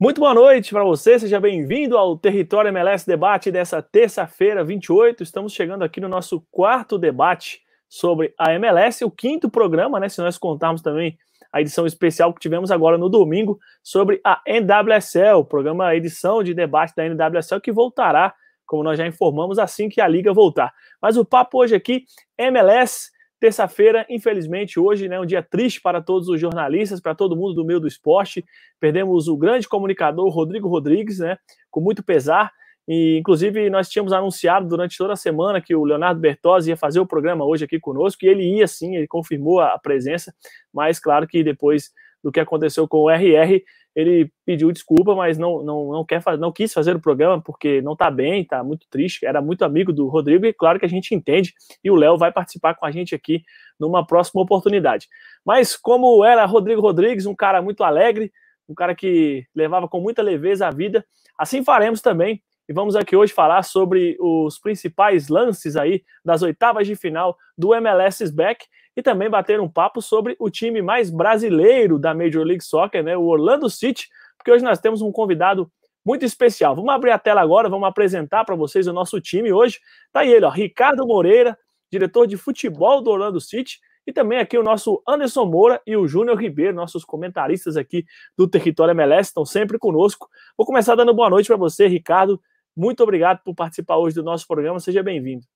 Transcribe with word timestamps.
Muito 0.00 0.20
boa 0.20 0.32
noite 0.32 0.70
para 0.70 0.84
você, 0.84 1.18
seja 1.18 1.40
bem-vindo 1.40 1.98
ao 1.98 2.16
Território 2.16 2.68
MLS 2.68 3.04
Debate 3.04 3.50
dessa 3.50 3.82
terça-feira, 3.82 4.62
28. 4.62 5.24
Estamos 5.24 5.52
chegando 5.52 5.82
aqui 5.82 6.00
no 6.00 6.08
nosso 6.08 6.40
quarto 6.52 6.96
debate 6.96 7.62
sobre 7.88 8.32
a 8.38 8.54
MLS, 8.54 9.04
o 9.04 9.10
quinto 9.10 9.50
programa, 9.50 9.98
né? 9.98 10.08
Se 10.08 10.20
nós 10.20 10.38
contarmos 10.38 10.82
também 10.82 11.18
a 11.52 11.60
edição 11.60 11.84
especial 11.84 12.32
que 12.32 12.38
tivemos 12.38 12.70
agora 12.70 12.96
no 12.96 13.08
domingo 13.08 13.58
sobre 13.82 14.20
a 14.22 14.40
NWSL, 14.46 15.44
programa 15.48 15.92
edição 15.96 16.44
de 16.44 16.54
debate 16.54 16.94
da 16.94 17.04
NWSL 17.04 17.60
que 17.60 17.72
voltará, 17.72 18.32
como 18.64 18.84
nós 18.84 18.98
já 18.98 19.04
informamos, 19.04 19.58
assim 19.58 19.88
que 19.88 20.00
a 20.00 20.06
liga 20.06 20.32
voltar. 20.32 20.72
Mas 21.02 21.16
o 21.16 21.24
papo 21.24 21.58
hoje 21.58 21.74
aqui, 21.74 22.04
MLS 22.38 23.10
Terça-feira, 23.40 24.04
infelizmente, 24.10 24.80
hoje, 24.80 25.08
né, 25.08 25.20
um 25.20 25.26
dia 25.26 25.42
triste 25.42 25.80
para 25.80 26.02
todos 26.02 26.28
os 26.28 26.40
jornalistas, 26.40 27.00
para 27.00 27.14
todo 27.14 27.36
mundo 27.36 27.54
do 27.54 27.64
meio 27.64 27.78
do 27.78 27.86
esporte. 27.86 28.44
Perdemos 28.80 29.28
o 29.28 29.36
grande 29.36 29.68
comunicador 29.68 30.28
Rodrigo 30.28 30.68
Rodrigues, 30.68 31.20
né, 31.20 31.38
com 31.70 31.80
muito 31.80 32.02
pesar. 32.02 32.50
E, 32.88 33.18
inclusive, 33.18 33.70
nós 33.70 33.88
tínhamos 33.88 34.12
anunciado 34.12 34.66
durante 34.66 34.96
toda 34.96 35.12
a 35.12 35.16
semana 35.16 35.60
que 35.60 35.74
o 35.74 35.84
Leonardo 35.84 36.20
Bertozzi 36.20 36.70
ia 36.70 36.76
fazer 36.76 36.98
o 36.98 37.06
programa 37.06 37.44
hoje 37.44 37.64
aqui 37.64 37.78
conosco, 37.78 38.24
e 38.24 38.28
ele 38.28 38.42
ia 38.42 38.66
sim, 38.66 38.96
ele 38.96 39.06
confirmou 39.06 39.60
a 39.60 39.78
presença, 39.78 40.34
mas 40.72 40.98
claro 40.98 41.26
que 41.28 41.44
depois 41.44 41.90
do 42.24 42.32
que 42.32 42.40
aconteceu 42.40 42.88
com 42.88 42.98
o 43.02 43.10
RR, 43.10 43.62
ele 43.98 44.30
pediu 44.46 44.70
desculpa, 44.70 45.12
mas 45.16 45.36
não, 45.36 45.60
não, 45.60 45.90
não, 45.90 46.04
quer 46.04 46.22
não 46.38 46.52
quis 46.52 46.72
fazer 46.72 46.94
o 46.94 47.00
programa 47.00 47.42
porque 47.42 47.82
não 47.82 47.94
está 47.94 48.08
bem, 48.08 48.42
está 48.42 48.62
muito 48.62 48.86
triste, 48.88 49.26
era 49.26 49.42
muito 49.42 49.64
amigo 49.64 49.92
do 49.92 50.06
Rodrigo 50.06 50.46
e 50.46 50.52
claro 50.52 50.78
que 50.78 50.86
a 50.86 50.88
gente 50.88 51.16
entende, 51.16 51.52
e 51.82 51.90
o 51.90 51.96
Léo 51.96 52.16
vai 52.16 52.30
participar 52.30 52.76
com 52.76 52.86
a 52.86 52.92
gente 52.92 53.12
aqui 53.12 53.42
numa 53.78 54.06
próxima 54.06 54.40
oportunidade. 54.40 55.08
Mas 55.44 55.76
como 55.76 56.24
era 56.24 56.44
Rodrigo 56.44 56.80
Rodrigues, 56.80 57.26
um 57.26 57.34
cara 57.34 57.60
muito 57.60 57.82
alegre, 57.82 58.30
um 58.68 58.74
cara 58.74 58.94
que 58.94 59.44
levava 59.52 59.88
com 59.88 60.00
muita 60.00 60.22
leveza 60.22 60.68
a 60.68 60.70
vida, 60.70 61.04
assim 61.36 61.64
faremos 61.64 62.00
também. 62.00 62.40
E 62.68 62.72
vamos 62.72 62.94
aqui 62.94 63.16
hoje 63.16 63.32
falar 63.32 63.64
sobre 63.64 64.16
os 64.20 64.60
principais 64.60 65.26
lances 65.26 65.74
aí 65.74 66.04
das 66.24 66.40
oitavas 66.42 66.86
de 66.86 66.94
final 66.94 67.36
do 67.56 67.74
MLS 67.74 68.30
Back 68.30 68.64
e 68.98 69.02
também 69.02 69.30
bater 69.30 69.60
um 69.60 69.68
papo 69.68 70.02
sobre 70.02 70.34
o 70.40 70.50
time 70.50 70.82
mais 70.82 71.08
brasileiro 71.08 72.00
da 72.00 72.12
Major 72.12 72.44
League 72.44 72.64
Soccer, 72.64 73.00
né, 73.00 73.16
o 73.16 73.26
Orlando 73.26 73.70
City, 73.70 74.08
porque 74.36 74.50
hoje 74.50 74.64
nós 74.64 74.80
temos 74.80 75.00
um 75.00 75.12
convidado 75.12 75.70
muito 76.04 76.24
especial. 76.24 76.74
Vamos 76.74 76.92
abrir 76.92 77.12
a 77.12 77.18
tela 77.18 77.40
agora, 77.40 77.68
vamos 77.68 77.86
apresentar 77.86 78.44
para 78.44 78.56
vocês 78.56 78.88
o 78.88 78.92
nosso 78.92 79.20
time 79.20 79.52
hoje. 79.52 79.78
Tá 80.12 80.24
ele, 80.24 80.44
ó, 80.44 80.50
Ricardo 80.50 81.06
Moreira, 81.06 81.56
diretor 81.88 82.26
de 82.26 82.36
futebol 82.36 83.00
do 83.00 83.10
Orlando 83.10 83.40
City, 83.40 83.78
e 84.04 84.12
também 84.12 84.40
aqui 84.40 84.58
o 84.58 84.64
nosso 84.64 85.00
Anderson 85.06 85.44
Moura 85.44 85.80
e 85.86 85.96
o 85.96 86.08
Júnior 86.08 86.36
Ribeiro, 86.36 86.74
nossos 86.74 87.04
comentaristas 87.04 87.76
aqui 87.76 88.04
do 88.36 88.48
Território 88.48 88.90
MLS, 88.90 89.28
estão 89.28 89.44
sempre 89.44 89.78
conosco. 89.78 90.28
Vou 90.56 90.66
começar 90.66 90.96
dando 90.96 91.14
boa 91.14 91.30
noite 91.30 91.46
para 91.46 91.56
você, 91.56 91.86
Ricardo. 91.86 92.42
Muito 92.76 93.00
obrigado 93.04 93.44
por 93.44 93.54
participar 93.54 93.96
hoje 93.96 94.16
do 94.16 94.24
nosso 94.24 94.44
programa. 94.44 94.80
Seja 94.80 95.04
bem-vindo. 95.04 95.46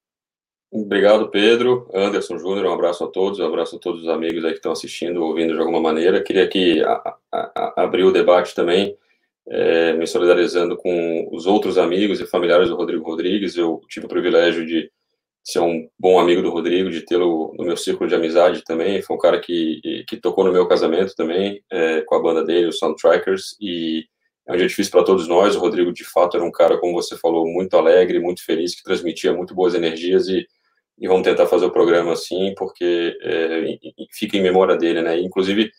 Obrigado, 0.74 1.28
Pedro. 1.28 1.86
Anderson 1.92 2.38
Júnior, 2.38 2.64
um 2.64 2.72
abraço 2.72 3.04
a 3.04 3.06
todos, 3.06 3.38
um 3.38 3.44
abraço 3.44 3.76
a 3.76 3.78
todos 3.78 4.04
os 4.04 4.08
amigos 4.08 4.42
aí 4.42 4.52
que 4.52 4.56
estão 4.56 4.72
assistindo, 4.72 5.22
ouvindo 5.22 5.52
de 5.52 5.60
alguma 5.60 5.82
maneira. 5.82 6.22
Queria 6.22 6.44
aqui 6.44 6.80
abrir 7.76 8.04
o 8.04 8.10
debate 8.10 8.54
também, 8.54 8.96
é, 9.50 9.92
me 9.92 10.06
solidarizando 10.06 10.74
com 10.74 11.28
os 11.30 11.44
outros 11.46 11.76
amigos 11.76 12.22
e 12.22 12.26
familiares 12.26 12.70
do 12.70 12.74
Rodrigo 12.74 13.04
Rodrigues. 13.04 13.54
Eu 13.54 13.82
tive 13.86 14.06
o 14.06 14.08
privilégio 14.08 14.64
de 14.64 14.90
ser 15.44 15.58
um 15.58 15.86
bom 15.98 16.18
amigo 16.18 16.40
do 16.40 16.48
Rodrigo, 16.48 16.88
de 16.88 17.02
tê-lo 17.02 17.54
no 17.58 17.66
meu 17.66 17.76
círculo 17.76 18.08
de 18.08 18.14
amizade 18.14 18.64
também. 18.64 19.02
Foi 19.02 19.14
um 19.14 19.20
cara 19.20 19.38
que, 19.40 20.04
que 20.08 20.16
tocou 20.16 20.42
no 20.42 20.52
meu 20.52 20.66
casamento 20.66 21.14
também, 21.14 21.62
é, 21.70 22.00
com 22.00 22.14
a 22.14 22.22
banda 22.22 22.42
dele, 22.42 22.68
o 22.68 22.72
Soundtrackers, 22.72 23.58
e 23.60 24.06
é 24.48 24.54
um 24.54 24.56
dia 24.56 24.68
difícil 24.68 24.90
para 24.90 25.04
todos 25.04 25.28
nós. 25.28 25.54
O 25.54 25.60
Rodrigo, 25.60 25.92
de 25.92 26.04
fato, 26.04 26.38
era 26.38 26.46
um 26.46 26.50
cara, 26.50 26.78
como 26.78 26.94
você 26.94 27.14
falou, 27.18 27.46
muito 27.46 27.76
alegre, 27.76 28.18
muito 28.18 28.42
feliz, 28.42 28.74
que 28.74 28.82
transmitia 28.82 29.34
muito 29.34 29.54
boas 29.54 29.74
energias 29.74 30.28
e, 30.28 30.46
e 30.98 31.08
vamos 31.08 31.22
tentar 31.22 31.46
fazer 31.46 31.66
o 31.66 31.72
programa 31.72 32.12
assim, 32.12 32.54
porque 32.56 33.16
é, 33.22 33.78
fica 34.12 34.36
em 34.36 34.42
memória 34.42 34.76
dele, 34.76 35.02
né? 35.02 35.18
Inclusive, 35.18 35.70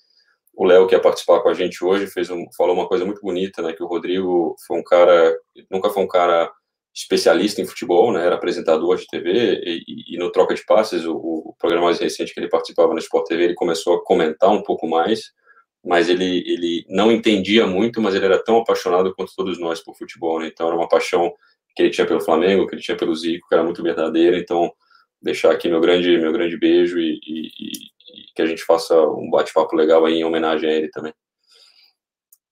o 0.53 0.65
Léo, 0.65 0.87
que 0.87 0.95
ia 0.95 1.01
participar 1.01 1.41
com 1.41 1.49
a 1.49 1.53
gente 1.53 1.83
hoje, 1.83 2.07
fez 2.07 2.29
um, 2.29 2.45
falou 2.57 2.75
uma 2.75 2.87
coisa 2.87 3.05
muito 3.05 3.21
bonita, 3.21 3.61
né? 3.61 3.73
Que 3.73 3.83
o 3.83 3.87
Rodrigo 3.87 4.55
foi 4.67 4.77
um 4.79 4.83
cara, 4.83 5.35
nunca 5.71 5.89
foi 5.89 6.03
um 6.03 6.07
cara 6.07 6.51
especialista 6.93 7.61
em 7.61 7.65
futebol, 7.65 8.11
né? 8.11 8.25
Era 8.25 8.35
apresentador 8.35 8.97
de 8.97 9.07
TV 9.07 9.61
e, 9.65 10.15
e, 10.15 10.17
no 10.17 10.31
Troca 10.31 10.53
de 10.53 10.63
Passes, 10.65 11.05
o, 11.05 11.15
o 11.15 11.55
programa 11.57 11.85
mais 11.85 11.99
recente 11.99 12.33
que 12.33 12.39
ele 12.39 12.49
participava 12.49 12.93
no 12.93 12.99
Sport 12.99 13.27
TV, 13.27 13.43
ele 13.45 13.55
começou 13.55 13.95
a 13.95 14.03
comentar 14.03 14.51
um 14.51 14.61
pouco 14.61 14.87
mais 14.87 15.31
mas 15.83 16.07
ele, 16.07 16.43
ele 16.47 16.85
não 16.87 17.11
entendia 17.11 17.67
muito, 17.67 18.01
mas 18.01 18.15
ele 18.15 18.25
era 18.25 18.41
tão 18.41 18.57
apaixonado 18.57 19.13
quanto 19.13 19.35
todos 19.35 19.59
nós 19.59 19.83
por 19.83 19.95
futebol, 19.97 20.39
né? 20.39 20.47
Então 20.47 20.67
era 20.67 20.75
uma 20.75 20.87
paixão 20.87 21.33
que 21.75 21.83
ele 21.83 21.89
tinha 21.89 22.07
pelo 22.07 22.21
Flamengo, 22.21 22.65
que 22.65 22.75
ele 22.75 22.81
tinha 22.81 22.95
pelo 22.95 23.13
Zico, 23.13 23.47
que 23.49 23.53
era 23.53 23.63
muito 23.63 23.83
verdadeira. 23.83 24.37
Então 24.37 24.71
deixar 25.23 25.51
aqui 25.51 25.69
meu 25.69 25.79
grande 25.79 26.17
meu 26.17 26.33
grande 26.33 26.57
beijo 26.57 26.99
e, 26.99 27.19
e, 27.25 27.47
e 27.47 28.33
que 28.35 28.41
a 28.41 28.45
gente 28.45 28.63
faça 28.63 28.93
um 28.93 29.29
bate-papo 29.29 29.75
legal 29.75 30.05
aí 30.05 30.15
em 30.15 30.25
homenagem 30.25 30.69
a 30.69 30.73
ele 30.73 30.89
também. 30.89 31.13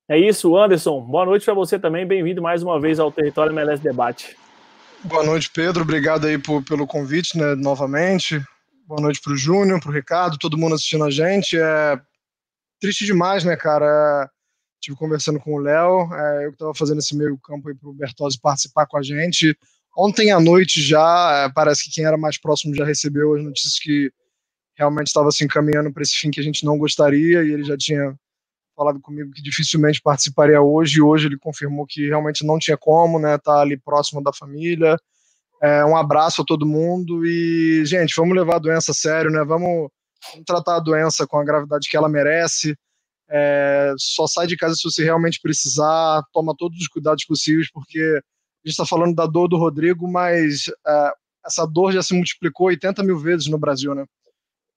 É 0.09 0.17
isso, 0.17 0.57
Anderson. 0.57 1.01
Boa 1.01 1.25
noite 1.25 1.45
para 1.45 1.53
você 1.53 1.77
também. 1.77 2.05
Bem-vindo 2.05 2.41
mais 2.41 2.63
uma 2.63 2.79
vez 2.79 2.99
ao 2.99 3.11
Território 3.11 3.51
MLS 3.51 3.81
Debate. 3.81 4.35
Boa 5.03 5.23
noite, 5.23 5.49
Pedro. 5.49 5.83
Obrigado 5.83 6.27
aí 6.27 6.37
por, 6.37 6.63
pelo 6.63 6.85
convite, 6.85 7.37
né, 7.37 7.55
novamente. 7.55 8.41
Boa 8.85 9.01
noite 9.01 9.21
para 9.21 9.33
o 9.33 9.37
Júnior, 9.37 9.79
para 9.79 9.89
o 9.89 9.93
Ricardo, 9.93 10.37
todo 10.37 10.57
mundo 10.57 10.75
assistindo 10.75 11.05
a 11.05 11.09
gente. 11.09 11.57
É, 11.57 11.99
triste 12.79 13.05
demais, 13.05 13.43
né, 13.43 13.55
cara? 13.55 14.29
Estive 14.75 14.97
conversando 14.97 15.39
com 15.39 15.53
o 15.53 15.59
Léo, 15.59 16.13
é, 16.13 16.45
eu 16.45 16.49
que 16.49 16.55
estava 16.55 16.75
fazendo 16.75 16.99
esse 16.99 17.15
meio 17.15 17.37
campo 17.37 17.69
aí 17.69 17.75
para 17.75 17.89
o 17.89 17.93
Bertozzi 17.93 18.39
participar 18.39 18.85
com 18.87 18.97
a 18.97 19.01
gente. 19.01 19.57
Ontem 19.97 20.31
à 20.31 20.39
noite 20.39 20.81
já, 20.81 21.45
é, 21.45 21.53
parece 21.53 21.85
que 21.85 21.91
quem 21.91 22.05
era 22.05 22.17
mais 22.17 22.39
próximo 22.39 22.75
já 22.75 22.85
recebeu 22.85 23.35
as 23.35 23.43
notícias 23.43 23.77
que 23.79 24.11
realmente 24.75 25.07
estava 25.07 25.31
se 25.31 25.43
encaminhando 25.43 25.91
para 25.91 26.03
esse 26.03 26.15
fim 26.15 26.31
que 26.31 26.39
a 26.39 26.43
gente 26.43 26.65
não 26.65 26.77
gostaria, 26.77 27.43
e 27.43 27.51
ele 27.51 27.63
já 27.63 27.77
tinha 27.77 28.15
falado 28.75 28.99
comigo 29.01 29.31
que 29.31 29.41
dificilmente 29.41 30.01
participaria 30.01 30.61
hoje, 30.61 30.97
e 30.97 31.01
hoje 31.01 31.27
ele 31.27 31.37
confirmou 31.37 31.85
que 31.85 32.07
realmente 32.07 32.45
não 32.45 32.57
tinha 32.57 32.77
como, 32.77 33.19
né, 33.19 33.37
tá 33.37 33.61
ali 33.61 33.77
próximo 33.77 34.23
da 34.23 34.33
família. 34.33 34.97
É, 35.61 35.85
um 35.85 35.95
abraço 35.95 36.41
a 36.41 36.45
todo 36.45 36.65
mundo 36.65 37.25
e, 37.25 37.85
gente, 37.85 38.13
vamos 38.17 38.35
levar 38.35 38.55
a 38.55 38.59
doença 38.59 38.91
a 38.91 38.95
sério, 38.95 39.29
né, 39.29 39.43
vamos 39.43 39.91
Vamos 40.29 40.45
tratar 40.45 40.75
a 40.75 40.79
doença 40.79 41.25
com 41.25 41.37
a 41.37 41.43
gravidade 41.43 41.89
que 41.89 41.97
ela 41.97 42.07
merece. 42.07 42.75
É, 43.29 43.93
só 43.97 44.27
sai 44.27 44.45
de 44.45 44.57
casa 44.57 44.75
se 44.75 44.83
você 44.83 45.03
realmente 45.03 45.39
precisar, 45.41 46.21
toma 46.33 46.53
todos 46.57 46.79
os 46.79 46.87
cuidados 46.87 47.25
possíveis, 47.25 47.71
porque 47.71 48.21
a 48.63 48.67
gente 48.67 48.73
está 48.73 48.85
falando 48.85 49.15
da 49.15 49.25
dor 49.25 49.47
do 49.47 49.57
Rodrigo, 49.57 50.07
mas 50.07 50.65
é, 50.87 51.11
essa 51.45 51.65
dor 51.65 51.91
já 51.91 52.03
se 52.03 52.13
multiplicou 52.13 52.67
80 52.67 53.03
mil 53.03 53.17
vezes 53.17 53.47
no 53.47 53.57
Brasil, 53.57 53.95
né? 53.95 54.05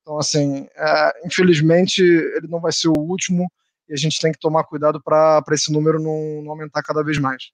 Então, 0.03 0.19
assim, 0.19 0.67
é, 0.77 1.27
infelizmente, 1.27 2.03
ele 2.03 2.47
não 2.49 2.61
vai 2.61 2.73
ser 2.73 2.89
o 2.89 2.99
último 2.99 3.51
e 3.89 3.93
a 3.93 3.97
gente 3.97 4.21
tem 4.21 4.33
que 4.33 4.39
tomar 4.39 4.65
cuidado 4.65 5.03
para 5.03 5.43
esse 5.53 5.73
número 5.73 6.01
não, 6.01 6.43
não, 6.43 6.51
aumentar 6.51 6.83
cada 6.83 7.03
vez 7.03 7.19
mais. 7.19 7.51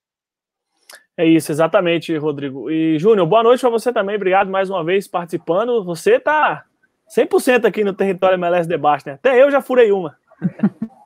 É 1.16 1.24
isso, 1.24 1.52
exatamente, 1.52 2.16
Rodrigo. 2.16 2.70
E, 2.70 2.98
Júnior, 2.98 3.26
boa 3.26 3.42
noite 3.42 3.60
para 3.60 3.70
você 3.70 3.92
também. 3.92 4.16
Obrigado 4.16 4.50
mais 4.50 4.70
uma 4.70 4.84
vez 4.84 5.06
participando. 5.06 5.84
Você 5.84 6.16
está 6.16 6.64
100% 7.16 7.66
aqui 7.66 7.84
no 7.84 7.92
território 7.92 8.36
MLS 8.36 8.68
Debate, 8.68 9.06
né? 9.06 9.12
Até 9.14 9.40
eu 9.42 9.50
já 9.50 9.60
furei 9.60 9.92
uma. 9.92 10.16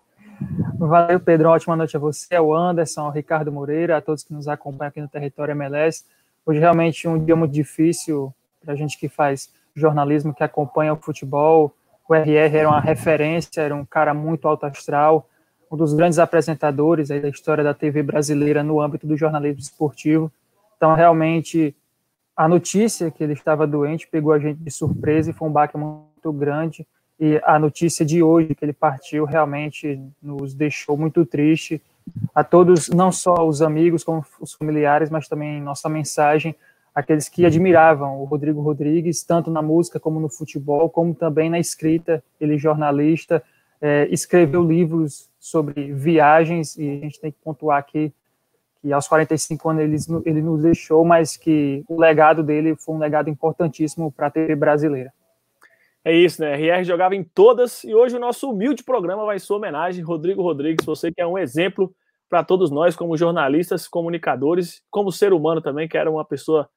Valeu, 0.87 1.19
Pedro. 1.19 1.49
Ótima 1.49 1.75
noite 1.75 1.97
a 1.97 2.01
você, 2.01 2.35
ao 2.35 2.53
Anderson, 2.53 3.03
ao 3.03 3.11
Ricardo 3.11 3.51
Moreira, 3.51 3.97
a 3.97 4.03
todos 4.03 4.23
que 4.23 4.35
nos 4.35 4.47
acompanham 4.47 4.91
aqui 4.91 5.01
no 5.01 5.09
território 5.09 5.53
MLS. 5.53 6.05
Hoje 6.45 6.61
realmente 6.61 7.09
um 7.09 7.25
dia 7.25 7.35
muito 7.35 7.53
difícil 7.53 8.35
para 8.63 8.75
a 8.75 8.77
gente 8.77 8.99
que 8.99 9.09
faz 9.09 9.51
jornalismo, 9.75 10.35
que 10.35 10.45
acompanha 10.45 10.93
o 10.93 10.97
futebol. 10.97 11.73
O 12.07 12.15
RR 12.15 12.55
era 12.59 12.69
uma 12.69 12.81
referência, 12.81 13.63
era 13.63 13.75
um 13.75 13.85
cara 13.85 14.13
muito 14.13 14.47
alto 14.47 14.67
astral, 14.67 15.27
um 15.71 15.77
dos 15.77 15.95
grandes 15.95 16.19
apresentadores 16.19 17.09
da 17.09 17.17
história 17.17 17.65
da 17.65 17.73
TV 17.73 18.03
brasileira 18.03 18.63
no 18.63 18.79
âmbito 18.79 19.07
do 19.07 19.17
jornalismo 19.17 19.61
esportivo. 19.61 20.31
Então, 20.77 20.95
realmente, 20.95 21.75
a 22.37 22.47
notícia 22.47 23.11
que 23.11 23.25
ele 23.25 23.33
estava 23.33 23.67
doente 23.67 24.07
pegou 24.07 24.35
a 24.35 24.39
gente 24.39 24.59
de 24.59 24.71
surpresa 24.71 25.31
e 25.31 25.33
foi 25.33 25.49
um 25.49 25.53
baque 25.53 25.79
muito 25.79 26.31
grande. 26.31 26.87
E 27.25 27.41
a 27.43 27.59
notícia 27.59 28.05
de 28.05 28.23
hoje 28.23 28.55
que 28.55 28.63
ele 28.63 28.75
partiu 28.75 29.25
realmente 29.25 29.99
nos 30.23 30.53
deixou 30.53 30.95
muito 30.95 31.25
triste. 31.25 31.81
A 32.35 32.45
todos, 32.45 32.91
não 32.91 33.11
só 33.11 33.49
os 33.49 33.63
amigos, 33.63 34.05
como 34.05 34.23
os 34.39 34.53
familiares, 34.53 35.09
mas 35.09 35.27
também 35.27 35.59
nossa 35.59 35.89
mensagem 35.89 36.55
aqueles 36.95 37.27
que 37.27 37.47
admiravam 37.47 38.21
o 38.21 38.25
Rodrigo 38.25 38.61
Rodrigues, 38.61 39.23
tanto 39.23 39.51
na 39.51 39.63
música 39.63 39.99
como 39.99 40.21
no 40.21 40.29
futebol, 40.29 40.91
como 40.91 41.15
também 41.15 41.49
na 41.49 41.59
escrita. 41.59 42.23
Ele, 42.39 42.59
jornalista, 42.59 43.43
é, 43.81 44.07
escreveu 44.11 44.63
livros 44.63 45.31
sobre 45.41 45.95
viagens, 45.95 46.77
e 46.77 46.91
a 46.91 47.01
gente 47.01 47.19
tem 47.19 47.33
que 47.33 47.39
pontuar 47.43 47.79
aqui 47.79 48.13
que 48.83 48.93
aos 48.93 49.09
45 49.09 49.71
anos 49.71 49.83
ele, 49.83 50.21
ele 50.27 50.43
nos 50.43 50.61
deixou, 50.61 51.03
mas 51.07 51.39
que 51.39 51.83
o 51.89 51.99
legado 51.99 52.43
dele 52.43 52.77
foi 52.77 52.95
um 52.95 52.99
legado 52.99 53.31
importantíssimo 53.31 54.13
para 54.13 54.27
a 54.27 54.31
TV 54.31 54.55
brasileira. 54.55 55.11
É 56.05 56.13
isso, 56.13 56.43
né? 56.43 56.55
RR 56.55 56.85
jogava 56.85 57.17
em 57.17 57.25
todas 57.25 57.83
e 57.83 57.95
hoje 57.95 58.15
o 58.17 58.21
nosso 58.21 58.51
humilde 58.51 58.85
programa 58.85 59.25
vai 59.25 59.39
sua 59.39 59.57
homenagem, 59.57 60.05
Rodrigo 60.05 60.43
Rodrigues, 60.43 60.85
você 60.85 61.11
que 61.11 61.21
é 61.21 61.27
um 61.27 61.39
exemplo 61.39 61.95
para 62.29 62.45
todos 62.45 62.71
nós, 62.71 62.95
como 62.95 63.17
jornalistas, 63.17 63.89
comunicadores, 63.89 64.83
como 64.91 65.11
ser 65.11 65.33
humano 65.33 65.63
também, 65.63 65.89
que 65.89 65.97
era 65.97 66.11
uma 66.11 66.25
pessoa 66.25 66.69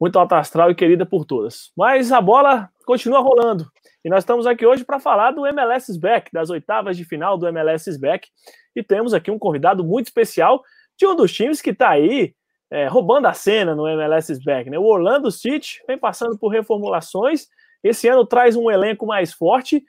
muito 0.00 0.18
alta 0.18 0.38
astral 0.38 0.70
e 0.70 0.74
querida 0.74 1.04
por 1.04 1.24
todas. 1.24 1.70
Mas 1.76 2.10
a 2.10 2.20
bola 2.20 2.70
continua 2.84 3.20
rolando. 3.20 3.70
E 4.04 4.08
nós 4.08 4.24
estamos 4.24 4.46
aqui 4.46 4.66
hoje 4.66 4.84
para 4.84 4.98
falar 4.98 5.30
do 5.30 5.46
MLS 5.46 5.98
Back, 5.98 6.30
das 6.32 6.50
oitavas 6.50 6.96
de 6.96 7.04
final 7.04 7.38
do 7.38 7.46
MLS 7.46 7.98
Back. 8.00 8.28
E 8.74 8.82
temos 8.82 9.14
aqui 9.14 9.30
um 9.30 9.38
convidado 9.38 9.84
muito 9.84 10.06
especial 10.06 10.62
de 10.98 11.06
um 11.06 11.14
dos 11.14 11.32
times 11.32 11.60
que 11.60 11.70
está 11.70 11.90
aí 11.90 12.34
é, 12.70 12.88
roubando 12.88 13.26
a 13.26 13.32
cena 13.32 13.74
no 13.74 13.86
MLS 13.86 14.42
Back. 14.44 14.70
Né? 14.70 14.78
O 14.78 14.84
Orlando 14.84 15.30
City 15.30 15.82
vem 15.86 15.98
passando 15.98 16.36
por 16.38 16.48
reformulações. 16.48 17.46
Esse 17.82 18.08
ano 18.08 18.26
traz 18.26 18.56
um 18.56 18.70
elenco 18.70 19.06
mais 19.06 19.32
forte 19.32 19.82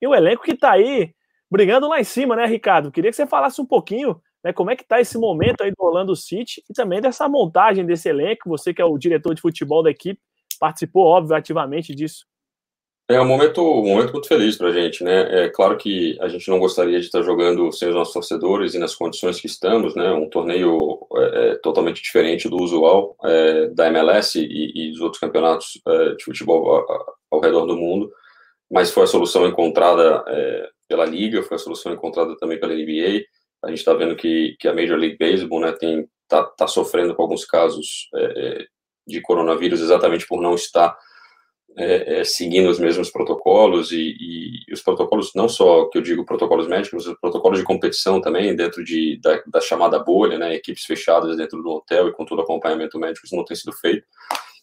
e 0.00 0.06
um 0.06 0.14
elenco 0.14 0.42
que 0.42 0.52
está 0.52 0.72
aí 0.72 1.12
brigando 1.50 1.88
lá 1.88 2.00
em 2.00 2.04
cima, 2.04 2.34
né, 2.34 2.46
Ricardo? 2.46 2.90
Queria 2.90 3.10
que 3.10 3.16
você 3.16 3.26
falasse 3.26 3.60
um 3.60 3.66
pouquinho 3.66 4.20
né, 4.44 4.52
como 4.52 4.70
é 4.70 4.76
que 4.76 4.82
está 4.82 5.00
esse 5.00 5.18
momento 5.18 5.62
aí 5.62 5.70
do 5.70 5.84
Orlando 5.84 6.16
City 6.16 6.62
e 6.68 6.72
também 6.72 7.00
dessa 7.00 7.28
montagem 7.28 7.84
desse 7.84 8.08
elenco. 8.08 8.48
Você 8.48 8.72
que 8.74 8.82
é 8.82 8.84
o 8.84 8.98
diretor 8.98 9.34
de 9.34 9.40
futebol 9.40 9.82
da 9.82 9.90
equipe, 9.90 10.20
participou, 10.58 11.04
óbvio, 11.04 11.36
ativamente 11.36 11.94
disso. 11.94 12.24
É 13.08 13.20
um 13.20 13.26
momento, 13.26 13.60
um 13.60 13.88
momento 13.88 14.12
muito 14.12 14.28
feliz 14.28 14.56
para 14.56 14.68
a 14.68 14.72
gente, 14.72 15.04
né? 15.04 15.44
É 15.44 15.48
claro 15.48 15.76
que 15.76 16.16
a 16.20 16.28
gente 16.28 16.48
não 16.48 16.58
gostaria 16.58 16.98
de 16.98 17.06
estar 17.06 17.20
jogando 17.20 17.70
sem 17.72 17.88
os 17.88 17.94
nossos 17.94 18.14
torcedores 18.14 18.74
e 18.74 18.78
nas 18.78 18.94
condições 18.94 19.40
que 19.40 19.46
estamos, 19.46 19.94
né? 19.94 20.10
Um 20.12 20.30
torneio 20.30 20.78
é, 21.16 21.50
é 21.50 21.54
totalmente 21.56 22.02
diferente 22.02 22.48
do 22.48 22.56
usual 22.56 23.16
é, 23.24 23.66
da 23.68 23.88
MLS 23.88 24.38
e, 24.38 24.72
e, 24.74 24.92
dos 24.92 25.00
outros 25.00 25.20
campeonatos 25.20 25.80
é, 25.86 26.14
de 26.14 26.24
futebol 26.24 26.80
ao, 27.32 27.40
redor 27.40 27.66
do 27.66 27.76
mundo, 27.76 28.12
mas 28.70 28.90
foi 28.90 29.04
a 29.04 29.06
solução 29.06 29.46
encontrada 29.46 30.22
é, 30.28 30.68
pela 30.88 31.04
liga, 31.04 31.42
foi 31.42 31.56
a 31.56 31.60
solução 31.60 31.92
encontrada 31.92 32.36
também 32.36 32.60
pela 32.60 32.74
NBA. 32.74 33.24
A 33.64 33.68
gente 33.68 33.78
está 33.78 33.94
vendo 33.94 34.16
que, 34.16 34.56
que 34.58 34.68
a 34.68 34.74
Major 34.74 34.98
League 34.98 35.16
Baseball, 35.18 35.60
né, 35.60 35.72
tem 35.72 36.08
tá, 36.28 36.44
tá 36.44 36.66
sofrendo 36.66 37.14
com 37.14 37.22
alguns 37.22 37.44
casos 37.44 38.08
é, 38.14 38.66
de 39.06 39.20
coronavírus 39.20 39.80
exatamente 39.80 40.26
por 40.26 40.40
não 40.40 40.54
estar 40.54 40.96
é, 41.76 42.20
é, 42.20 42.24
seguindo 42.24 42.68
os 42.68 42.78
mesmos 42.78 43.10
protocolos 43.10 43.92
e, 43.92 44.14
e, 44.68 44.72
os 44.72 44.82
protocolos, 44.82 45.32
não 45.34 45.48
só 45.48 45.86
que 45.86 45.96
eu 45.96 46.02
digo 46.02 46.24
protocolos 46.24 46.68
médicos, 46.68 47.06
os 47.06 47.18
protocolos 47.18 47.58
de 47.58 47.64
competição 47.64 48.20
também, 48.20 48.54
dentro 48.54 48.84
de, 48.84 49.18
da, 49.22 49.42
da, 49.46 49.60
chamada 49.60 49.98
bolha, 49.98 50.38
né, 50.38 50.54
equipes 50.54 50.84
fechadas 50.84 51.36
dentro 51.36 51.62
do 51.62 51.70
hotel 51.70 52.08
e 52.08 52.12
com 52.12 52.24
todo 52.24 52.42
acompanhamento 52.42 52.98
médico, 52.98 53.24
isso 53.24 53.36
não 53.36 53.44
tem 53.44 53.56
sido 53.56 53.72
feito. 53.72 54.06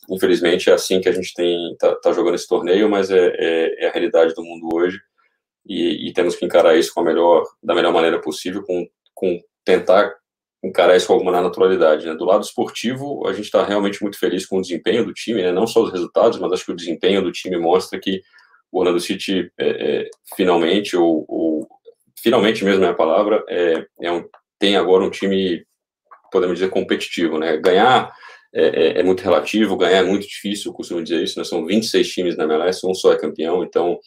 Infelizmente 0.10 0.70
é 0.70 0.74
assim 0.74 1.00
que 1.00 1.10
a 1.10 1.12
gente 1.12 1.34
tem 1.34 1.76
tá, 1.78 1.96
tá 1.96 2.12
jogando 2.12 2.36
esse 2.36 2.48
torneio, 2.48 2.90
mas 2.90 3.12
é, 3.12 3.28
é, 3.38 3.86
é, 3.86 3.88
a 3.88 3.92
realidade 3.92 4.34
do 4.34 4.44
mundo 4.44 4.70
hoje 4.74 5.00
e, 5.66 6.10
e, 6.10 6.14
temos 6.14 6.36
que 6.36 6.46
encarar 6.46 6.76
isso 6.76 7.00
melhor, 7.04 7.44
da 7.62 7.76
melhor 7.76 7.94
maneira 7.94 8.20
possível, 8.20 8.64
com, 8.64 8.88
com 9.14 9.40
tentar 9.64 10.16
encarar 10.64 10.96
isso 10.96 11.08
com 11.08 11.14
alguma 11.14 11.32
naturalidade. 11.42 12.06
Né? 12.06 12.16
Do 12.16 12.26
lado 12.26 12.44
esportivo, 12.44 13.28
a 13.28 13.34
gente 13.34 13.46
está 13.46 13.64
realmente 13.64 14.02
muito 14.02 14.18
feliz 14.18 14.46
com 14.46 14.58
o 14.58 14.62
desempenho 14.62 15.06
do 15.06 15.14
time, 15.14 15.42
né? 15.42 15.52
não 15.52 15.68
só 15.68 15.84
os 15.84 15.92
resultados, 15.92 16.40
mas 16.40 16.52
acho 16.52 16.66
que 16.66 16.72
o 16.72 16.76
desempenho 16.76 17.22
do 17.22 17.32
time 17.32 17.58
mostra 17.58 18.00
que 18.00 18.22
o 18.72 18.80
Orlando 18.80 19.00
City 19.00 19.52
é, 19.58 19.70
é, 19.70 20.10
finalmente, 20.36 20.96
ou, 20.96 21.26
ou, 21.28 21.68
finalmente 22.22 22.64
mesmo 22.64 22.84
é 22.84 22.90
a 22.90 22.94
palavra, 22.94 23.44
é, 23.48 23.86
é 24.02 24.12
um, 24.12 24.28
tem 24.58 24.76
agora 24.76 25.04
um 25.04 25.10
time, 25.10 25.64
podemos 26.32 26.58
dizer, 26.58 26.70
competitivo. 26.70 27.38
Né? 27.38 27.58
Ganhar 27.58 28.12
é, 28.54 28.64
é, 28.64 29.00
é, 29.00 29.04
muito 29.04 29.22
relativo, 29.22 29.78
ganhar 29.78 30.00
é 30.00 30.04
muito 30.04 30.28
difícil, 30.28 30.72
eu 30.72 30.76
costumo 30.76 31.04
dizer 31.04 31.24
isso, 31.24 31.38
né? 31.38 31.46
são 31.46 31.66
26 31.66 32.08
times 32.10 32.36
na 32.36 32.46
MLS, 32.46 32.86
um 32.86 32.94
só 32.94 33.14
é 33.14 33.18
campeão, 33.18 33.64
então 33.64 34.00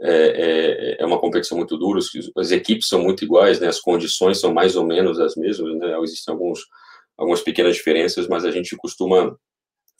é, 0.00 0.96
é, 0.96 0.96
é, 1.02 1.06
uma 1.06 1.20
competição 1.20 1.56
muito 1.56 1.76
dura, 1.76 2.00
as 2.36 2.50
equipes 2.50 2.88
são 2.88 3.00
muito 3.00 3.24
iguais, 3.24 3.60
né, 3.60 3.68
as 3.68 3.80
condições 3.80 4.40
são 4.40 4.52
mais 4.52 4.74
ou 4.74 4.84
menos 4.84 5.20
as 5.20 5.36
mesmas, 5.36 5.78
né, 5.78 5.96
existem 6.02 6.34
alguns, 6.34 6.60
algumas 7.16 7.40
pequenas 7.40 7.76
diferenças, 7.76 8.26
mas 8.26 8.44
a 8.44 8.50
gente 8.50 8.76
costuma 8.76 9.36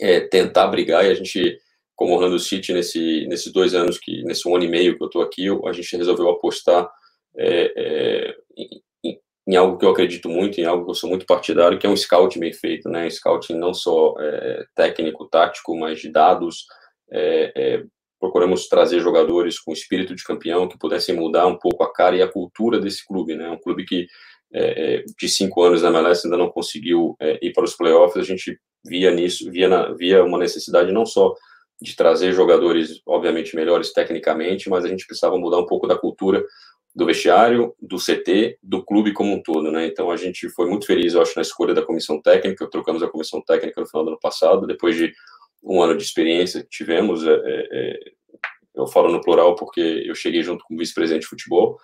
é, 0.00 0.20
tentar 0.20 0.66
brigar 0.66 1.04
e 1.04 1.10
a 1.10 1.14
gente, 1.14 1.56
como 1.94 2.14
Orlando 2.14 2.40
City, 2.40 2.72
nesse, 2.72 3.26
nesses 3.28 3.52
dois 3.52 3.74
anos, 3.74 3.98
que 3.98 4.24
nesse 4.24 4.48
um 4.48 4.56
ano 4.56 4.64
e 4.64 4.68
meio 4.68 4.96
que 4.96 5.02
eu 5.04 5.06
estou 5.06 5.22
aqui, 5.22 5.46
a 5.64 5.72
gente 5.72 5.96
resolveu 5.96 6.28
apostar 6.28 6.90
é, 7.36 7.72
é, 7.76 8.34
em, 9.46 9.56
algo 9.56 9.78
que 9.78 9.84
eu 9.84 9.90
acredito 9.90 10.28
muito, 10.28 10.60
em 10.60 10.64
algo 10.64 10.84
que 10.84 10.90
eu 10.90 10.94
sou 10.94 11.08
muito 11.08 11.26
partidário, 11.26 11.78
que 11.78 11.86
é 11.86 11.90
um 11.90 11.96
scout 11.96 12.38
bem 12.38 12.52
feito, 12.52 12.88
né, 12.88 13.08
scouting 13.08 13.54
não 13.54 13.74
só 13.74 14.14
é, 14.18 14.64
técnico, 14.74 15.28
tático, 15.28 15.76
mas 15.76 16.00
de 16.00 16.10
dados, 16.10 16.66
é, 17.12 17.84
procuramos 18.24 18.68
trazer 18.68 19.00
jogadores 19.00 19.60
com 19.60 19.72
espírito 19.72 20.14
de 20.14 20.24
campeão 20.24 20.66
que 20.66 20.78
pudessem 20.78 21.14
mudar 21.14 21.46
um 21.46 21.58
pouco 21.58 21.82
a 21.82 21.92
cara 21.92 22.16
e 22.16 22.22
a 22.22 22.28
cultura 22.28 22.80
desse 22.80 23.04
clube, 23.06 23.34
né? 23.34 23.50
Um 23.50 23.58
clube 23.58 23.84
que 23.84 24.06
é, 24.52 24.94
é 24.94 25.04
de 25.18 25.28
cinco 25.28 25.62
anos 25.62 25.82
na 25.82 25.90
MLS 25.90 26.26
ainda 26.26 26.38
não 26.38 26.48
conseguiu 26.48 27.14
é, 27.20 27.38
ir 27.42 27.52
para 27.52 27.64
os 27.64 27.76
playoffs. 27.76 28.16
A 28.16 28.26
gente 28.26 28.58
via 28.84 29.10
nisso, 29.10 29.50
via, 29.50 29.68
na, 29.68 29.92
via 29.92 30.24
uma 30.24 30.38
necessidade 30.38 30.90
não 30.90 31.04
só 31.04 31.34
de 31.82 31.94
trazer 31.94 32.32
jogadores, 32.32 33.02
obviamente, 33.06 33.54
melhores 33.54 33.92
tecnicamente, 33.92 34.70
mas 34.70 34.84
a 34.84 34.88
gente 34.88 35.06
precisava 35.06 35.36
mudar 35.36 35.58
um 35.58 35.66
pouco 35.66 35.86
da 35.86 35.98
cultura 35.98 36.42
do 36.94 37.06
vestiário, 37.06 37.74
do 37.80 37.96
CT, 37.96 38.58
do 38.62 38.84
clube 38.84 39.12
como 39.12 39.34
um 39.34 39.42
todo, 39.42 39.72
né? 39.72 39.86
Então 39.86 40.10
a 40.10 40.16
gente 40.16 40.48
foi 40.48 40.68
muito 40.68 40.86
feliz, 40.86 41.14
eu 41.14 41.22
acho, 41.22 41.34
na 41.34 41.42
escolha 41.42 41.74
da 41.74 41.82
comissão 41.82 42.22
técnica. 42.22 42.70
Trocamos 42.70 43.02
a 43.02 43.08
comissão 43.08 43.42
técnica 43.42 43.80
no 43.80 43.86
final 43.86 44.04
do 44.04 44.10
ano 44.10 44.20
passado, 44.20 44.66
depois 44.66 44.96
de 44.96 45.12
um 45.62 45.82
ano 45.82 45.96
de 45.96 46.04
experiência 46.04 46.62
que 46.62 46.68
tivemos. 46.68 47.26
É, 47.26 47.32
é, 47.32 47.68
é, 47.72 47.98
eu 48.76 48.86
falo 48.86 49.10
no 49.10 49.20
plural 49.20 49.56
porque 49.56 49.80
eu 49.80 50.14
cheguei 50.14 50.42
junto 50.42 50.64
com 50.64 50.74
o 50.74 50.78
vice-presidente 50.78 51.22
de 51.22 51.28
futebol 51.28 51.78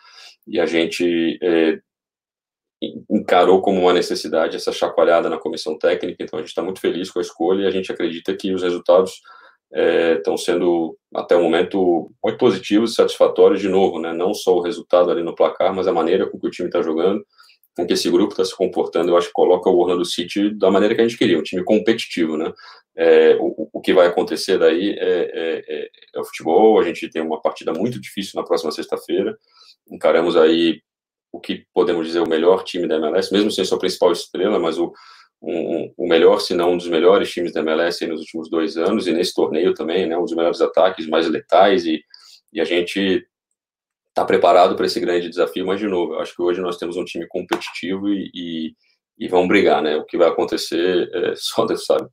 e 0.46 0.60
a 0.60 0.66
gente 0.66 1.38
é, 1.42 1.80
encarou 3.10 3.60
como 3.60 3.80
uma 3.80 3.92
necessidade 3.92 4.56
essa 4.56 4.72
chacoalhada 4.72 5.28
na 5.28 5.38
comissão 5.38 5.76
técnica. 5.76 6.22
Então 6.22 6.38
a 6.38 6.42
gente 6.42 6.50
está 6.50 6.62
muito 6.62 6.80
feliz 6.80 7.10
com 7.10 7.18
a 7.18 7.22
escolha 7.22 7.64
e 7.64 7.66
a 7.66 7.70
gente 7.70 7.90
acredita 7.90 8.34
que 8.36 8.52
os 8.52 8.62
resultados 8.62 9.20
estão 9.72 10.34
é, 10.34 10.36
sendo 10.36 10.96
até 11.14 11.36
o 11.36 11.42
momento 11.42 12.10
muito 12.22 12.38
positivos 12.38 12.92
e 12.92 12.94
satisfatórios 12.94 13.60
de 13.60 13.68
novo, 13.68 14.00
né? 14.00 14.12
Não 14.12 14.34
só 14.34 14.56
o 14.56 14.62
resultado 14.62 15.10
ali 15.10 15.22
no 15.22 15.34
placar, 15.34 15.74
mas 15.74 15.86
a 15.86 15.92
maneira 15.92 16.28
com 16.28 16.38
que 16.38 16.46
o 16.46 16.50
time 16.50 16.68
está 16.68 16.82
jogando 16.82 17.24
com 17.76 17.86
que 17.86 17.92
esse 17.92 18.10
grupo 18.10 18.32
está 18.32 18.44
se 18.44 18.56
comportando, 18.56 19.10
eu 19.10 19.16
acho 19.16 19.28
que 19.28 19.32
coloca 19.32 19.70
o 19.70 19.78
Orlando 19.78 20.04
City 20.04 20.50
da 20.50 20.70
maneira 20.70 20.94
que 20.94 21.00
a 21.00 21.06
gente 21.06 21.18
queria, 21.18 21.38
um 21.38 21.42
time 21.42 21.64
competitivo, 21.64 22.36
né? 22.36 22.52
É, 22.96 23.36
o, 23.40 23.68
o, 23.72 23.80
que 23.80 23.94
vai 23.94 24.08
acontecer 24.08 24.58
daí 24.58 24.90
é, 24.90 24.94
é, 24.98 25.64
é, 25.68 25.90
é, 26.14 26.20
o 26.20 26.24
futebol, 26.24 26.78
a 26.78 26.84
gente 26.84 27.08
tem 27.08 27.22
uma 27.22 27.40
partida 27.40 27.72
muito 27.72 28.00
difícil 28.00 28.32
na 28.38 28.44
próxima 28.44 28.72
sexta-feira, 28.72 29.38
encaramos 29.90 30.36
aí 30.36 30.82
o 31.32 31.40
que 31.40 31.64
podemos 31.72 32.06
dizer 32.06 32.20
o 32.20 32.28
melhor 32.28 32.64
time 32.64 32.88
da 32.88 32.96
MLS, 32.96 33.32
mesmo 33.32 33.50
sem 33.50 33.64
sua 33.64 33.78
principal 33.78 34.10
estrela, 34.10 34.58
mas 34.58 34.78
o, 34.78 34.92
um, 35.42 35.92
o 35.96 36.06
melhor, 36.06 36.40
se 36.40 36.54
não 36.54 36.72
um 36.72 36.76
dos 36.76 36.88
melhores 36.88 37.30
times 37.30 37.52
da 37.52 37.60
MLS 37.60 38.06
nos 38.06 38.20
últimos 38.20 38.50
dois 38.50 38.76
anos, 38.76 39.06
e 39.06 39.12
nesse 39.12 39.34
torneio 39.34 39.74
também, 39.74 40.06
né, 40.06 40.16
um 40.16 40.24
dos 40.24 40.34
melhores 40.34 40.60
ataques, 40.60 41.06
mais 41.06 41.28
letais, 41.28 41.86
e, 41.86 42.02
e 42.52 42.60
a 42.60 42.64
gente 42.64 43.26
está 44.08 44.24
preparado 44.24 44.76
para 44.76 44.86
esse 44.86 45.00
grande 45.00 45.28
desafio, 45.28 45.66
mas 45.66 45.80
de 45.80 45.86
novo, 45.86 46.14
acho 46.16 46.34
que 46.34 46.42
hoje 46.42 46.60
nós 46.60 46.76
temos 46.76 46.96
um 46.96 47.04
time 47.04 47.26
competitivo 47.28 48.08
e, 48.08 48.30
e, 48.34 48.74
e 49.18 49.28
vão 49.28 49.48
brigar, 49.48 49.82
né? 49.82 49.96
O 49.96 50.04
que 50.04 50.18
vai 50.18 50.28
acontecer 50.28 51.08
é, 51.12 51.34
só 51.36 51.64
Deus 51.64 51.86
sabe. 51.86 52.08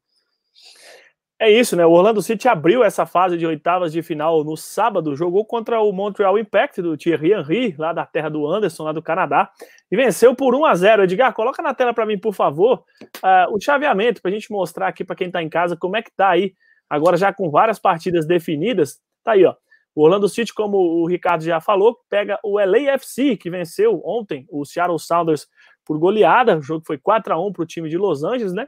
É 1.40 1.52
isso, 1.52 1.76
né? 1.76 1.86
O 1.86 1.92
Orlando 1.92 2.20
City 2.20 2.48
abriu 2.48 2.84
essa 2.84 3.06
fase 3.06 3.38
de 3.38 3.46
oitavas 3.46 3.92
de 3.92 4.02
final 4.02 4.44
no 4.44 4.58
sábado, 4.58 5.16
jogou 5.16 5.46
contra 5.46 5.80
o 5.80 5.92
Montreal 5.92 6.40
Impact 6.40 6.82
do 6.82 6.98
Thierry 6.98 7.32
Henry, 7.32 7.76
lá 7.78 7.94
da 7.94 8.08
terra 8.08 8.28
do 8.28 8.48
Anderson, 8.48 8.84
lá 8.86 8.92
do 8.92 9.04
Canadá, 9.04 9.52
e 9.92 9.96
venceu 9.96 10.34
por 10.34 10.56
1 10.56 10.66
a 10.66 10.74
0. 10.74 11.04
Edgar, 11.04 11.32
coloca 11.34 11.62
na 11.62 11.76
tela 11.76 11.94
para 11.94 12.08
mim, 12.08 12.18
por 12.18 12.34
favor, 12.34 12.84
uh, 13.18 13.54
o 13.56 13.62
chaveamento 13.62 14.20
para 14.20 14.32
a 14.32 14.34
gente 14.34 14.52
mostrar 14.52 14.88
aqui 14.88 15.04
para 15.04 15.16
quem 15.16 15.28
está 15.28 15.44
em 15.44 15.48
casa 15.48 15.78
como 15.78 15.96
é 15.96 16.02
que 16.02 16.12
tá 16.12 16.30
aí, 16.30 16.56
agora 16.90 17.16
já 17.16 17.32
com 17.32 17.52
várias 17.52 17.78
partidas 17.78 18.26
definidas. 18.26 19.00
Tá 19.24 19.34
aí, 19.34 19.46
ó. 19.46 19.54
O 19.94 20.04
Orlando 20.04 20.28
City, 20.28 20.52
como 20.52 20.78
o 20.78 21.08
Ricardo 21.08 21.44
já 21.44 21.62
falou, 21.62 22.00
pega 22.10 22.40
o 22.44 22.58
LAFC, 22.60 23.38
que 23.38 23.50
venceu 23.50 24.02
ontem 24.04 24.48
o 24.50 24.66
Seattle 24.66 25.00
Sounders 25.00 25.48
por 25.86 26.00
goleada. 26.00 26.58
O 26.58 26.62
jogo 26.62 26.84
foi 26.86 26.98
4 26.98 27.34
a 27.34 27.40
1 27.40 27.52
para 27.52 27.64
o 27.64 27.66
time 27.66 27.90
de 27.90 27.98
Los 27.98 28.24
Angeles, 28.24 28.54
né? 28.54 28.68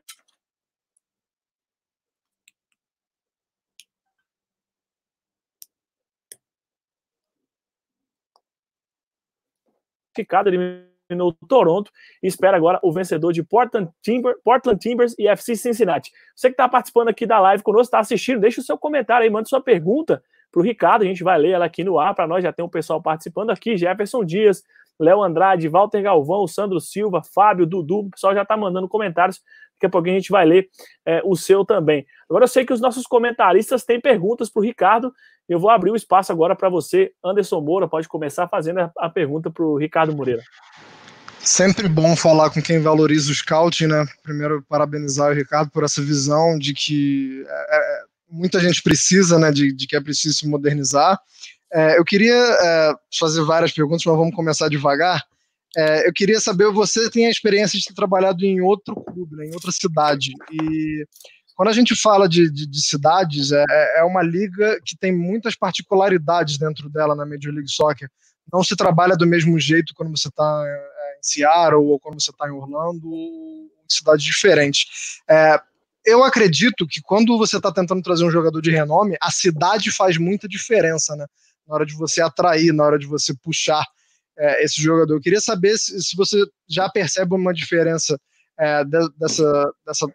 Ficado 10.19 10.47
eliminou 10.47 11.33
Toronto 11.47 11.89
e 12.21 12.27
espera 12.27 12.57
agora 12.57 12.79
o 12.83 12.91
vencedor 12.91 13.31
de 13.31 13.41
Portland, 13.41 13.89
Timber, 14.01 14.35
Portland 14.43 14.79
Timbers 14.79 15.15
e 15.17 15.27
FC 15.27 15.55
Cincinnati. 15.55 16.11
Você 16.35 16.49
que 16.49 16.53
está 16.53 16.67
participando 16.67 17.07
aqui 17.07 17.25
da 17.25 17.39
live 17.39 17.63
conosco, 17.63 17.85
está 17.85 17.99
assistindo, 17.99 18.41
deixa 18.41 18.59
o 18.59 18.63
seu 18.63 18.77
comentário 18.77 19.23
aí, 19.23 19.29
manda 19.29 19.47
sua 19.47 19.61
pergunta 19.61 20.21
para 20.51 20.59
o 20.59 20.63
Ricardo. 20.63 21.03
A 21.03 21.05
gente 21.05 21.23
vai 21.23 21.37
ler 21.37 21.51
ela 21.51 21.65
aqui 21.65 21.83
no 21.83 21.97
ar 21.99 22.13
para 22.13 22.27
nós. 22.27 22.43
Já 22.43 22.51
tem 22.51 22.65
um 22.65 22.69
pessoal 22.69 23.01
participando 23.01 23.49
aqui: 23.49 23.77
Jefferson 23.77 24.23
Dias, 24.25 24.63
Léo 24.99 25.23
Andrade, 25.23 25.67
Walter 25.67 26.01
Galvão, 26.01 26.45
Sandro 26.47 26.79
Silva, 26.79 27.21
Fábio, 27.23 27.65
Dudu. 27.65 27.99
O 27.99 28.09
pessoal 28.11 28.33
já 28.33 28.41
está 28.41 28.57
mandando 28.57 28.87
comentários. 28.87 29.41
Daqui 29.75 29.85
a 29.85 29.89
pouquinho 29.89 30.17
a 30.17 30.19
gente 30.19 30.31
vai 30.31 30.45
ler 30.45 30.69
é, 31.05 31.21
o 31.23 31.37
seu 31.37 31.63
também. 31.63 32.05
Agora 32.29 32.43
eu 32.43 32.49
sei 32.49 32.65
que 32.65 32.73
os 32.73 32.81
nossos 32.81 33.03
comentaristas 33.03 33.85
têm 33.85 33.99
perguntas 33.99 34.49
para 34.49 34.59
o 34.59 34.63
Ricardo. 34.63 35.13
Eu 35.49 35.59
vou 35.59 35.71
abrir 35.71 35.89
o 35.89 35.95
espaço 35.95 36.31
agora 36.31 36.55
para 36.55 36.69
você, 36.69 37.11
Anderson 37.25 37.59
Moura. 37.59 37.87
Pode 37.87 38.07
começar 38.07 38.47
fazendo 38.47 38.91
a, 38.95 39.09
pergunta 39.09 39.49
para 39.49 39.65
o 39.65 39.77
Ricardo 39.77 40.15
Moreira. 40.15 40.43
Sempre 41.39 41.89
bom 41.89 42.15
falar 42.15 42.51
com 42.51 42.61
quem 42.61 42.79
valoriza 42.79 43.31
o 43.31 43.33
scouting, 43.33 43.87
né? 43.87 44.05
Primeiro, 44.21 44.63
parabenizar 44.69 45.31
o 45.31 45.33
Ricardo 45.33 45.71
por 45.71 45.83
essa 45.83 46.03
visão 46.03 46.55
de 46.59 46.75
que 46.75 47.43
é, 47.47 47.77
é, 47.77 48.01
muita 48.29 48.59
gente 48.59 48.83
precisa, 48.83 49.39
né? 49.39 49.51
De, 49.51 49.73
de, 49.73 49.87
que 49.87 49.95
é 49.95 50.01
preciso 50.01 50.37
se 50.37 50.47
modernizar. 50.47 51.19
É, 51.73 51.97
eu 51.97 52.05
queria 52.05 52.35
é, 52.35 52.93
fazer 53.17 53.43
várias 53.43 53.71
perguntas, 53.71 54.03
mas 54.05 54.15
vamos 54.15 54.35
começar 54.35 54.69
devagar. 54.69 55.23
É, 55.75 56.07
eu 56.07 56.13
queria 56.13 56.39
saber, 56.39 56.71
você 56.71 57.09
tem 57.09 57.25
a 57.25 57.31
experiência 57.31 57.79
de 57.79 57.85
ter 57.85 57.93
trabalhado 57.93 58.45
em 58.45 58.61
outro 58.61 58.95
clube, 58.95 59.35
né, 59.35 59.47
em 59.47 59.53
outra 59.53 59.71
cidade, 59.71 60.31
e 60.51 61.05
quando 61.59 61.67
a 61.71 61.73
gente 61.73 61.93
fala 61.93 62.29
de, 62.29 62.49
de, 62.49 62.65
de 62.65 62.81
cidades, 62.81 63.51
é, 63.51 63.65
é 63.97 64.03
uma 64.05 64.23
liga 64.23 64.79
que 64.85 64.95
tem 64.95 65.13
muitas 65.13 65.57
particularidades 65.57 66.57
dentro 66.57 66.89
dela 66.89 67.13
na 67.13 67.25
Major 67.25 67.51
League 67.51 67.69
Soccer. 67.69 68.09
Não 68.49 68.63
se 68.63 68.77
trabalha 68.77 69.17
do 69.17 69.27
mesmo 69.27 69.59
jeito 69.59 69.93
quando 69.93 70.09
você 70.09 70.29
está 70.29 70.63
é, 70.65 71.17
em 71.19 71.21
Seattle 71.21 71.83
ou 71.83 71.99
quando 71.99 72.17
você 72.17 72.31
está 72.31 72.47
em 72.47 72.53
Orlando, 72.53 73.11
ou 73.11 73.65
em 73.65 73.89
cidades 73.89 74.23
diferentes. 74.23 75.19
É, 75.29 75.59
eu 76.05 76.23
acredito 76.23 76.87
que 76.87 77.01
quando 77.01 77.37
você 77.37 77.57
está 77.57 77.73
tentando 77.73 78.01
trazer 78.01 78.23
um 78.23 78.31
jogador 78.31 78.61
de 78.61 78.71
renome, 78.71 79.17
a 79.21 79.29
cidade 79.29 79.91
faz 79.91 80.17
muita 80.17 80.47
diferença, 80.47 81.13
né? 81.17 81.25
Na 81.67 81.75
hora 81.75 81.85
de 81.85 81.93
você 81.93 82.21
atrair, 82.21 82.71
na 82.71 82.85
hora 82.85 82.97
de 82.97 83.05
você 83.05 83.33
puxar 83.43 83.83
é, 84.37 84.63
esse 84.63 84.81
jogador. 84.81 85.13
Eu 85.13 85.21
queria 85.21 85.41
saber 85.41 85.77
se, 85.77 86.01
se, 86.01 86.15
você 86.15 86.41
já 86.69 86.87
percebe 86.87 87.35
uma 87.35 87.53
diferença 87.53 88.17
é, 88.57 88.85
de, 88.85 89.09
dessa, 89.17 89.73
dessa, 89.85 90.07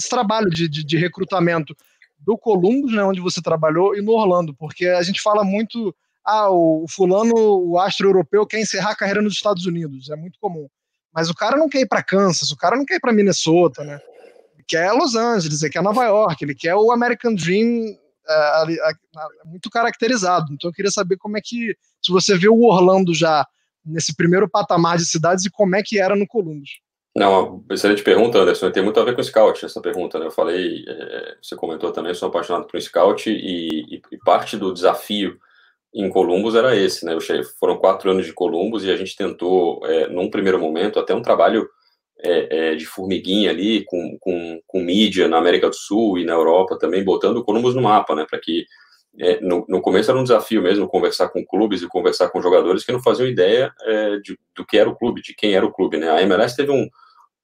desse 0.00 0.08
trabalho 0.08 0.48
de, 0.48 0.66
de, 0.66 0.82
de, 0.82 0.96
recrutamento 0.96 1.76
do 2.18 2.36
Columbus, 2.36 2.92
né, 2.92 3.04
onde 3.04 3.20
você 3.20 3.42
trabalhou, 3.42 3.94
e 3.94 4.00
no 4.00 4.12
Orlando, 4.12 4.54
porque 4.54 4.86
a 4.86 5.02
gente 5.02 5.20
fala 5.20 5.44
muito, 5.44 5.94
ah, 6.24 6.50
o 6.50 6.86
fulano, 6.88 7.34
o 7.34 7.78
astro 7.78 8.08
europeu 8.08 8.46
quer 8.46 8.60
encerrar 8.60 8.92
a 8.92 8.96
carreira 8.96 9.20
nos 9.20 9.34
Estados 9.34 9.66
Unidos, 9.66 10.08
é 10.10 10.16
muito 10.16 10.38
comum. 10.40 10.66
Mas 11.12 11.28
o 11.28 11.34
cara 11.34 11.56
não 11.56 11.68
quer 11.68 11.80
ir 11.80 11.88
para 11.88 12.02
Kansas, 12.02 12.50
o 12.50 12.56
cara 12.56 12.76
não 12.76 12.84
quer 12.84 12.96
ir 12.96 13.00
para 13.00 13.12
Minnesota, 13.12 13.84
né? 13.84 14.00
Ele 14.54 14.64
quer 14.66 14.92
Los 14.92 15.16
Angeles, 15.16 15.62
ele 15.62 15.72
quer 15.72 15.82
Nova 15.82 16.04
York, 16.04 16.42
ele 16.42 16.54
quer 16.54 16.74
o 16.74 16.92
American 16.92 17.34
Dream 17.34 17.96
é, 18.28 18.72
é, 18.72 18.92
muito 19.44 19.68
caracterizado. 19.68 20.52
Então 20.52 20.70
eu 20.70 20.74
queria 20.74 20.90
saber 20.90 21.16
como 21.16 21.36
é 21.36 21.40
que, 21.42 21.76
se 22.00 22.12
você 22.12 22.38
vê 22.38 22.48
o 22.48 22.62
Orlando 22.62 23.12
já 23.12 23.44
nesse 23.84 24.14
primeiro 24.14 24.48
patamar 24.48 24.98
de 24.98 25.06
cidades 25.06 25.44
e 25.44 25.50
como 25.50 25.74
é 25.74 25.82
que 25.82 25.98
era 25.98 26.14
no 26.14 26.28
Columbus? 26.28 26.70
Não, 27.14 27.64
excelente 27.70 28.02
pergunta, 28.04 28.38
Anderson. 28.38 28.70
Tem 28.70 28.82
muito 28.82 29.00
a 29.00 29.04
ver 29.04 29.14
com 29.14 29.20
o 29.20 29.24
scout 29.24 29.64
essa 29.64 29.80
pergunta. 29.80 30.18
Né? 30.18 30.26
Eu 30.26 30.30
falei, 30.30 30.84
é, 30.86 31.36
você 31.42 31.56
comentou 31.56 31.92
também, 31.92 32.10
eu 32.10 32.14
sou 32.14 32.28
apaixonado 32.28 32.66
por 32.66 32.80
scout 32.80 33.28
e, 33.28 33.96
e, 33.96 34.02
e, 34.12 34.18
parte 34.18 34.56
do 34.56 34.72
desafio 34.72 35.38
em 35.92 36.08
Columbus 36.08 36.54
era 36.54 36.76
esse, 36.76 37.04
né? 37.04 37.18
Cheguei, 37.18 37.42
foram 37.58 37.76
quatro 37.78 38.10
anos 38.12 38.24
de 38.24 38.32
Columbus 38.32 38.84
e 38.84 38.90
a 38.92 38.96
gente 38.96 39.16
tentou, 39.16 39.84
é, 39.86 40.06
num 40.08 40.30
primeiro 40.30 40.58
momento, 40.60 41.00
até 41.00 41.12
um 41.12 41.22
trabalho 41.22 41.68
é, 42.22 42.72
é, 42.72 42.74
de 42.76 42.86
formiguinha 42.86 43.50
ali, 43.50 43.84
com, 43.84 44.16
com, 44.20 44.60
com 44.66 44.80
mídia 44.80 45.26
na 45.26 45.38
América 45.38 45.68
do 45.68 45.74
Sul 45.74 46.18
e 46.18 46.24
na 46.24 46.34
Europa 46.34 46.78
também, 46.78 47.02
botando 47.02 47.38
o 47.38 47.44
Columbus 47.44 47.74
no 47.74 47.82
mapa, 47.82 48.14
né? 48.14 48.24
Para 48.28 48.38
que 48.38 48.64
é, 49.18 49.40
no, 49.40 49.64
no, 49.68 49.82
começo 49.82 50.10
era 50.10 50.18
um 50.18 50.22
desafio 50.22 50.62
mesmo 50.62 50.88
conversar 50.88 51.28
com 51.28 51.44
clubes 51.44 51.82
e 51.82 51.88
conversar 51.88 52.30
com 52.30 52.40
jogadores 52.40 52.84
que 52.84 52.92
não 52.92 53.02
faziam 53.02 53.28
ideia 53.28 53.72
é, 53.82 54.16
de, 54.18 54.38
do 54.54 54.64
que 54.64 54.78
era 54.78 54.88
o 54.88 54.96
clube, 54.96 55.20
de 55.20 55.34
quem 55.34 55.54
era 55.54 55.66
o 55.66 55.72
clube. 55.72 55.96
Né? 55.96 56.08
A 56.08 56.22
MLS 56.22 56.56
teve 56.56 56.70
um, 56.70 56.88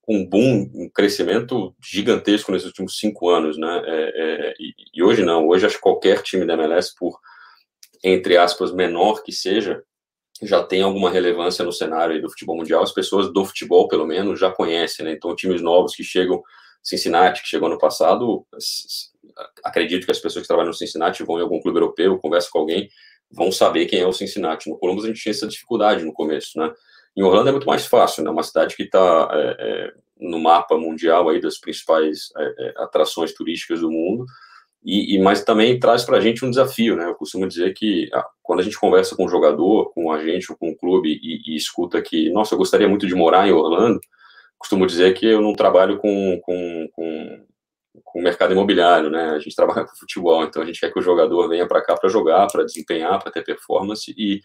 um 0.09 0.25
boom, 0.25 0.71
um 0.75 0.89
crescimento 0.89 1.75
gigantesco 1.85 2.53
nesses 2.53 2.69
últimos 2.69 2.99
cinco 2.99 3.29
anos, 3.29 3.59
né? 3.59 3.83
É, 3.85 4.13
é, 4.15 4.55
e, 4.61 4.73
e, 4.95 5.03
hoje 5.03 5.25
não. 5.25 5.49
Hoje 5.49 5.67
acho 5.67 5.77
que 5.77 5.83
qualquer 5.83 6.23
time 6.23 6.47
da 6.47 6.55
MLS, 6.55 6.95
por 6.97 7.19
entre 8.05 8.37
aspas 8.37 8.73
menor 8.73 9.25
que 9.25 9.33
seja, 9.33 9.83
já 10.43 10.63
tem 10.63 10.83
alguma 10.83 11.11
relevância 11.11 11.65
no 11.65 11.73
cenário 11.73 12.21
do 12.23 12.31
futebol 12.31 12.57
mundial. 12.57 12.83
As 12.83 12.93
pessoas 12.93 13.33
do 13.33 13.45
futebol, 13.45 13.89
pelo 13.89 14.07
menos, 14.07 14.39
já 14.39 14.51
conhecem, 14.51 15.05
né? 15.05 15.13
Então, 15.13 15.35
times 15.35 15.61
novos 15.61 15.95
que 15.97 16.05
chegam, 16.05 16.41
Cincinnati, 16.87 17.43
que 17.43 17.49
chegou 17.49 17.69
no 17.69 17.79
passado, 17.79 18.47
acredito 19.65 20.05
que 20.05 20.13
as 20.13 20.21
pessoas 20.21 20.43
que 20.43 20.47
trabalham 20.47 20.69
no 20.69 20.75
Cincinnati 20.75 21.25
vão 21.25 21.39
em 21.39 21.43
algum 21.43 21.61
clube 21.61 21.79
europeu, 21.79 22.17
conversam 22.19 22.51
com 22.53 22.59
alguém, 22.61 22.89
vão 23.29 23.51
saber 23.51 23.87
quem 23.87 24.01
é 24.01 24.07
o 24.07 24.13
Cincinnati. 24.13 24.71
No 24.71 24.79
Columbus 24.79 25.05
a 25.05 25.09
gente 25.09 25.21
tinha 25.21 25.33
essa 25.33 25.49
dificuldade 25.49 26.05
no 26.05 26.13
começo, 26.13 26.57
né? 26.57 26.73
Em 27.17 27.25
Orlando 27.25 27.49
é 27.49 27.53
muito 27.53 27.67
mais 27.67 27.87
fácil, 27.87 28.23
né? 28.23 28.31
Uma 28.31 28.45
cidade 28.45 28.77
que 28.77 28.85
está 28.85 29.29
é, 29.33 29.57
é, 29.59 29.93
no 30.21 30.39
mapa 30.39 30.79
mundial 30.79 31.29
aí 31.29 31.41
das 31.41 31.59
principais 31.59 32.29
é, 32.37 32.55
é 32.59 32.75
atrações 32.77 33.35
turísticas 33.35 33.81
do 33.81 33.91
mundo. 33.91 34.25
E, 34.85 35.17
e 35.17 35.19
mas 35.19 35.43
também 35.43 35.81
traz 35.81 36.05
para 36.05 36.19
a 36.19 36.21
gente 36.21 36.45
um 36.45 36.51
desafio, 36.51 36.95
né? 36.95 37.07
Eu 37.07 37.17
costumo 37.17 37.49
dizer 37.49 37.75
que 37.75 38.09
ah, 38.13 38.25
quando 38.45 38.61
a 38.61 38.63
gente 38.63 38.79
conversa 38.79 39.17
com 39.17 39.25
um 39.25 39.29
jogador, 39.29 39.93
com 39.93 40.05
um 40.05 40.13
agente 40.13 40.53
ou 40.53 40.57
com 40.57 40.71
um 40.71 40.77
clube 40.77 41.19
e, 41.21 41.51
e 41.51 41.57
escuta 41.57 42.01
que, 42.01 42.31
nossa, 42.31 42.55
eu 42.55 42.59
gostaria 42.59 42.89
muito 42.89 43.09
de 43.09 43.15
morar 43.17 43.49
em 43.49 43.53
Orlando, 43.53 43.99
costumo 44.59 44.87
dizer 44.87 45.15
que 45.15 45.27
eu 45.27 45.41
não 45.41 45.53
trabalho 45.53 45.99
com, 45.99 46.41
com, 46.43 46.89
com 46.93 47.47
com 48.05 48.21
o 48.21 48.23
mercado 48.23 48.53
imobiliário, 48.53 49.11
né? 49.11 49.31
A 49.31 49.39
gente 49.39 49.55
trabalha 49.55 49.85
com 49.85 49.97
futebol, 49.97 50.45
então 50.45 50.63
a 50.63 50.67
gente 50.67 50.81
quer 50.81 50.93
que 50.93 50.99
o 50.99 51.03
jogador 51.03 51.49
venha 51.49 51.67
para 51.67 51.83
cá 51.83 51.97
para 51.97 52.09
jogar, 52.09 52.47
para 52.51 52.65
desempenhar, 52.65 53.23
para 53.23 53.33
ter 53.33 53.45
performance 53.45 54.13
e 54.17 54.41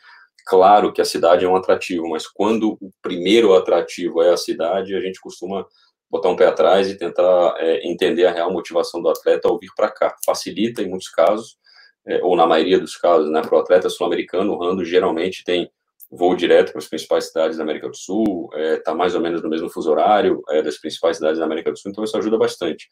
claro 0.46 0.91
que 0.91 1.01
a 1.01 1.06
cidade 1.06 1.46
é 1.46 1.48
um 1.48 1.56
atrativo, 1.56 2.08
mas 2.10 2.27
quando 2.27 2.77
o 2.82 2.91
primeiro 3.01 3.53
atrativo 3.53 4.22
é 4.22 4.32
a 4.32 4.38
cidade, 4.38 4.96
a 4.96 5.00
gente 5.00 5.20
costuma 5.20 5.65
botar 6.10 6.30
um 6.30 6.36
pé 6.36 6.48
atrás 6.48 6.89
e 6.89 6.98
tentar 6.98 7.56
é, 7.60 7.88
entender 7.88 8.25
a 8.25 8.32
real 8.32 8.51
motivação 8.51 9.01
do 9.01 9.10
atleta 9.10 9.48
ao 9.48 9.58
vir 9.58 9.70
para 9.75 9.89
cá. 9.89 10.13
Facilita 10.25 10.82
em 10.82 10.89
muitos 10.89 11.10
casos, 11.10 11.58
é, 12.06 12.22
ou 12.24 12.36
na 12.36 12.46
maioria 12.46 12.80
dos 12.80 12.98
casos, 12.98 13.32
né? 13.32 13.41
Para 13.41 13.58
o 13.58 13.62
atleta 13.62 13.89
sul-americano, 13.89 14.51
o 14.53 14.60
Rando 14.60 14.84
geralmente 14.84 15.44
tem 15.46 15.72
voo 16.12 16.36
direto 16.36 16.72
para 16.72 16.80
as 16.80 16.88
principais 16.88 17.27
cidades 17.27 17.58
da 17.58 17.63
América 17.63 17.88
do 17.88 17.96
Sul, 17.96 18.50
está 18.53 18.60
é, 18.60 18.77
tá 18.77 18.94
mais 18.94 19.15
ou 19.15 19.22
menos 19.22 19.41
no 19.41 19.50
mesmo 19.50 19.70
fuso 19.70 19.89
horário 19.89 20.41
é, 20.50 20.62
das 20.62 20.77
principais 20.77 21.18
cidades 21.18 21.39
da 21.39 21.46
América 21.46 21.72
do 21.72 21.80
Sul, 21.80 21.89
então 21.89 22.03
isso 22.03 22.18
ajuda 22.18 22.38
bastante. 22.38 22.89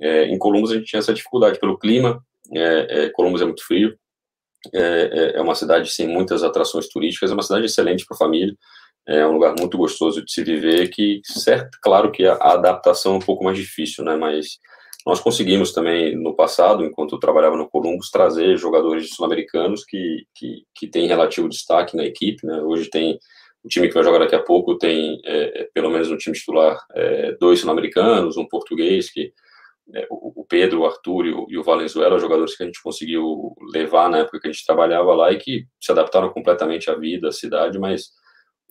É, 0.00 0.26
em 0.26 0.38
Columbus 0.38 0.70
a 0.70 0.74
gente 0.74 0.86
tinha 0.86 1.00
essa 1.00 1.12
dificuldade 1.12 1.58
pelo 1.58 1.76
clima, 1.76 2.22
é, 2.54 3.04
é, 3.04 3.10
Columbus 3.10 3.42
é 3.42 3.44
muito 3.44 3.66
frio, 3.66 3.96
é, 4.72 5.32
é, 5.36 5.40
uma 5.40 5.56
cidade 5.56 5.90
sem 5.90 6.06
muitas 6.06 6.44
atrações 6.44 6.88
turísticas, 6.88 7.30
é 7.30 7.34
uma 7.34 7.42
cidade 7.42 7.66
excelente 7.66 8.06
para 8.06 8.14
a 8.14 8.18
família, 8.18 8.54
é 9.08 9.26
um 9.26 9.32
lugar 9.32 9.54
muito 9.58 9.76
gostoso 9.76 10.24
de 10.24 10.32
se 10.32 10.44
viver, 10.44 10.88
que, 10.88 11.20
certo, 11.24 11.76
claro 11.82 12.12
que 12.12 12.24
a, 12.24 12.34
a, 12.34 12.52
adaptação 12.52 13.14
é 13.14 13.16
um 13.16 13.20
pouco 13.20 13.42
mais 13.42 13.58
difícil, 13.58 14.04
né, 14.04 14.14
mas 14.14 14.58
nós 15.06 15.20
conseguimos 15.20 15.72
também, 15.72 16.16
no 16.16 16.34
passado, 16.34 16.84
enquanto 16.84 17.14
eu 17.14 17.18
trabalhava 17.18 17.56
no 17.56 17.68
Columbus, 17.68 18.10
trazer 18.10 18.56
jogadores 18.56 19.10
sul-americanos 19.14 19.84
que, 19.84 20.26
que, 20.34 20.64
que 20.74 20.86
têm 20.86 21.06
relativo 21.06 21.48
destaque 21.48 21.96
na 21.96 22.04
equipe, 22.04 22.46
né, 22.46 22.60
hoje 22.62 22.88
tem 22.88 23.18
o 23.64 23.68
time 23.68 23.88
que 23.88 23.94
vai 23.94 24.02
jogar 24.02 24.18
daqui 24.18 24.34
a 24.34 24.42
pouco 24.42 24.76
tem, 24.76 25.20
é, 25.24 25.68
pelo 25.72 25.90
menos 25.90 26.10
no 26.10 26.16
time 26.16 26.36
titular, 26.36 26.78
é, 26.94 27.36
dois 27.40 27.60
sul-americanos, 27.60 28.36
um 28.36 28.46
português, 28.46 29.10
que 29.10 29.32
é, 29.94 30.06
o 30.10 30.44
Pedro, 30.48 30.80
o 30.80 30.86
Arthur 30.86 31.26
e 31.26 31.32
o, 31.32 31.46
e 31.48 31.58
o 31.58 31.62
Valenzuela, 31.62 32.18
jogadores 32.18 32.56
que 32.56 32.62
a 32.62 32.66
gente 32.66 32.82
conseguiu 32.82 33.54
levar 33.72 34.08
na 34.08 34.18
época 34.18 34.40
que 34.40 34.48
a 34.48 34.52
gente 34.52 34.64
trabalhava 34.64 35.14
lá 35.14 35.32
e 35.32 35.38
que 35.38 35.66
se 35.80 35.92
adaptaram 35.92 36.30
completamente 36.30 36.90
à 36.90 36.94
vida, 36.94 37.28
à 37.28 37.32
cidade, 37.32 37.78
mas 37.78 38.10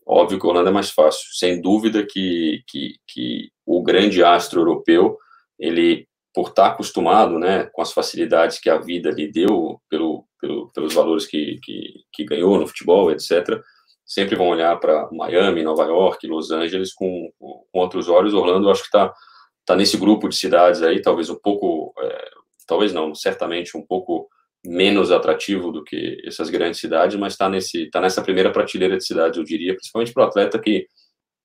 óbvio 0.05 0.39
que 0.39 0.45
o 0.45 0.49
Holanda 0.49 0.69
é 0.69 0.73
mais 0.73 0.89
fácil. 0.89 1.27
Sem 1.33 1.61
dúvida 1.61 2.05
que, 2.05 2.63
que, 2.67 2.95
que 3.07 3.49
o 3.65 3.83
grande 3.83 4.23
astro 4.23 4.61
europeu, 4.61 5.17
ele, 5.59 6.07
por 6.33 6.49
estar 6.49 6.67
acostumado 6.67 7.37
né, 7.37 7.69
com 7.73 7.81
as 7.81 7.91
facilidades 7.91 8.59
que 8.59 8.69
a 8.69 8.77
vida 8.77 9.11
lhe 9.11 9.31
deu, 9.31 9.81
pelo, 9.89 10.25
pelo, 10.39 10.71
pelos 10.71 10.93
valores 10.93 11.25
que, 11.25 11.59
que, 11.63 11.93
que 12.13 12.25
ganhou 12.25 12.57
no 12.57 12.67
futebol, 12.67 13.11
etc., 13.11 13.59
sempre 14.05 14.35
vão 14.35 14.49
olhar 14.49 14.77
para 14.79 15.09
Miami, 15.11 15.63
Nova 15.63 15.85
York, 15.85 16.27
Los 16.27 16.51
Angeles 16.51 16.93
com, 16.93 17.31
com 17.39 17.65
outros 17.73 18.09
olhos. 18.09 18.33
Orlando, 18.33 18.69
acho 18.69 18.81
que 18.81 18.87
está 18.87 19.13
está 19.61 19.75
nesse 19.75 19.97
grupo 19.97 20.27
de 20.27 20.35
cidades 20.35 20.81
aí, 20.81 21.01
talvez 21.01 21.29
um 21.29 21.35
pouco, 21.35 21.93
é, 21.99 22.29
talvez 22.67 22.93
não, 22.93 23.15
certamente 23.15 23.77
um 23.77 23.85
pouco 23.85 24.27
menos 24.65 25.11
atrativo 25.11 25.71
do 25.71 25.83
que 25.83 26.21
essas 26.25 26.49
grandes 26.49 26.79
cidades, 26.79 27.17
mas 27.17 27.33
está 27.33 27.49
tá 27.91 28.01
nessa 28.01 28.21
primeira 28.21 28.51
prateleira 28.51 28.97
de 28.97 29.05
cidades, 29.05 29.37
eu 29.37 29.43
diria, 29.43 29.73
principalmente 29.73 30.13
para 30.13 30.25
o 30.25 30.27
atleta 30.27 30.59
que, 30.59 30.85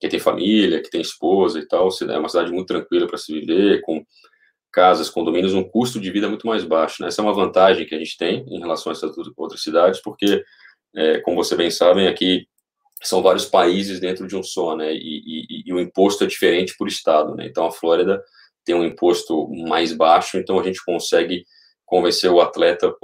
que 0.00 0.08
tem 0.08 0.18
família, 0.18 0.82
que 0.82 0.90
tem 0.90 1.00
esposa 1.00 1.58
e 1.58 1.66
tal, 1.66 1.88
é 2.08 2.18
uma 2.18 2.28
cidade 2.28 2.52
muito 2.52 2.66
tranquila 2.66 3.06
para 3.06 3.18
se 3.18 3.32
viver, 3.32 3.80
com 3.82 4.04
casas, 4.76 5.08
condomínios, 5.08 5.54
um 5.54 5.64
custo 5.64 5.98
de 5.98 6.10
vida 6.10 6.28
muito 6.28 6.46
mais 6.46 6.62
baixo. 6.62 7.00
Né? 7.00 7.08
Essa 7.08 7.22
é 7.22 7.24
uma 7.24 7.32
vantagem 7.32 7.86
que 7.86 7.94
a 7.94 7.98
gente 7.98 8.18
tem 8.18 8.44
em 8.46 8.60
relação 8.60 8.92
a 8.92 8.94
essas 8.94 9.16
outras 9.34 9.62
cidades, 9.62 10.02
porque, 10.02 10.44
é, 10.94 11.18
como 11.20 11.42
você 11.42 11.56
bem 11.56 11.70
sabem, 11.70 12.06
aqui 12.06 12.46
são 13.02 13.22
vários 13.22 13.46
países 13.46 13.98
dentro 14.00 14.26
de 14.28 14.36
um 14.36 14.42
só, 14.42 14.76
né? 14.76 14.92
E, 14.92 14.98
e, 14.98 15.62
e, 15.66 15.72
o 15.72 15.80
imposto 15.80 16.24
é 16.24 16.26
diferente 16.26 16.74
por 16.76 16.88
estado, 16.88 17.34
né? 17.34 17.46
Então 17.46 17.64
a 17.66 17.72
Flórida 17.72 18.22
tem 18.66 18.74
um 18.74 18.84
imposto 18.84 19.48
mais 19.66 19.94
baixo, 19.94 20.36
então 20.36 20.58
a 20.58 20.62
gente 20.62 20.84
consegue 20.84 21.46
convencer 21.86 22.30
o 22.30 22.40
atleta 22.40 22.94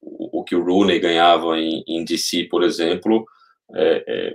o, 0.00 0.40
o 0.40 0.44
que 0.44 0.54
o 0.54 0.64
Rooney 0.64 0.98
ganhava 0.98 1.58
em, 1.58 1.84
em 1.86 2.04
DC, 2.04 2.44
por 2.44 2.62
exemplo, 2.62 3.26
é, 3.74 4.34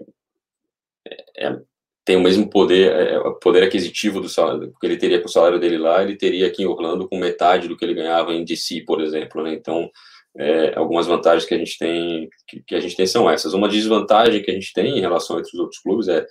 é, 1.05 1.47
é, 1.47 1.59
tem 2.07 2.15
o 2.15 2.21
mesmo 2.21 2.49
poder, 2.49 2.89
é, 2.89 3.19
poder 3.41 3.63
aquisitivo 3.63 4.21
do 4.21 4.29
salário 4.29 4.73
que 4.79 4.87
ele 4.87 4.95
teria 4.95 5.19
com 5.19 5.25
o 5.25 5.29
salário 5.29 5.59
dele 5.59 5.77
lá, 5.77 6.01
ele 6.01 6.15
teria 6.15 6.47
aqui 6.47 6.63
em 6.63 6.65
Orlando 6.65 7.05
com 7.05 7.19
metade 7.19 7.67
do 7.67 7.75
que 7.75 7.83
ele 7.83 7.93
ganhava 7.93 8.33
em 8.33 8.45
DC, 8.45 8.85
por 8.87 9.01
exemplo, 9.01 9.43
né? 9.43 9.53
Então 9.53 9.91
é, 10.37 10.73
algumas 10.77 11.05
vantagens 11.05 11.43
que 11.43 11.53
a 11.53 11.57
gente 11.57 11.77
tem 11.77 12.29
que, 12.47 12.63
que, 12.65 12.75
a 12.75 12.79
gente 12.79 12.95
tem 12.95 13.05
são 13.05 13.29
essas. 13.29 13.53
Uma 13.53 13.67
desvantagem 13.67 14.41
que 14.41 14.49
a 14.49 14.53
gente 14.53 14.71
tem 14.71 14.97
em 14.97 15.01
relação 15.01 15.35
a 15.35 15.39
outros 15.39 15.59
outros 15.59 15.81
clubes 15.81 16.07
é 16.07 16.25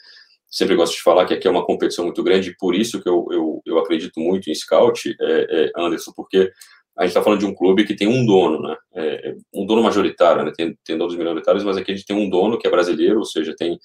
sempre 0.48 0.74
gosto 0.76 0.94
de 0.94 1.02
falar 1.02 1.26
que 1.26 1.34
aqui 1.34 1.46
é 1.46 1.50
uma 1.50 1.66
competição 1.66 2.06
muito 2.06 2.22
grande, 2.22 2.56
por 2.58 2.74
isso 2.74 3.02
que 3.02 3.08
eu, 3.10 3.26
eu, 3.30 3.62
eu 3.66 3.78
acredito 3.78 4.18
muito 4.18 4.48
em 4.48 4.54
scout, 4.54 5.14
é, 5.20 5.46
é, 5.50 5.72
Anderson, 5.76 6.12
porque 6.16 6.50
a 6.96 7.02
gente 7.02 7.10
está 7.10 7.22
falando 7.22 7.40
de 7.40 7.46
um 7.46 7.54
clube 7.54 7.84
que 7.84 7.94
tem 7.94 8.08
um 8.08 8.24
dono, 8.24 8.62
né? 8.62 8.76
É, 8.94 9.34
um 9.52 9.66
dono 9.66 9.82
majoritário, 9.82 10.42
né? 10.42 10.52
Tem, 10.56 10.74
tem 10.82 10.96
donos 10.96 11.14
minoritários, 11.14 11.64
mas 11.64 11.76
aqui 11.76 11.92
a 11.92 11.94
gente 11.94 12.06
tem 12.06 12.16
um 12.16 12.30
dono 12.30 12.58
que 12.58 12.66
é 12.66 12.70
brasileiro, 12.70 13.18
ou 13.18 13.26
seja, 13.26 13.54
tem 13.54 13.78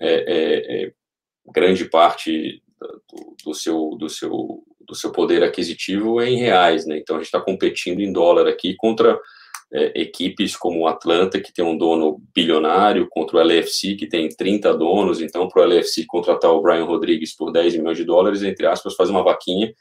é, 0.00 0.14
é, 0.14 0.84
é 0.84 0.92
grande 1.52 1.84
parte 1.84 2.62
do, 2.80 3.36
do, 3.44 3.54
seu, 3.54 3.96
do, 3.98 4.08
seu, 4.08 4.62
do 4.80 4.94
seu 4.94 5.12
poder 5.12 5.42
aquisitivo 5.42 6.22
em 6.22 6.36
reais, 6.38 6.86
né? 6.86 6.98
Então 6.98 7.16
a 7.16 7.18
gente 7.18 7.26
está 7.26 7.40
competindo 7.40 8.00
em 8.00 8.12
dólar 8.12 8.46
aqui 8.48 8.74
contra 8.76 9.18
é, 9.72 10.00
equipes 10.00 10.56
como 10.56 10.80
o 10.80 10.86
Atlanta, 10.86 11.40
que 11.40 11.52
tem 11.52 11.64
um 11.64 11.76
dono 11.76 12.20
bilionário, 12.34 13.06
contra 13.10 13.36
o 13.36 13.40
LFC, 13.40 13.94
que 13.96 14.06
tem 14.06 14.28
30 14.28 14.74
donos. 14.74 15.20
Então, 15.20 15.48
para 15.48 15.62
o 15.62 15.64
LFC 15.64 16.04
contratar 16.06 16.50
o 16.50 16.62
Brian 16.62 16.84
Rodrigues 16.84 17.36
por 17.36 17.52
10 17.52 17.76
milhões 17.76 17.98
de 17.98 18.04
dólares, 18.04 18.42
entre 18.42 18.66
aspas, 18.66 18.94
faz 18.94 19.10
uma 19.10 19.22
vaquinha 19.22 19.72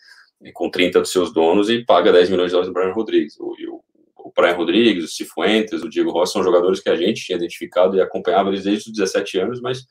com 0.53 0.69
30 0.69 1.01
dos 1.01 1.11
seus 1.11 1.33
donos 1.33 1.69
e 1.69 1.83
paga 1.83 2.11
10 2.11 2.29
milhões 2.29 2.47
de 2.47 2.51
dólares 2.51 2.69
do 2.69 2.73
Brian 2.73 2.93
Rodrigues. 2.93 3.39
O, 3.39 3.45
o, 3.45 3.83
o 4.27 4.31
Brian 4.35 4.55
Rodrigues, 4.55 5.05
o 5.05 5.07
Cifuentes, 5.07 5.81
o 5.81 5.89
Diego 5.89 6.11
Rossi 6.11 6.33
são 6.33 6.43
jogadores 6.43 6.79
que 6.79 6.89
a 6.89 6.95
gente 6.95 7.25
tinha 7.25 7.37
identificado 7.37 7.95
e 7.95 8.01
acompanhava 8.01 8.49
eles 8.49 8.63
desde 8.63 8.89
os 8.89 8.95
17 8.95 9.39
anos, 9.39 9.61
mas 9.61 9.85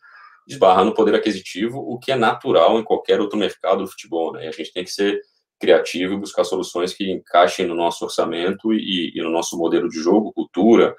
esbarra 0.46 0.84
no 0.84 0.94
poder 0.94 1.14
aquisitivo, 1.14 1.78
o 1.78 1.98
que 1.98 2.12
é 2.12 2.16
natural 2.16 2.78
em 2.78 2.84
qualquer 2.84 3.20
outro 3.20 3.38
mercado 3.38 3.82
do 3.82 3.90
futebol. 3.90 4.32
Né? 4.32 4.44
E 4.44 4.48
a 4.48 4.52
gente 4.52 4.72
tem 4.72 4.84
que 4.84 4.92
ser 4.92 5.20
criativo 5.58 6.14
e 6.14 6.18
buscar 6.18 6.44
soluções 6.44 6.92
que 6.92 7.10
encaixem 7.10 7.66
no 7.66 7.74
nosso 7.74 8.04
orçamento 8.04 8.72
e, 8.72 9.12
e 9.14 9.22
no 9.22 9.30
nosso 9.30 9.56
modelo 9.56 9.88
de 9.88 9.98
jogo, 9.98 10.32
cultura, 10.32 10.94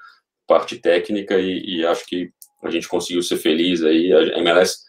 parte 0.46 0.76
técnica, 0.76 1.38
e, 1.38 1.78
e, 1.78 1.86
acho 1.86 2.04
que 2.06 2.30
a 2.64 2.70
gente 2.70 2.88
conseguiu 2.88 3.22
ser 3.22 3.36
feliz 3.36 3.82
aí. 3.84 4.12
A 4.12 4.38
MLS 4.38 4.88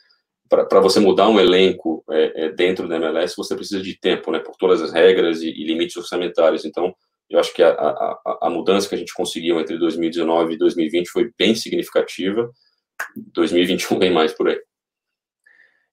para 0.50 0.80
você 0.80 1.00
mudar 1.00 1.30
um 1.30 1.39
elenco 1.39 2.04
é, 2.10 2.46
é, 2.46 2.50
dentro 2.50 2.88
da 2.88 2.96
MLS, 2.96 3.36
você 3.38 3.56
precisa 3.56 3.82
de 3.84 3.96
tempo, 4.00 4.32
né, 4.32 4.39
por 4.39 4.56
todas 4.58 4.82
as 4.82 4.92
regras 4.92 5.44
e, 5.44 5.50
e 5.50 5.63
limites 5.63 5.96
orçamentários. 5.96 6.66
Então, 6.66 6.92
eu 7.30 7.39
acho 7.39 7.54
que 7.54 7.62
a, 7.62 7.70
a, 7.70 8.39
a, 8.42 8.50
mudança 8.50 8.89
que 8.89 8.96
a 8.96 8.98
gente 8.98 9.13
conseguiu 9.13 9.60
entre 9.60 9.78
2019 9.78 10.54
e 10.54 10.58
2020 10.58 11.10
foi 11.10 11.32
bem 11.38 11.54
significativa. 11.54 12.50
2021 13.34 14.00
vem 14.00 14.12
mais 14.12 14.34
por 14.34 14.48
aí. 14.48 14.60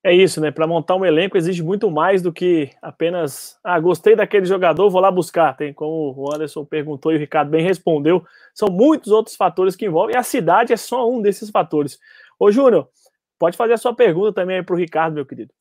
É 0.04 0.14
isso, 0.14 0.40
né? 0.40 0.52
Para 0.52 0.68
montar 0.68 0.94
um 0.94 1.04
elenco 1.04 1.36
exige 1.36 1.62
muito 1.64 1.90
mais 1.90 2.22
do 2.22 2.32
que 2.32 2.70
apenas, 2.80 3.58
ah, 3.64 3.78
gostei 3.80 4.14
daquele 4.14 4.46
jogador, 4.46 4.88
vou 4.88 5.00
lá 5.00 5.10
buscar. 5.10 5.56
Tem 5.56 5.72
como 5.72 6.14
o 6.16 6.32
Anderson 6.32 6.64
perguntou 6.64 7.12
e 7.12 7.16
o 7.16 7.18
Ricardo 7.18 7.50
bem 7.50 7.64
respondeu, 7.64 8.24
são 8.54 8.68
muitos 8.68 9.10
outros 9.10 9.34
fatores 9.34 9.74
que 9.74 9.86
envolvem, 9.86 10.14
e 10.14 10.18
a 10.18 10.22
cidade 10.22 10.72
é 10.72 10.76
só 10.76 11.10
um 11.10 11.20
desses 11.20 11.50
fatores. 11.50 11.98
Ô, 12.38 12.52
Júnior, 12.52 12.88
Pode 13.38 13.56
fazer 13.56 13.74
a 13.74 13.78
sua 13.78 13.94
pergunta 13.94 14.32
também 14.32 14.62
para 14.64 14.74
o 14.74 14.78
Ricardo, 14.78 15.14
meu 15.14 15.26
querido. 15.26 15.52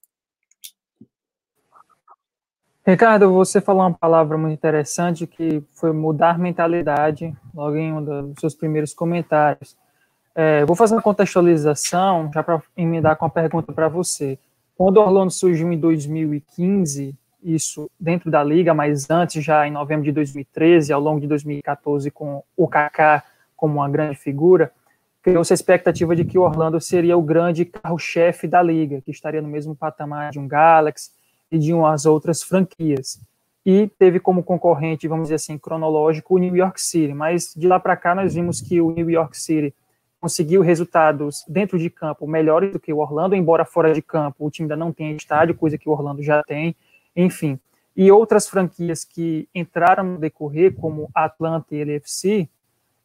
Ricardo, 2.85 3.33
você 3.33 3.59
falou 3.59 3.81
uma 3.81 3.93
palavra 3.93 4.37
muito 4.37 4.53
interessante 4.53 5.25
que 5.25 5.61
foi 5.73 5.91
mudar 5.91 6.37
mentalidade 6.37 7.35
logo 7.53 7.75
em 7.75 7.91
um 7.91 8.03
dos 8.03 8.39
seus 8.39 8.53
primeiros 8.53 8.93
comentários. 8.93 9.75
É, 10.35 10.65
vou 10.65 10.75
fazer 10.75 10.93
uma 10.93 11.01
contextualização 11.01 12.29
já 12.33 12.43
para 12.43 12.61
emendar 12.75 13.15
com 13.15 13.25
a 13.25 13.29
pergunta 13.29 13.71
para 13.71 13.87
você. 13.87 14.37
Quando 14.77 14.97
o 14.97 15.01
Orlando 15.01 15.31
surgiu 15.31 15.71
em 15.71 15.79
2015, 15.79 17.15
isso 17.41 17.89
dentro 17.97 18.29
da 18.29 18.43
liga, 18.43 18.73
mas 18.73 19.09
antes, 19.09 19.41
já 19.43 19.65
em 19.65 19.71
novembro 19.71 20.03
de 20.03 20.11
2013, 20.11 20.91
ao 20.91 20.99
longo 20.99 21.21
de 21.21 21.27
2014, 21.27 22.11
com 22.11 22.43
o 22.57 22.67
Kaká 22.67 23.23
como 23.55 23.75
uma 23.75 23.89
grande 23.89 24.17
figura, 24.17 24.71
criou-se 25.21 25.53
a 25.53 25.55
expectativa 25.55 26.13
de 26.15 26.25
que 26.25 26.37
o 26.37 26.41
Orlando 26.41 26.81
seria 26.81 27.17
o 27.17 27.21
grande 27.21 27.63
carro-chefe 27.63 28.47
da 28.47 28.61
liga, 28.61 29.01
que 29.01 29.11
estaria 29.11 29.41
no 29.41 29.47
mesmo 29.47 29.73
patamar 29.73 30.31
de 30.31 30.39
um 30.39 30.47
Galaxy 30.47 31.11
e 31.49 31.57
de 31.57 31.73
umas 31.73 32.05
outras 32.05 32.43
franquias. 32.43 33.21
E 33.65 33.89
teve 33.98 34.19
como 34.19 34.43
concorrente, 34.43 35.07
vamos 35.07 35.25
dizer 35.25 35.35
assim, 35.35 35.57
cronológico, 35.57 36.35
o 36.35 36.37
New 36.37 36.55
York 36.55 36.79
City. 36.81 37.13
Mas 37.13 37.53
de 37.55 37.67
lá 37.67 37.79
para 37.79 37.95
cá 37.95 38.13
nós 38.13 38.35
vimos 38.35 38.59
que 38.59 38.81
o 38.81 38.91
New 38.91 39.09
York 39.09 39.35
City 39.37 39.74
conseguiu 40.25 40.64
resultados 40.64 41.46
dentro 41.48 41.77
de 41.77 41.88
campo 41.88 42.25
melhores 42.25 42.72
do 42.72 42.79
que 42.79 42.92
o 42.92 42.98
Orlando, 42.98 43.35
embora 43.35 43.64
fora 43.64 43.94
de 43.94 44.01
campo 44.01 44.44
o 44.44 44.50
time 44.50 44.66
ainda 44.66 44.75
não 44.75 44.92
tenha 44.92 45.16
estádio, 45.16 45.53
coisa 45.53 45.77
que 45.77 45.88
o 45.88 45.92
Orlando 45.92 46.24
já 46.24 46.42
tem, 46.42 46.75
enfim. 47.16 47.59
E 47.96 48.11
outras 48.11 48.50
franquias 48.50 49.05
que 49.05 49.48
entraram 49.53 50.03
no 50.03 50.18
decorrer, 50.18 50.74
como 50.74 51.11
Atlanta 51.14 51.75
e 51.75 51.79
LFC, 51.79 52.50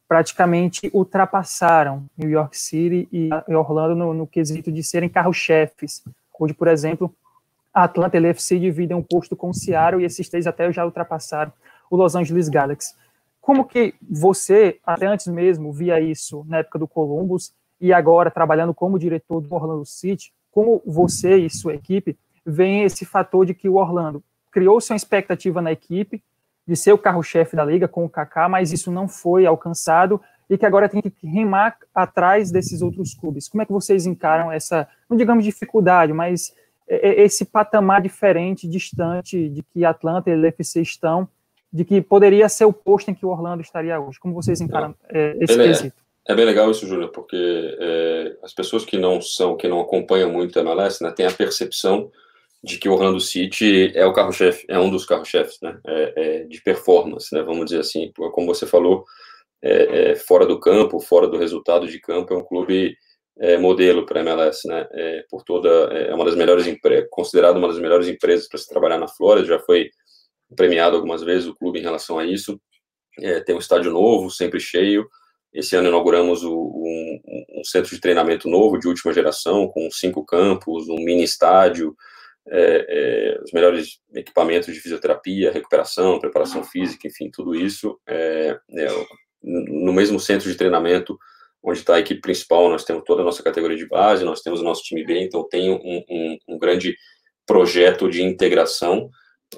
praticamente 0.07 0.89
ultrapassaram 0.91 2.09
New 2.17 2.27
York 2.27 2.57
City 2.57 3.07
e 3.11 3.29
Orlando 3.53 3.95
no, 3.95 4.15
no 4.15 4.25
quesito 4.25 4.71
de 4.71 4.83
serem 4.83 5.07
carro-chefes. 5.07 6.03
Hoje, 6.39 6.55
por 6.55 6.67
exemplo, 6.67 7.13
a 7.71 7.83
Atlanta 7.83 8.17
LFC 8.17 8.57
dividem 8.57 8.97
um 8.97 9.03
posto 9.03 9.35
com 9.35 9.51
o 9.51 9.53
Seattle 9.53 10.01
e 10.01 10.05
esses 10.05 10.27
três 10.27 10.47
até 10.47 10.73
já 10.73 10.83
ultrapassaram 10.83 11.53
o 11.87 11.95
Los 11.95 12.15
Angeles 12.15 12.49
Galaxy. 12.49 12.95
Como 13.41 13.65
que 13.65 13.95
você, 14.01 14.79
até 14.85 15.07
antes 15.07 15.27
mesmo, 15.27 15.73
via 15.73 15.99
isso 15.99 16.45
na 16.47 16.59
época 16.59 16.77
do 16.77 16.87
Columbus 16.87 17.53
e 17.79 17.91
agora 17.91 18.29
trabalhando 18.29 18.73
como 18.73 18.99
diretor 18.99 19.41
do 19.41 19.53
Orlando 19.53 19.85
City, 19.85 20.31
como 20.51 20.81
você 20.85 21.37
e 21.37 21.49
sua 21.49 21.73
equipe 21.73 22.17
veem 22.45 22.83
esse 22.83 23.03
fator 23.03 23.45
de 23.45 23.53
que 23.53 23.67
o 23.67 23.75
Orlando 23.75 24.23
criou-se 24.51 24.91
uma 24.91 24.97
expectativa 24.97 25.61
na 25.61 25.71
equipe, 25.71 26.21
de 26.67 26.75
ser 26.75 26.93
o 26.93 26.97
carro-chefe 26.97 27.55
da 27.55 27.65
liga 27.65 27.87
com 27.87 28.05
o 28.05 28.09
Kaká, 28.09 28.47
mas 28.47 28.71
isso 28.71 28.91
não 28.91 29.07
foi 29.07 29.45
alcançado 29.45 30.21
e 30.49 30.57
que 30.57 30.65
agora 30.65 30.89
tem 30.89 31.01
que 31.01 31.25
remar 31.25 31.77
atrás 31.95 32.51
desses 32.51 32.81
outros 32.81 33.13
clubes. 33.13 33.47
Como 33.47 33.63
é 33.63 33.65
que 33.65 33.71
vocês 33.71 34.05
encaram 34.05 34.51
essa, 34.51 34.87
não 35.09 35.17
digamos 35.17 35.43
dificuldade, 35.43 36.13
mas 36.13 36.53
esse 36.87 37.45
patamar 37.45 38.01
diferente, 38.01 38.67
distante 38.67 39.49
de 39.49 39.63
que 39.63 39.85
Atlanta 39.85 40.29
e 40.29 40.33
LFC 40.33 40.81
estão, 40.81 41.27
de 41.71 41.85
que 41.85 42.01
poderia 42.01 42.49
ser 42.49 42.65
o 42.65 42.73
posto 42.73 43.09
em 43.09 43.13
que 43.13 43.25
o 43.25 43.29
Orlando 43.29 43.61
estaria 43.61 43.99
hoje? 43.99 44.19
Como 44.19 44.33
vocês 44.33 44.59
encaram 44.59 44.93
é, 45.09 45.35
esse 45.39 45.59
é, 45.59 45.63
quesito? 45.63 46.01
É 46.27 46.35
bem 46.35 46.45
legal 46.45 46.69
isso, 46.69 46.85
Júnior, 46.85 47.09
porque 47.09 47.35
é, 47.79 48.37
as 48.43 48.53
pessoas 48.53 48.85
que 48.85 48.97
não 48.97 49.21
são, 49.21 49.55
que 49.55 49.67
não 49.67 49.79
acompanham 49.79 50.31
muito 50.31 50.57
a 50.59 50.61
MLS, 50.61 51.03
né, 51.03 51.11
têm 51.11 51.25
a 51.25 51.31
percepção 51.31 52.11
de 52.63 52.77
que 52.77 52.87
o 52.87 52.93
Orlando 52.93 53.19
City 53.19 53.91
é 53.95 54.05
o 54.05 54.13
carro-chefe, 54.13 54.65
é 54.67 54.77
um 54.77 54.89
dos 54.89 55.05
carro-chefes, 55.05 55.57
né, 55.61 55.79
é, 55.87 56.13
é, 56.15 56.43
de 56.43 56.61
performance, 56.61 57.33
né, 57.33 57.41
vamos 57.41 57.65
dizer 57.65 57.79
assim, 57.79 58.11
como 58.13 58.47
você 58.47 58.67
falou, 58.67 59.03
é, 59.63 60.11
é 60.11 60.15
fora 60.15 60.45
do 60.45 60.59
campo, 60.59 60.99
fora 60.99 61.27
do 61.27 61.37
resultado 61.37 61.87
de 61.87 61.99
campo, 61.99 62.33
é 62.33 62.37
um 62.37 62.43
clube 62.43 62.95
é, 63.39 63.57
modelo 63.57 64.05
para 64.05 64.19
a 64.19 64.23
MLS, 64.23 64.67
né, 64.67 64.87
é, 64.91 65.25
por 65.27 65.43
toda, 65.43 65.69
é 65.69 66.13
uma 66.13 66.25
das 66.25 66.35
melhores, 66.35 66.67
considerado 67.09 67.57
uma 67.57 67.67
das 67.67 67.79
melhores 67.79 68.07
empresas 68.07 68.47
para 68.47 68.59
se 68.59 68.67
trabalhar 68.67 68.99
na 68.99 69.07
Flórida, 69.07 69.47
já 69.47 69.59
foi 69.59 69.89
premiado 70.55 70.95
algumas 70.95 71.23
vezes 71.23 71.47
o 71.47 71.55
clube 71.55 71.79
em 71.79 71.83
relação 71.83 72.19
a 72.19 72.25
isso, 72.25 72.59
tem 73.45 73.55
um 73.55 73.59
estádio 73.59 73.91
novo, 73.91 74.29
sempre 74.29 74.59
cheio, 74.59 75.07
esse 75.53 75.75
ano 75.75 75.89
inauguramos 75.89 76.43
o, 76.43 76.53
um, 76.53 77.21
um 77.59 77.63
centro 77.63 77.93
de 77.93 77.99
treinamento 77.99 78.49
novo, 78.49 78.79
de 78.79 78.87
última 78.87 79.13
geração, 79.13 79.67
com 79.67 79.91
cinco 79.91 80.25
campos, 80.25 80.87
um 80.87 80.95
mini 80.95 81.23
estádio, 81.23 81.95
é, 82.47 82.85
é, 82.89 83.41
os 83.43 83.51
melhores 83.51 83.99
equipamentos 84.15 84.73
de 84.73 84.79
fisioterapia, 84.79 85.51
recuperação, 85.51 86.19
preparação 86.19 86.63
física, 86.63 87.07
enfim, 87.07 87.29
tudo 87.29 87.53
isso. 87.53 87.99
É, 88.07 88.57
é 88.77 88.87
no 89.43 89.91
mesmo 89.91 90.19
centro 90.19 90.49
de 90.49 90.55
treinamento 90.55 91.17
onde 91.63 91.79
está 91.79 91.95
a 91.95 91.99
equipe 91.99 92.21
principal, 92.21 92.69
nós 92.69 92.83
temos 92.83 93.03
toda 93.05 93.21
a 93.21 93.25
nossa 93.25 93.43
categoria 93.43 93.77
de 93.77 93.87
base, 93.87 94.23
nós 94.23 94.41
temos 94.41 94.61
o 94.61 94.63
nosso 94.63 94.83
time 94.83 95.03
B, 95.05 95.19
então 95.21 95.47
tem 95.47 95.69
um, 95.69 96.03
um, 96.09 96.37
um 96.47 96.57
grande 96.57 96.95
projeto 97.45 98.09
de 98.09 98.23
integração. 98.23 99.09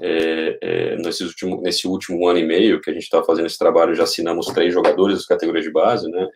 É, 0.02 0.58
é, 0.62 0.96
nesse, 0.98 1.24
último, 1.24 1.62
nesse 1.62 1.88
último 1.88 2.28
ano 2.28 2.40
e 2.40 2.44
meio 2.44 2.82
que 2.82 2.90
a 2.90 2.94
gente 2.94 3.04
está 3.04 3.24
fazendo 3.24 3.46
esse 3.46 3.60
trabalho, 3.60 3.94
já 3.94 4.04
assinamos 4.04 4.48
três 4.48 4.74
jogadores 4.74 5.18
das 5.18 5.26
categorias 5.26 5.64
de 5.64 5.72
base, 5.72 6.10
né? 6.10 6.28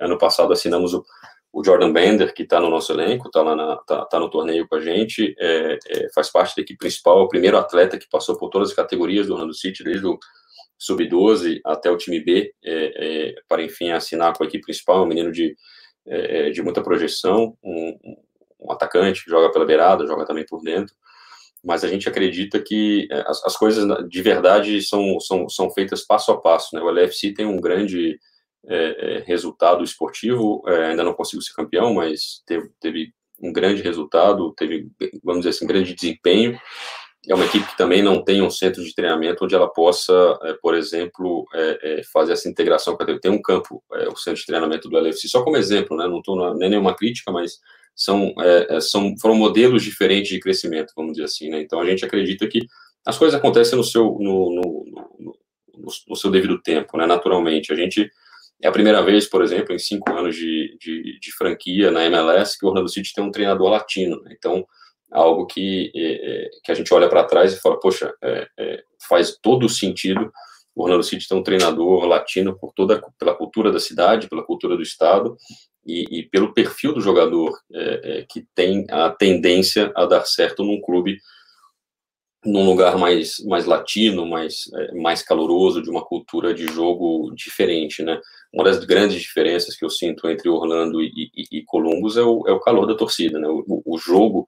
ano 0.00 0.18
passado 0.18 0.52
assinamos 0.52 0.92
o 0.92 1.04
o 1.52 1.64
Jordan 1.64 1.92
Bender, 1.92 2.32
que 2.34 2.42
está 2.42 2.60
no 2.60 2.68
nosso 2.68 2.92
elenco, 2.92 3.28
está 3.28 3.76
tá, 3.86 4.04
tá, 4.04 4.20
no 4.20 4.30
torneio 4.30 4.68
com 4.68 4.76
a 4.76 4.80
gente, 4.80 5.34
é, 5.38 5.78
é, 5.88 6.08
faz 6.14 6.30
parte 6.30 6.54
da 6.56 6.62
equipe 6.62 6.78
principal, 6.78 7.20
é 7.20 7.22
o 7.22 7.28
primeiro 7.28 7.56
atleta 7.56 7.98
que 7.98 8.08
passou 8.08 8.36
por 8.38 8.50
todas 8.50 8.70
as 8.70 8.76
categorias 8.76 9.26
do 9.26 9.34
Orlando 9.34 9.54
City, 9.54 9.82
desde 9.82 10.06
o 10.06 10.18
sub-12 10.78 11.60
até 11.64 11.90
o 11.90 11.96
time 11.96 12.20
B, 12.20 12.54
é, 12.62 13.32
é 13.32 13.34
para 13.48 13.62
enfim 13.62 13.90
assinar 13.90 14.36
com 14.36 14.44
a 14.44 14.46
equipe 14.46 14.64
principal, 14.64 14.98
é 14.98 15.02
um 15.02 15.06
menino 15.06 15.32
de, 15.32 15.56
é, 16.06 16.48
é, 16.48 16.50
de 16.50 16.62
muita 16.62 16.82
projeção, 16.82 17.56
um, 17.62 17.98
um, 18.60 18.70
atacante 18.70 19.24
que 19.24 19.30
joga 19.30 19.50
pela 19.50 19.64
beirada, 19.64 20.06
joga 20.06 20.26
também 20.26 20.44
por 20.46 20.62
dentro, 20.62 20.94
mas 21.64 21.84
a 21.84 21.88
gente 21.88 22.08
acredita 22.08 22.60
que 22.60 23.08
as, 23.26 23.44
as 23.44 23.56
coisas 23.56 23.86
de 24.08 24.22
verdade 24.22 24.80
são, 24.82 25.18
são, 25.20 25.48
são 25.48 25.70
feitas 25.70 26.04
passo 26.04 26.30
a 26.32 26.40
passo, 26.40 26.74
né? 26.74 26.80
o 26.80 26.90
LFC 26.90 27.32
tem 27.32 27.46
um 27.46 27.60
grande 27.60 28.18
é, 28.66 28.76
é, 29.16 29.24
resultado 29.26 29.82
esportivo, 29.82 30.62
é, 30.66 30.86
ainda 30.86 31.02
não 31.02 31.14
consigo 31.14 31.40
ser 31.40 31.54
campeão, 31.54 31.94
mas 31.94 32.42
teve, 32.46 32.68
teve, 32.80 33.12
um 33.40 33.52
grande 33.52 33.80
resultado, 33.82 34.52
teve, 34.56 34.88
vamos 35.22 35.42
dizer 35.42 35.50
assim, 35.50 35.66
grande 35.66 35.94
desempenho. 35.94 36.58
É 37.28 37.34
uma 37.34 37.44
equipe 37.44 37.68
que 37.68 37.76
também 37.76 38.02
não 38.02 38.24
tem 38.24 38.42
um 38.42 38.50
centro 38.50 38.82
de 38.82 38.92
treinamento 38.92 39.44
onde 39.44 39.54
ela 39.54 39.72
possa, 39.72 40.12
é, 40.42 40.54
por 40.54 40.74
exemplo, 40.74 41.46
é, 41.54 42.00
é, 42.00 42.02
fazer 42.12 42.32
essa 42.32 42.48
integração. 42.48 42.96
Tem 43.22 43.30
um 43.30 43.40
campo, 43.40 43.82
o 44.12 44.16
centro 44.16 44.40
de 44.40 44.46
treinamento 44.46 44.88
do 44.88 44.98
LFC, 44.98 45.28
só 45.28 45.44
como 45.44 45.56
exemplo, 45.56 45.96
né? 45.96 46.08
não 46.08 46.18
estou 46.18 46.54
nem 46.56 46.68
nenhuma 46.68 46.96
crítica, 46.96 47.30
mas 47.30 47.58
são, 47.98 48.32
é, 48.38 48.80
são 48.80 49.12
foram 49.20 49.34
modelos 49.34 49.82
diferentes 49.82 50.30
de 50.30 50.38
crescimento, 50.38 50.92
vamos 50.96 51.14
dizer 51.14 51.24
assim, 51.24 51.50
né? 51.50 51.60
Então 51.60 51.80
a 51.80 51.84
gente 51.84 52.04
acredita 52.04 52.46
que 52.46 52.60
as 53.04 53.18
coisas 53.18 53.36
acontecem 53.36 53.76
no 53.76 53.82
seu 53.82 54.16
no, 54.20 54.54
no, 54.54 54.84
no, 55.18 55.92
no 56.08 56.16
seu 56.16 56.30
devido 56.30 56.62
tempo, 56.62 56.96
né? 56.96 57.06
Naturalmente, 57.06 57.72
a 57.72 57.76
gente 57.76 58.08
é 58.62 58.68
a 58.68 58.72
primeira 58.72 59.02
vez, 59.02 59.26
por 59.26 59.42
exemplo, 59.42 59.74
em 59.74 59.78
cinco 59.78 60.10
anos 60.12 60.36
de, 60.36 60.76
de, 60.80 61.18
de 61.20 61.32
franquia 61.32 61.90
na 61.90 62.04
MLS 62.06 62.56
que 62.58 62.64
o 62.64 62.68
Orlando 62.68 62.88
City 62.88 63.12
tem 63.12 63.24
um 63.24 63.30
treinador 63.30 63.68
latino. 63.68 64.20
Né? 64.22 64.34
Então, 64.36 64.64
algo 65.12 65.46
que, 65.46 65.92
é, 65.94 66.44
é 66.44 66.48
que 66.64 66.72
a 66.72 66.74
gente 66.74 66.92
olha 66.92 67.08
para 67.08 67.24
trás 67.24 67.52
e 67.52 67.60
fala, 67.60 67.78
poxa, 67.78 68.12
é, 68.22 68.48
é, 68.58 68.82
faz 69.08 69.38
todo 69.40 69.68
sentido 69.68 70.30
o 70.78 70.84
Orlando 70.84 71.02
City 71.02 71.26
ter 71.26 71.34
um 71.34 71.42
treinador 71.42 72.04
latino 72.04 72.56
por 72.56 72.72
toda 72.72 73.02
pela 73.18 73.34
cultura 73.34 73.72
da 73.72 73.80
cidade, 73.80 74.28
pela 74.28 74.44
cultura 74.44 74.76
do 74.76 74.82
estado 74.82 75.36
e, 75.84 76.20
e 76.20 76.22
pelo 76.28 76.54
perfil 76.54 76.94
do 76.94 77.00
jogador 77.00 77.58
é, 77.74 78.20
é, 78.20 78.26
que 78.30 78.46
tem 78.54 78.86
a 78.88 79.10
tendência 79.10 79.90
a 79.96 80.06
dar 80.06 80.24
certo 80.24 80.62
num 80.62 80.80
clube 80.80 81.18
num 82.46 82.64
lugar 82.64 82.96
mais, 82.96 83.40
mais 83.44 83.66
latino, 83.66 84.24
mais, 84.24 84.60
mais 84.94 85.20
caloroso, 85.20 85.82
de 85.82 85.90
uma 85.90 86.04
cultura 86.04 86.54
de 86.54 86.68
jogo 86.68 87.32
diferente, 87.34 88.00
né? 88.00 88.20
Uma 88.54 88.62
das 88.62 88.84
grandes 88.84 89.20
diferenças 89.20 89.76
que 89.76 89.84
eu 89.84 89.90
sinto 89.90 90.28
entre 90.30 90.48
Orlando 90.48 91.02
e, 91.02 91.10
e, 91.36 91.58
e 91.58 91.64
Columbus 91.64 92.16
é 92.16 92.22
o, 92.22 92.44
é 92.46 92.52
o 92.52 92.60
calor 92.60 92.86
da 92.86 92.94
torcida, 92.94 93.40
né? 93.40 93.48
O, 93.48 93.82
o, 93.84 93.98
jogo. 93.98 94.44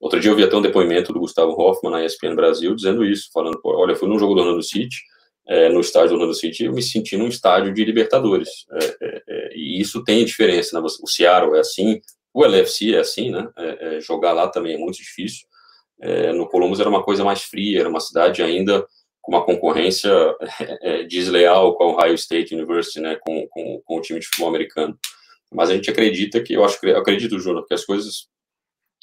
Outro 0.00 0.20
dia 0.20 0.30
eu 0.30 0.36
vi 0.36 0.44
até 0.44 0.56
um 0.56 0.62
depoimento 0.62 1.12
do 1.12 1.18
Gustavo 1.18 1.60
Hoffman 1.60 1.90
na 1.90 2.04
ESPN 2.04 2.36
Brasil 2.36 2.76
dizendo 2.76 3.04
isso, 3.04 3.28
falando: 3.34 3.60
olha, 3.64 3.96
fui 3.96 4.08
num 4.08 4.20
jogo 4.20 4.34
do 4.34 4.40
Orlando 4.42 4.62
City, 4.62 4.96
é, 5.48 5.68
no 5.68 5.80
estádio 5.80 6.10
do 6.10 6.14
Orlando 6.14 6.34
City, 6.34 6.64
eu 6.64 6.72
me 6.72 6.82
senti 6.82 7.16
num 7.16 7.28
estádio 7.28 7.72
de 7.72 7.84
Libertadores. 7.84 8.48
É, 8.72 8.84
é, 9.02 9.22
é 9.28 9.56
e 9.56 9.80
isso 9.80 10.04
tem 10.04 10.24
diferença, 10.24 10.78
né? 10.78 10.86
O 11.02 11.08
Seattle 11.08 11.56
é 11.56 11.60
assim, 11.60 12.00
o 12.32 12.44
LFC 12.44 12.94
é 12.94 13.00
assim, 13.00 13.30
né? 13.30 13.48
Jogar 14.00 14.32
lá 14.32 14.48
também 14.48 14.74
é 14.74 14.78
muito 14.78 14.96
difícil. 14.96 15.46
no 16.34 16.48
Columbus 16.48 16.80
era 16.80 16.88
uma 16.88 17.02
coisa 17.02 17.24
mais 17.24 17.42
fria, 17.42 17.80
era 17.80 17.88
uma 17.88 18.00
cidade 18.00 18.42
ainda 18.42 18.86
com 19.22 19.32
uma 19.32 19.44
concorrência 19.44 20.10
desleal 21.08 21.76
com 21.76 21.84
a 21.84 21.86
Ohio 21.94 22.14
State 22.14 22.54
University, 22.54 23.00
né, 23.00 23.16
com, 23.20 23.46
com, 23.48 23.80
com, 23.84 23.98
o 23.98 24.00
time 24.00 24.18
de 24.18 24.26
futebol 24.26 24.48
americano. 24.48 24.98
Mas 25.50 25.70
a 25.70 25.74
gente 25.74 25.90
acredita 25.90 26.42
que, 26.42 26.54
eu 26.54 26.64
acho 26.64 26.84
eu 26.84 26.98
acredito, 26.98 27.38
Júnior, 27.38 27.64
que 27.66 27.74
as 27.74 27.84
coisas 27.84 28.26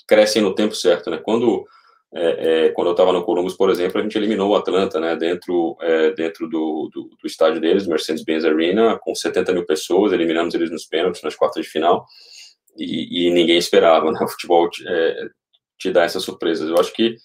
crescem 0.06 0.41
no 0.41 0.54
tempo 0.54 0.75
certo, 0.75 1.10
né? 1.10 1.17
Quando 1.17 1.65
é, 2.13 2.65
é, 2.65 2.69
quando 2.69 2.88
eu 2.88 2.93
estava 2.93 3.13
no 3.13 3.24
Columbus, 3.24 3.56
por 3.56 3.69
exemplo, 3.69 4.00
a 4.00 4.04
gente 4.04 4.17
eliminou 4.17 4.50
o 4.50 4.56
Atlanta, 4.56 5.00
né, 5.00 5.15
dentro, 5.15 5.78
é, 5.82 6.12
dentro 6.12 6.50
do, 6.50 6.89
do, 6.91 7.04
do, 7.22 7.28
estádio 7.28 7.62
deles, 7.62 7.86
Mercedes-Benz 7.86 8.45
Arena, 8.45 8.98
com 9.00 9.13
70 9.13 9.54
mil 9.54 9.65
pessoas, 9.65 10.12
eliminamos 10.12 10.56
eles 10.56 10.72
nos 10.72 10.86
pênaltis, 10.86 11.22
nas 11.22 11.36
quartas 11.36 11.63
de 11.63 11.69
final, 11.69 12.06
e, 12.78 13.28
e 13.28 13.32
ninguém 13.32 13.58
esperava, 13.58 14.12
né, 14.12 14.19
o 14.24 14.28
futebol 14.28 14.67
te, 14.69 14.84
é, 14.88 15.28
te 15.78 15.91
dá 15.91 16.04
essas 16.04 16.24
surpresas. 16.24 16.67
Eu 16.67 16.80
acho 16.80 16.91
que 16.93 17.15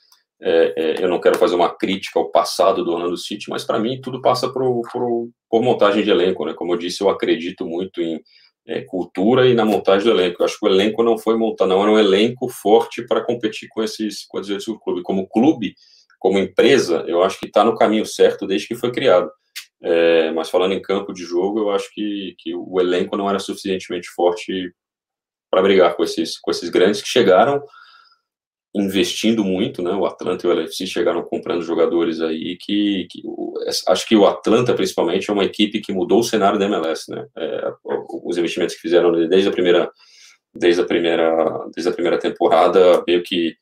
é, 0.42 0.74
é, 0.76 1.04
eu 1.04 1.08
não 1.08 1.20
quero 1.20 1.38
fazer 1.38 1.54
uma 1.54 1.74
crítica 1.74 2.18
ao 2.18 2.30
passado 2.30 2.84
do 2.84 2.92
Orlando 2.92 3.16
City, 3.16 3.48
mas 3.48 3.64
para 3.64 3.78
mim 3.78 4.00
tudo 4.00 4.20
passa 4.20 4.52
por, 4.52 4.82
por, 4.92 5.30
por, 5.48 5.62
montagem 5.62 6.04
de 6.04 6.10
elenco, 6.10 6.44
né? 6.44 6.52
Como 6.52 6.74
eu 6.74 6.76
disse, 6.76 7.02
eu 7.02 7.08
acredito 7.08 7.64
muito 7.64 8.02
em 8.02 8.20
é, 8.66 8.80
cultura 8.82 9.46
e 9.46 9.54
na 9.54 9.64
montagem 9.64 10.04
do 10.04 10.18
elenco. 10.18 10.42
Eu 10.42 10.46
acho 10.46 10.58
que 10.58 10.66
o 10.66 10.68
elenco 10.68 11.02
não 11.02 11.18
foi 11.18 11.36
montado, 11.36 11.68
não 11.68 11.82
era 11.82 11.90
um 11.90 11.98
elenco 11.98 12.48
forte 12.48 13.06
para 13.06 13.20
competir 13.22 13.68
com 13.68 13.82
esses, 13.82 14.24
com 14.26 14.40
esses 14.40 14.64
clubes. 14.64 15.02
Como 15.02 15.28
clube, 15.28 15.74
como 16.18 16.38
empresa, 16.38 17.04
eu 17.06 17.22
acho 17.22 17.38
que 17.38 17.46
está 17.46 17.64
no 17.64 17.76
caminho 17.76 18.06
certo 18.06 18.46
desde 18.46 18.66
que 18.66 18.74
foi 18.74 18.90
criado. 18.90 19.30
É, 19.82 20.30
mas 20.32 20.48
falando 20.48 20.72
em 20.72 20.80
campo 20.80 21.12
de 21.12 21.24
jogo, 21.24 21.58
eu 21.58 21.70
acho 21.70 21.90
que, 21.92 22.34
que 22.38 22.54
o 22.54 22.80
elenco 22.80 23.16
não 23.16 23.28
era 23.28 23.38
suficientemente 23.38 24.08
forte 24.08 24.72
para 25.50 25.62
brigar 25.62 25.94
com 25.94 26.02
esses, 26.02 26.38
com 26.38 26.50
esses 26.50 26.70
grandes 26.70 27.02
que 27.02 27.08
chegaram 27.08 27.62
investindo 28.74 29.44
muito, 29.44 29.82
né? 29.82 29.92
O 29.92 30.04
Atlanta 30.04 30.46
e 30.46 30.50
o 30.50 30.52
LFC 30.52 30.86
chegaram 30.86 31.22
comprando 31.22 31.62
jogadores 31.62 32.20
aí 32.20 32.56
que, 32.60 33.06
que 33.08 33.22
acho 33.86 34.06
que 34.08 34.16
o 34.16 34.26
Atlanta 34.26 34.74
principalmente 34.74 35.30
é 35.30 35.32
uma 35.32 35.44
equipe 35.44 35.80
que 35.80 35.92
mudou 35.92 36.20
o 36.20 36.24
cenário 36.24 36.58
da 36.58 36.66
MLS, 36.66 37.10
né? 37.10 37.24
É, 37.36 37.72
os 38.24 38.36
investimentos 38.36 38.74
que 38.74 38.80
fizeram 38.80 39.12
desde 39.28 39.48
a 39.48 39.52
primeira 39.52 39.90
desde 40.52 40.80
a 40.80 40.84
primeira 40.84 41.32
desde 41.74 41.88
a 41.88 41.92
primeira 41.92 42.18
temporada 42.18 43.02
meio 43.06 43.22
que 43.22 43.56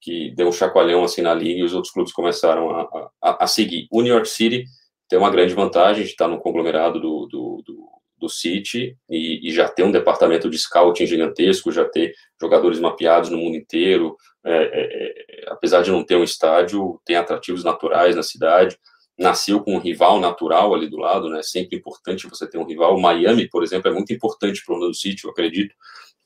que 0.00 0.32
deu 0.36 0.48
um 0.48 0.52
chacoalhão 0.52 1.02
assim 1.02 1.22
na 1.22 1.34
liga 1.34 1.60
e 1.60 1.64
os 1.64 1.74
outros 1.74 1.92
clubes 1.92 2.12
começaram 2.12 2.70
a, 2.70 3.10
a, 3.22 3.44
a 3.44 3.46
seguir. 3.46 3.88
O 3.90 4.00
New 4.02 4.12
York 4.12 4.28
City 4.28 4.64
tem 5.08 5.18
uma 5.18 5.30
grande 5.30 5.54
vantagem 5.54 6.04
de 6.04 6.10
estar 6.10 6.28
no 6.28 6.38
conglomerado 6.38 7.00
do, 7.00 7.26
do, 7.26 7.62
do 7.66 7.88
do 8.18 8.28
City 8.28 8.96
e, 9.08 9.48
e, 9.48 9.52
já 9.52 9.68
ter 9.68 9.82
um 9.82 9.90
departamento 9.90 10.48
de 10.50 10.58
scouting 10.58 11.06
gigantesco, 11.06 11.72
já 11.72 11.84
ter 11.84 12.14
jogadores 12.40 12.78
mapeados 12.78 13.30
no 13.30 13.38
mundo 13.38 13.56
inteiro, 13.56 14.16
é, 14.44 14.52
é, 14.52 15.44
é, 15.44 15.44
apesar 15.48 15.82
de 15.82 15.90
não 15.90 16.04
ter 16.04 16.16
um 16.16 16.24
estádio, 16.24 17.00
tem 17.04 17.16
atrativos 17.16 17.64
naturais 17.64 18.16
na 18.16 18.22
cidade, 18.22 18.78
nasceu 19.18 19.60
com 19.60 19.74
um 19.74 19.80
rival 19.80 20.20
natural 20.20 20.74
ali 20.74 20.88
do 20.88 20.96
lado, 20.96 21.28
né, 21.28 21.42
sempre 21.42 21.76
importante 21.76 22.28
você 22.28 22.48
ter 22.48 22.58
um 22.58 22.66
rival, 22.66 22.98
Miami, 22.98 23.48
por 23.48 23.62
exemplo, 23.62 23.90
é 23.90 23.94
muito 23.94 24.12
importante 24.12 24.62
para 24.64 24.72
o 24.72 24.76
Orlando 24.76 24.94
City, 24.94 25.24
eu 25.24 25.30
acredito, 25.30 25.74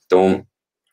então 0.04 0.46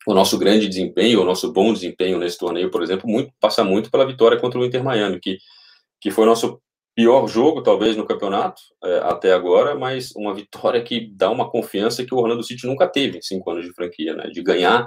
o 0.06 0.14
nosso 0.14 0.38
grande 0.38 0.66
desempenho, 0.66 1.20
o 1.20 1.24
nosso 1.24 1.52
bom 1.52 1.72
desempenho 1.72 2.18
nesse 2.18 2.38
torneio, 2.38 2.70
por 2.70 2.82
exemplo, 2.82 3.08
muito, 3.08 3.32
passa 3.38 3.62
muito 3.62 3.90
pela 3.90 4.06
vitória 4.06 4.38
contra 4.38 4.58
o 4.58 4.64
Inter 4.64 4.82
Miami, 4.82 5.20
que, 5.20 5.38
que 6.00 6.10
foi 6.10 6.24
nosso 6.24 6.60
pior 7.00 7.26
jogo, 7.26 7.62
talvez, 7.62 7.96
no 7.96 8.04
campeonato 8.04 8.60
é, 8.84 8.98
até 9.04 9.32
agora, 9.32 9.74
mas 9.74 10.14
uma 10.14 10.34
vitória 10.34 10.82
que 10.82 11.10
dá 11.14 11.30
uma 11.30 11.50
confiança 11.50 12.04
que 12.04 12.14
o 12.14 12.18
Orlando 12.18 12.42
City 12.42 12.66
nunca 12.66 12.86
teve 12.86 13.16
em 13.16 13.22
cinco 13.22 13.50
anos 13.50 13.64
de 13.64 13.72
franquia, 13.72 14.14
né? 14.14 14.24
De 14.24 14.42
ganhar 14.42 14.86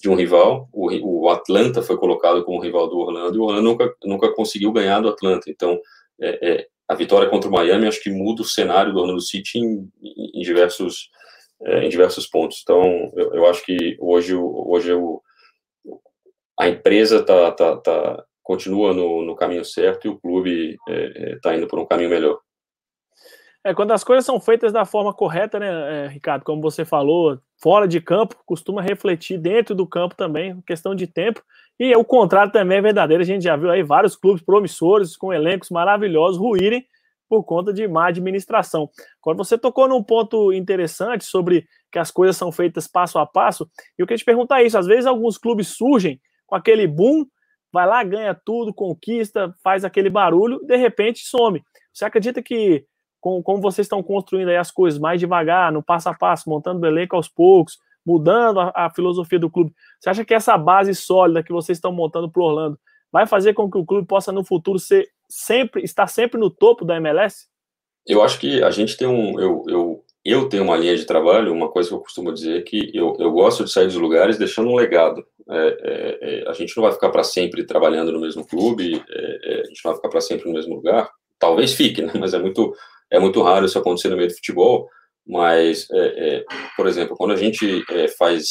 de 0.00 0.10
um 0.10 0.16
rival. 0.16 0.68
O, 0.72 0.90
o 1.26 1.28
Atlanta 1.28 1.80
foi 1.80 1.96
colocado 1.96 2.44
como 2.44 2.60
rival 2.60 2.88
do 2.88 2.98
Orlando 2.98 3.36
e 3.36 3.38
o 3.38 3.44
Orlando 3.44 3.62
nunca, 3.62 3.94
nunca 4.02 4.34
conseguiu 4.34 4.72
ganhar 4.72 5.00
do 5.00 5.08
Atlanta. 5.08 5.48
Então, 5.48 5.78
é, 6.20 6.50
é, 6.50 6.66
a 6.88 6.96
vitória 6.96 7.28
contra 7.28 7.48
o 7.48 7.52
Miami 7.52 7.86
acho 7.86 8.02
que 8.02 8.10
muda 8.10 8.42
o 8.42 8.44
cenário 8.44 8.92
do 8.92 8.98
Orlando 8.98 9.20
City 9.20 9.60
em, 9.60 9.88
em 10.34 10.40
diversos, 10.40 11.10
é, 11.62 11.84
em 11.84 11.88
diversos 11.88 12.26
pontos. 12.26 12.58
Então, 12.60 13.08
eu, 13.16 13.34
eu 13.34 13.46
acho 13.46 13.64
que 13.64 13.96
hoje, 14.00 14.34
hoje 14.34 14.90
eu, 14.90 15.22
a 16.58 16.68
empresa 16.68 17.18
está 17.18 17.52
tá, 17.52 17.76
tá 17.76 18.24
continua 18.42 18.92
no, 18.92 19.24
no 19.24 19.36
caminho 19.36 19.64
certo 19.64 20.06
e 20.06 20.10
o 20.10 20.18
clube 20.18 20.76
está 20.88 20.92
é, 20.92 21.32
é 21.32 21.38
tá 21.40 21.56
indo 21.56 21.66
por 21.66 21.78
um 21.78 21.86
caminho 21.86 22.10
melhor. 22.10 22.38
É, 23.64 23.72
quando 23.72 23.92
as 23.92 24.02
coisas 24.02 24.24
são 24.24 24.40
feitas 24.40 24.72
da 24.72 24.84
forma 24.84 25.14
correta, 25.14 25.60
né, 25.60 26.06
é, 26.06 26.08
Ricardo, 26.08 26.42
como 26.42 26.60
você 26.60 26.84
falou, 26.84 27.38
fora 27.62 27.86
de 27.86 28.00
campo, 28.00 28.34
costuma 28.44 28.82
refletir 28.82 29.38
dentro 29.38 29.72
do 29.72 29.86
campo 29.86 30.16
também, 30.16 30.60
questão 30.62 30.96
de 30.96 31.06
tempo, 31.06 31.40
e 31.78 31.94
o 31.94 32.04
contrário 32.04 32.50
também 32.50 32.78
é 32.78 32.82
verdadeiro, 32.82 33.22
a 33.22 33.26
gente 33.26 33.44
já 33.44 33.54
viu 33.54 33.70
aí 33.70 33.82
vários 33.84 34.16
clubes 34.16 34.42
promissores, 34.42 35.16
com 35.16 35.32
elencos 35.32 35.70
maravilhosos, 35.70 36.38
ruírem 36.38 36.84
por 37.28 37.44
conta 37.44 37.72
de 37.72 37.86
má 37.86 38.08
administração. 38.08 38.90
Quando 39.20 39.38
você 39.38 39.56
tocou 39.56 39.88
num 39.88 40.02
ponto 40.02 40.52
interessante 40.52 41.24
sobre 41.24 41.66
que 41.90 42.00
as 42.00 42.10
coisas 42.10 42.36
são 42.36 42.50
feitas 42.50 42.88
passo 42.88 43.18
a 43.18 43.24
passo, 43.24 43.70
eu 43.96 44.06
queria 44.06 44.18
te 44.18 44.24
perguntar 44.24 44.62
isso, 44.64 44.76
às 44.76 44.86
vezes 44.86 45.06
alguns 45.06 45.38
clubes 45.38 45.68
surgem 45.68 46.20
com 46.46 46.56
aquele 46.56 46.86
boom, 46.86 47.24
vai 47.72 47.86
lá, 47.86 48.04
ganha 48.04 48.34
tudo, 48.34 48.74
conquista, 48.74 49.54
faz 49.62 49.84
aquele 49.84 50.10
barulho, 50.10 50.60
de 50.64 50.76
repente 50.76 51.20
some. 51.24 51.62
Você 51.92 52.04
acredita 52.04 52.42
que, 52.42 52.84
com, 53.20 53.42
como 53.42 53.60
vocês 53.60 53.86
estão 53.86 54.02
construindo 54.02 54.50
as 54.50 54.70
coisas 54.70 55.00
mais 55.00 55.18
devagar, 55.18 55.72
no 55.72 55.82
passo 55.82 56.08
a 56.08 56.14
passo, 56.14 56.48
montando 56.48 56.80
o 56.80 56.86
elenco 56.86 57.16
aos 57.16 57.28
poucos, 57.28 57.78
mudando 58.04 58.60
a, 58.60 58.72
a 58.74 58.90
filosofia 58.90 59.38
do 59.38 59.50
clube, 59.50 59.72
você 59.98 60.10
acha 60.10 60.24
que 60.24 60.34
essa 60.34 60.56
base 60.58 60.94
sólida 60.94 61.42
que 61.42 61.52
vocês 61.52 61.78
estão 61.78 61.92
montando 61.92 62.30
para 62.30 62.42
o 62.42 62.46
Orlando 62.46 62.78
vai 63.10 63.26
fazer 63.26 63.54
com 63.54 63.70
que 63.70 63.78
o 63.78 63.84
clube 63.84 64.06
possa, 64.06 64.32
no 64.32 64.44
futuro, 64.44 64.78
ser 64.78 65.08
sempre, 65.28 65.82
estar 65.82 66.06
sempre 66.06 66.40
no 66.40 66.50
topo 66.50 66.84
da 66.84 66.96
MLS? 66.96 67.46
Eu 68.06 68.22
acho 68.22 68.38
que 68.38 68.62
a 68.62 68.70
gente 68.70 68.96
tem 68.96 69.06
um. 69.06 69.38
Eu, 69.38 69.64
eu, 69.68 70.01
eu 70.24 70.48
tenho 70.48 70.62
uma 70.62 70.76
linha 70.76 70.96
de 70.96 71.04
trabalho, 71.04 71.52
uma 71.52 71.68
coisa 71.68 71.88
que 71.88 71.94
eu 71.94 72.00
costumo 72.00 72.32
dizer 72.32 72.58
é 72.58 72.62
que 72.62 72.90
eu, 72.94 73.16
eu 73.18 73.32
gosto 73.32 73.64
de 73.64 73.72
sair 73.72 73.86
dos 73.86 73.96
lugares 73.96 74.38
deixando 74.38 74.70
um 74.70 74.76
legado. 74.76 75.24
É, 75.50 75.78
é, 75.82 76.18
é, 76.20 76.48
a 76.48 76.52
gente 76.52 76.76
não 76.76 76.84
vai 76.84 76.92
ficar 76.92 77.10
para 77.10 77.24
sempre 77.24 77.64
trabalhando 77.64 78.12
no 78.12 78.20
mesmo 78.20 78.46
clube, 78.46 79.02
é, 79.10 79.38
é, 79.42 79.60
a 79.62 79.64
gente 79.64 79.84
não 79.84 79.90
vai 79.90 79.96
ficar 79.96 80.08
para 80.08 80.20
sempre 80.20 80.46
no 80.46 80.54
mesmo 80.54 80.76
lugar. 80.76 81.10
Talvez 81.38 81.72
fique, 81.72 82.02
né? 82.02 82.12
mas 82.18 82.34
é 82.34 82.38
muito, 82.38 82.72
é 83.10 83.18
muito 83.18 83.42
raro 83.42 83.66
isso 83.66 83.78
acontecer 83.78 84.08
no 84.10 84.16
meio 84.16 84.28
do 84.28 84.34
futebol. 84.34 84.88
Mas, 85.24 85.86
por 86.76 86.88
exemplo, 86.88 87.16
quando 87.16 87.32
a 87.32 87.36
gente 87.36 87.84
faz 88.18 88.48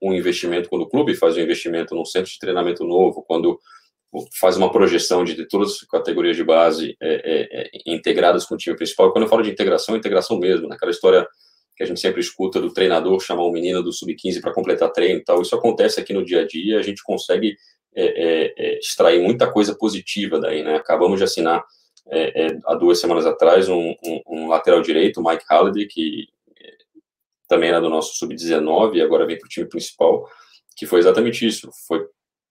um 0.00 0.12
investimento, 0.12 0.68
quando 0.68 0.82
o 0.82 0.88
clube 0.88 1.16
faz 1.16 1.36
um 1.36 1.40
investimento 1.40 1.96
num 1.96 2.04
centro 2.04 2.30
de 2.30 2.38
treinamento 2.38 2.84
novo, 2.84 3.24
quando 3.26 3.58
faz 4.38 4.56
uma 4.56 4.70
projeção 4.70 5.24
de 5.24 5.46
todas 5.48 5.72
as 5.72 5.80
categorias 5.88 6.36
de 6.36 6.44
base 6.44 6.96
integradas 7.86 8.44
com 8.44 8.54
o 8.54 8.58
time 8.58 8.76
principal, 8.76 9.12
quando 9.12 9.24
eu 9.24 9.28
falo 9.28 9.42
de 9.42 9.50
integração, 9.50 9.94
é 9.94 9.98
integração 9.98 10.38
mesmo, 10.38 10.68
naquela 10.68 10.90
história 10.90 11.26
que 11.76 11.82
a 11.82 11.86
gente 11.86 12.00
sempre 12.00 12.20
escuta 12.20 12.60
do 12.60 12.72
treinador 12.72 13.20
chamar 13.20 13.44
um 13.44 13.52
menino 13.52 13.82
do 13.82 13.92
sub-15 13.92 14.40
para 14.40 14.52
completar 14.52 14.90
treino 14.90 15.20
e 15.20 15.24
tal. 15.24 15.42
Isso 15.42 15.54
acontece 15.54 16.00
aqui 16.00 16.14
no 16.14 16.24
dia 16.24 16.40
a 16.40 16.46
dia, 16.46 16.78
a 16.78 16.82
gente 16.82 17.02
consegue 17.02 17.54
é, 17.94 18.04
é, 18.04 18.54
é, 18.56 18.78
extrair 18.78 19.20
muita 19.22 19.50
coisa 19.50 19.74
positiva 19.74 20.40
daí, 20.40 20.62
né? 20.62 20.76
Acabamos 20.76 21.18
de 21.18 21.24
assinar 21.24 21.62
é, 22.08 22.46
é, 22.46 22.58
há 22.64 22.74
duas 22.74 22.98
semanas 22.98 23.26
atrás 23.26 23.68
um, 23.68 23.94
um, 24.02 24.22
um, 24.26 24.48
lateral 24.48 24.80
direito, 24.80 25.22
Mike 25.22 25.44
Halliday, 25.48 25.86
que 25.86 26.28
é, 26.58 26.72
também 27.46 27.68
era 27.68 27.80
do 27.80 27.90
nosso 27.90 28.14
sub-19 28.16 28.94
e 28.94 29.02
agora 29.02 29.26
vem 29.26 29.38
para 29.38 29.46
o 29.46 29.48
time 29.48 29.68
principal, 29.68 30.26
que 30.76 30.86
foi 30.86 31.00
exatamente 31.00 31.46
isso. 31.46 31.68
Foi 31.86 32.06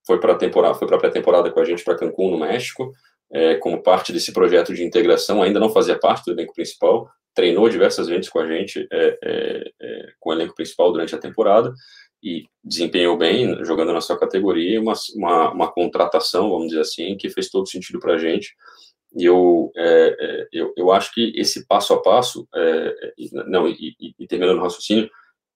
foi 0.06 0.20
para 0.20 0.34
a 0.34 0.38
temporada, 0.38 0.76
foi 0.76 0.88
para 0.88 0.98
pré-temporada 0.98 1.52
com 1.52 1.60
a 1.60 1.65
gente 1.65 1.84
para 1.84 1.98
Cancún, 1.98 2.32
no 2.32 2.39
México, 2.39 2.91
é, 3.32 3.56
como 3.56 3.82
parte 3.82 4.13
desse 4.13 4.32
projeto 4.32 4.74
de 4.74 4.84
integração. 4.84 5.41
Ainda 5.41 5.60
não 5.60 5.70
fazia 5.70 5.98
parte 5.98 6.26
do 6.26 6.32
elenco 6.32 6.54
principal, 6.54 7.10
treinou 7.34 7.68
diversas 7.68 8.08
vezes 8.08 8.30
com 8.30 8.39
a 8.39 8.48
gente, 8.48 8.88
é, 8.91 9.18
é, 9.24 9.72
é, 9.82 10.08
com 10.20 10.30
o 10.30 10.34
elenco 10.34 10.56
principal 10.56 10.91
durante 10.91 11.15
a 11.15 11.20
temporada 11.20 11.74
e 12.24 12.46
desempenhou 12.63 13.18
bem, 13.18 13.63
jogando 13.63 13.94
na 13.94 14.02
sua 14.02 14.18
categoria, 14.18 14.82
uma, 14.82 14.94
uma, 15.15 15.52
uma 15.52 15.72
contratação, 15.72 16.50
vamos 16.50 16.70
dizer 16.70 16.82
assim, 16.82 17.18
que 17.18 17.30
fez 17.30 17.50
todo 17.50 17.68
sentido 17.68 18.00
para 18.00 18.13
a 18.13 18.18
gente. 18.18 18.56
E 19.15 19.26
eu, 19.26 19.72
é, 19.76 20.15
é, 20.20 20.48
eu, 20.52 20.74
eu 20.76 20.91
acho 20.91 21.13
que 21.13 21.34
esse 21.36 21.68
passo 21.68 21.94
a 21.94 22.02
passo, 22.02 22.48
não, 23.48 23.68
e, 23.68 23.96
e, 24.00 24.13
e 24.18 24.28
terminando 24.28 24.58
o 24.58 24.63
raciocínio, 24.63 25.10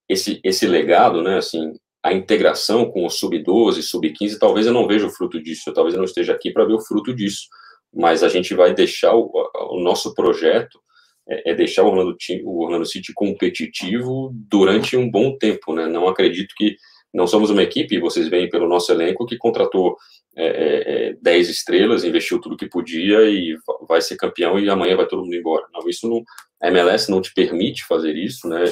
esse, 0.08 0.40
esse 0.44 0.66
legado, 0.66 1.22
né, 1.22 1.38
assim, 1.38 1.72
a 2.02 2.12
integração 2.12 2.90
com 2.90 3.04
o 3.04 3.10
sub-12, 3.10 3.82
sub-15, 3.82 4.38
talvez 4.38 4.66
eu 4.66 4.72
não 4.72 4.86
veja 4.86 5.06
o 5.06 5.10
fruto 5.10 5.42
disso, 5.42 5.72
talvez 5.72 5.94
eu 5.94 5.98
não 5.98 6.06
esteja 6.06 6.32
aqui 6.32 6.50
para 6.50 6.64
ver 6.64 6.74
o 6.74 6.80
fruto 6.80 7.14
disso, 7.14 7.48
mas 7.92 8.22
a 8.22 8.28
gente 8.28 8.54
vai 8.54 8.72
deixar 8.72 9.14
o, 9.14 9.30
o 9.70 9.80
nosso 9.80 10.14
projeto 10.14 10.80
é, 11.28 11.50
é 11.50 11.54
deixar 11.54 11.84
o 11.84 11.88
Orlando, 11.88 12.16
o 12.44 12.64
Orlando 12.64 12.86
City 12.86 13.12
competitivo 13.14 14.30
durante 14.34 14.96
um 14.96 15.10
bom 15.10 15.36
tempo, 15.36 15.74
né? 15.74 15.86
Não 15.86 16.08
acredito 16.08 16.54
que 16.56 16.76
não 17.12 17.26
somos 17.26 17.50
uma 17.50 17.62
equipe, 17.62 17.98
vocês 17.98 18.28
veem 18.28 18.48
pelo 18.48 18.68
nosso 18.68 18.92
elenco, 18.92 19.26
que 19.26 19.36
contratou 19.36 19.96
é, 20.36 21.10
é, 21.10 21.16
10 21.20 21.48
é, 21.48 21.50
estrelas, 21.50 22.04
investiu 22.04 22.40
tudo 22.40 22.56
que 22.56 22.68
podia 22.68 23.28
e 23.28 23.56
vai 23.88 24.00
ser 24.00 24.16
campeão 24.16 24.58
e 24.58 24.70
amanhã 24.70 24.96
vai 24.96 25.06
todo 25.06 25.22
mundo 25.22 25.34
embora. 25.34 25.66
Não, 25.72 25.88
isso 25.88 26.08
não, 26.08 26.22
a 26.62 26.68
MLS 26.68 27.10
não 27.10 27.20
te 27.20 27.32
permite 27.34 27.84
fazer 27.84 28.16
isso, 28.16 28.48
né? 28.48 28.64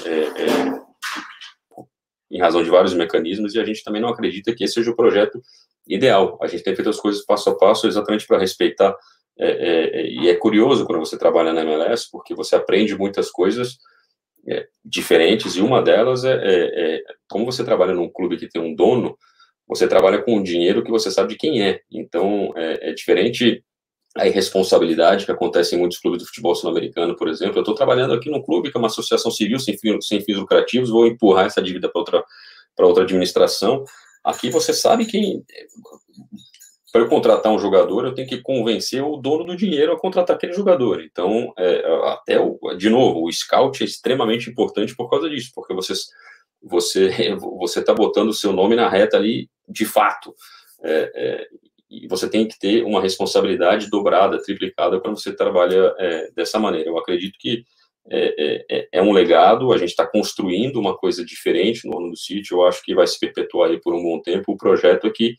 Em 2.31 2.39
razão 2.39 2.63
de 2.63 2.71
vários 2.71 2.95
mecanismos, 2.95 3.55
e 3.55 3.61
a 3.61 3.65
gente 3.65 3.83
também 3.83 4.03
não 4.03 4.09
acredita 4.09 4.55
que 4.55 4.65
esse 4.65 4.75
seja 4.75 4.91
o 4.91 4.97
projeto 4.97 5.41
ideal. 5.87 6.39
A 6.43 6.47
gente 6.47 6.63
tem 6.63 6.75
feito 6.75 6.91
as 6.91 7.01
coisas 7.01 7.25
passo 7.25 7.51
a 7.51 7.57
passo 7.57 7.87
exatamente 7.87 8.27
para 8.27 8.39
respeitar, 8.39 8.95
é, 9.39 9.51
é, 9.51 10.01
é, 10.01 10.11
e 10.11 10.29
é 10.29 10.35
curioso 10.35 10.85
quando 10.85 10.99
você 10.99 11.17
trabalha 11.17 11.53
na 11.53 11.63
MLS, 11.63 12.09
porque 12.11 12.35
você 12.35 12.57
aprende 12.57 12.97
muitas 12.97 13.31
coisas 13.31 13.79
é, 14.47 14.67
diferentes, 14.85 15.57
e 15.57 15.61
uma 15.61 15.83
delas 15.83 16.25
é, 16.25 16.35
é, 16.35 16.97
é, 16.97 17.03
como 17.29 17.45
você 17.45 17.65
trabalha 17.65 17.95
num 17.95 18.09
clube 18.09 18.37
que 18.37 18.49
tem 18.49 18.61
um 18.61 18.75
dono, 18.75 19.17
você 19.67 19.87
trabalha 19.87 20.23
com 20.23 20.37
um 20.37 20.43
dinheiro 20.43 20.83
que 20.83 20.91
você 20.91 21.11
sabe 21.11 21.31
de 21.31 21.39
quem 21.39 21.63
é. 21.63 21.81
Então, 21.91 22.53
é, 22.57 22.93
diferente 22.93 23.63
a 24.19 24.27
irresponsabilidade 24.27 25.25
que 25.25 25.33
acontece 25.33 25.75
em 25.75 25.79
muitos 25.79 25.99
clubes 25.99 26.21
do 26.21 26.27
futebol 26.27 26.55
sul-americano, 26.55 27.17
por 27.17 27.29
exemplo. 27.29 27.57
Eu 27.57 27.63
estou 27.63 27.75
trabalhando 27.75 28.13
aqui 28.13 28.31
num 28.31 28.43
clube 28.43 28.71
que 28.71 28.77
é 28.77 28.81
uma 28.81 28.89
associação 28.89 29.31
civil 29.31 29.59
sem, 29.59 29.77
sem 30.01 30.21
fins 30.21 30.37
lucrativos, 30.37 30.91
vou 30.91 31.07
empurrar 31.07 31.47
essa 31.47 31.63
dívida 31.63 31.89
para 31.89 32.01
outra, 32.01 32.25
outra 32.79 33.05
administração. 33.05 33.85
Aqui 34.25 34.51
você 34.51 34.73
sabe 34.73 35.07
que 35.07 35.43
para 36.93 37.03
eu 37.03 37.09
contratar 37.09 37.53
um 37.53 37.59
jogador, 37.59 38.05
eu 38.05 38.15
tenho 38.15 38.29
que 38.29 38.41
convencer 38.41 39.03
o 39.03 39.17
dono 39.17 39.45
do 39.45 39.57
dinheiro 39.57 39.93
a 39.93 39.99
contratar 39.99 40.37
aquele 40.37 40.53
jogador. 40.53 41.03
Então, 41.03 41.53
é, 41.59 41.85
até 42.07 42.41
o, 42.41 42.59
de 42.77 42.89
novo, 42.89 43.25
o 43.25 43.33
scout 43.33 43.83
é 43.83 43.87
extremamente 43.87 44.51
importante 44.51 44.97
por 44.97 45.09
causa 45.09 45.29
disso, 45.29 45.51
porque 45.55 45.75
você 45.75 45.93
você 46.63 47.37
você 47.59 47.81
está 47.81 47.95
botando 47.95 48.31
o 48.31 48.35
seu 48.35 48.53
nome 48.53 48.75
na 48.75 48.89
reta 48.89 49.17
ali 49.17 49.49
de 49.69 49.85
fato. 49.85 50.35
É, 50.83 51.13
é, 51.15 51.47
e 51.91 52.07
você 52.07 52.29
tem 52.29 52.47
que 52.47 52.59
ter 52.59 52.85
uma 52.85 53.01
responsabilidade 53.01 53.89
dobrada, 53.89 54.43
triplicada, 54.43 55.01
quando 55.01 55.19
você 55.19 55.35
trabalha 55.35 55.95
é, 55.99 56.31
dessa 56.33 56.59
maneira. 56.59 56.89
Eu 56.89 56.99
acredito 56.99 57.39
que 57.39 57.65
é, 58.11 58.35
é, 58.39 58.65
é, 58.71 58.89
é 58.93 59.03
um 59.03 59.13
legado, 59.13 59.73
a 59.73 59.79
gente 59.79 59.91
está 59.91 60.07
construindo 60.07 60.77
uma 60.77 60.97
coisa 60.97 61.25
diferente 61.25 61.87
no 61.87 61.99
ano 61.99 62.11
do 62.11 62.17
sítio, 62.17 62.59
eu 62.59 62.67
acho 62.67 62.83
que 62.83 62.95
vai 62.95 63.07
se 63.07 63.19
perpetuar 63.19 63.71
aí 63.71 63.81
por 63.81 63.95
um 63.95 64.03
bom 64.03 64.21
tempo. 64.21 64.53
O 64.53 64.57
projeto 64.57 65.07
é 65.07 65.11
que, 65.11 65.37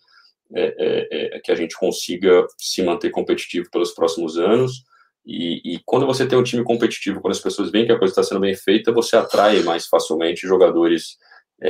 é, 0.56 1.36
é, 1.36 1.40
que 1.40 1.52
a 1.52 1.56
gente 1.56 1.76
consiga 1.78 2.46
se 2.58 2.84
manter 2.84 3.12
competitivo 3.12 3.70
pelos 3.72 3.92
próximos 3.92 4.38
anos. 4.38 4.84
E, 5.26 5.76
e, 5.76 5.80
quando 5.86 6.08
você 6.08 6.28
tem 6.28 6.38
um 6.38 6.44
time 6.44 6.64
competitivo, 6.64 7.22
quando 7.22 7.34
as 7.34 7.42
pessoas 7.42 7.70
veem 7.72 7.86
que 7.86 7.92
a 7.92 8.00
coisa 8.00 8.12
está 8.12 8.24
sendo 8.24 8.42
bem 8.42 8.56
feita, 8.56 8.92
você 8.92 9.16
atrai 9.16 9.62
mais 9.62 9.86
facilmente 9.86 10.48
jogadores 10.48 11.18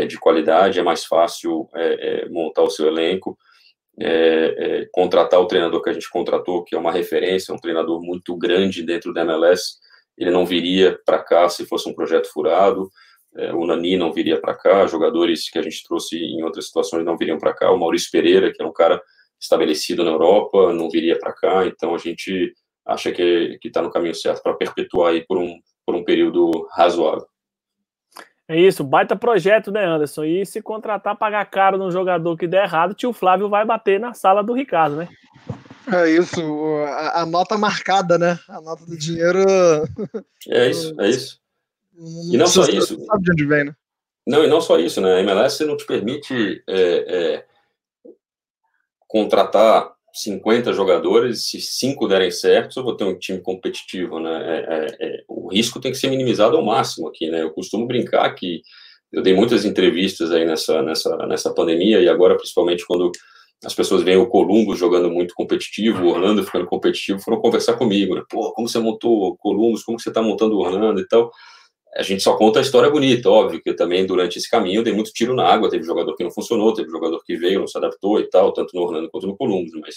de 0.08 0.20
qualidade, 0.20 0.78
é 0.78 0.84
mais 0.84 1.04
fácil 1.04 1.68
montar 2.30 2.62
o 2.62 2.70
seu 2.70 2.86
elenco 2.86 3.36
é, 4.02 4.56
é, 4.82 4.90
contratar 4.92 5.40
o 5.40 5.46
treinador 5.46 5.82
que 5.82 5.90
a 5.90 5.94
gente 5.94 6.10
contratou, 6.10 6.64
que 6.64 6.76
é 6.76 6.80
uma 6.80 6.92
referência, 6.92 7.54
um 7.54 7.60
treinador 7.60 8.02
muito 8.02 8.36
grande 8.38 8.84
dentro 8.84 9.14
da 9.14 9.22
MLS, 9.22 9.78
ele 10.18 10.32
não 10.32 10.46
viria 10.46 10.98
para 11.06 11.20
cá 11.20 11.50
se 11.50 11.66
fosse 11.66 11.90
um 11.90 11.94
projeto 11.94 12.32
furado, 12.32 12.90
é, 13.36 13.54
o 13.54 13.66
Nani 13.66 13.98
não 13.98 14.12
viria 14.12 14.40
para 14.40 14.56
cá, 14.56 14.88
jogadores 14.88 15.50
que 15.50 15.60
a 15.60 15.62
gente 15.62 15.84
trouxe 15.86 16.18
em 16.18 16.44
outras 16.44 16.68
situações 16.68 17.06
não 17.06 17.18
viriam 17.18 17.38
para 17.38 17.54
cá, 17.54 17.72
o 17.72 17.78
Maurício 17.78 18.10
Pereira, 18.12 18.52
que 18.52 18.62
é 18.62 18.66
um 18.66 18.74
cara 18.74 19.02
estabelecido 19.40 20.04
na 20.04 20.12
Europa, 20.12 20.74
não 20.74 20.90
viria 20.90 21.18
para 21.18 21.34
cá, 21.34 21.66
então 21.66 21.94
a 21.94 21.98
gente 21.98 22.54
acha 22.86 23.12
que 23.12 23.60
está 23.64 23.82
no 23.82 23.92
caminho 23.92 24.16
certo 24.16 24.42
para 24.42 24.56
perpetuar 24.56 25.12
aí 25.12 25.26
por 25.26 25.38
um, 25.38 25.60
por 25.86 25.96
um 25.96 26.04
período 26.04 26.68
razoável. 26.76 27.26
É 28.50 28.60
isso, 28.60 28.84
baita 28.84 29.16
projeto, 29.16 29.72
né, 29.72 29.86
Anderson? 29.86 30.24
E 30.24 30.44
se 30.44 30.60
contratar, 30.60 31.16
pagar 31.16 31.46
caro 31.46 31.78
num 31.78 31.92
jogador 31.92 32.36
que 32.36 32.48
der 32.48 32.64
errado, 32.64 32.96
tio 32.96 33.14
Flávio 33.14 33.48
vai 33.48 33.64
bater 33.64 34.00
na 34.00 34.16
sala 34.16 34.44
do 34.44 34.54
Ricardo, 34.54 34.96
né? 34.96 35.08
É 35.94 36.10
isso, 36.10 36.42
a, 36.88 37.22
a 37.22 37.26
nota 37.28 37.60
marcada, 37.60 38.18
né? 38.18 38.40
A 38.50 38.60
nota 38.60 38.84
do 38.88 38.98
dinheiro. 38.98 39.40
É 40.48 40.68
isso, 40.68 41.00
é 41.00 41.10
isso. 41.10 41.40
E 42.32 42.38
não 42.38 42.48
só 42.48 42.64
isso. 42.64 43.00
Sabe 43.06 43.24
de 43.24 43.32
onde 43.34 43.46
vem, 43.46 43.66
né? 43.66 43.76
Não, 44.26 44.44
e 44.44 44.48
não 44.48 44.62
só 44.62 44.80
isso, 44.80 45.00
né? 45.00 45.18
A 45.18 45.20
MLS 45.20 45.64
não 45.64 45.78
te 45.78 45.86
permite 45.86 46.64
é, 46.68 47.36
é, 47.36 47.46
contratar 49.08 49.92
50 50.14 50.74
jogadores, 50.74 51.50
se 51.50 51.62
cinco 51.62 52.08
derem 52.08 52.32
certo, 52.32 52.80
eu 52.80 52.84
vou 52.84 52.96
ter 52.96 53.04
um 53.04 53.18
time 53.18 53.40
competitivo, 53.40 54.20
né? 54.20 54.32
É, 54.32 54.76
é, 54.76 55.08
é, 55.08 55.24
o 55.28 55.50
risco 55.50 55.80
tem 55.80 55.92
que 55.92 55.98
ser 55.98 56.10
minimizado 56.10 56.58
ao 56.58 56.66
máximo 56.66 57.08
aqui, 57.08 57.30
né? 57.30 57.42
Eu 57.42 57.52
costumo 57.52 57.88
brincar 57.88 58.30
que 58.36 58.62
eu 59.12 59.22
dei 59.22 59.34
muitas 59.34 59.66
entrevistas 59.66 60.32
aí 60.32 60.46
nessa, 60.46 60.82
nessa, 60.82 61.16
nessa 61.28 61.54
pandemia 61.54 62.02
e 62.02 62.10
agora, 62.10 62.36
principalmente 62.36 62.86
quando 62.86 63.12
as 63.64 63.74
pessoas 63.74 64.04
veem 64.04 64.18
o 64.18 64.28
Columbus 64.28 64.80
jogando 64.80 65.10
muito 65.10 65.34
competitivo, 65.34 66.04
o 66.04 66.10
Orlando 66.10 66.44
ficando 66.44 66.66
competitivo, 66.66 67.20
foram 67.20 67.42
conversar 67.42 67.74
comigo, 67.74 68.16
né? 68.16 68.24
Pô, 68.30 68.52
como 68.54 68.68
você 68.68 68.80
montou 68.80 69.30
o 69.30 69.38
Columbus, 69.38 69.84
como 69.84 70.00
você 70.00 70.12
tá 70.12 70.22
montando 70.22 70.56
o 70.56 70.60
Orlando 70.60 71.02
e 71.02 71.08
tal 71.08 71.30
a 71.96 72.04
gente 72.04 72.22
só 72.22 72.36
conta 72.36 72.60
a 72.60 72.62
história 72.62 72.90
bonita, 72.90 73.30
óbvio 73.30 73.62
que 73.62 73.74
também 73.74 74.06
durante 74.06 74.38
esse 74.38 74.50
caminho 74.50 74.84
dei 74.84 74.94
muito 74.94 75.12
tiro 75.12 75.36
na 75.36 75.46
água, 75.46 75.70
teve 75.70 75.84
jogador 75.84 76.16
que 76.16 76.24
não 76.24 76.32
funcionou, 76.32 76.74
teve 76.74 76.90
jogador 76.90 77.22
que 77.24 77.36
veio, 77.36 77.60
não 77.60 77.68
se 77.68 77.78
adaptou 77.78 78.20
e 78.20 78.30
tal, 78.30 78.54
tanto 78.54 78.76
no 78.76 78.82
Orlando 78.82 79.10
quanto 79.10 79.28
no 79.28 79.36
Columbus, 79.36 79.72
mas 79.74 79.96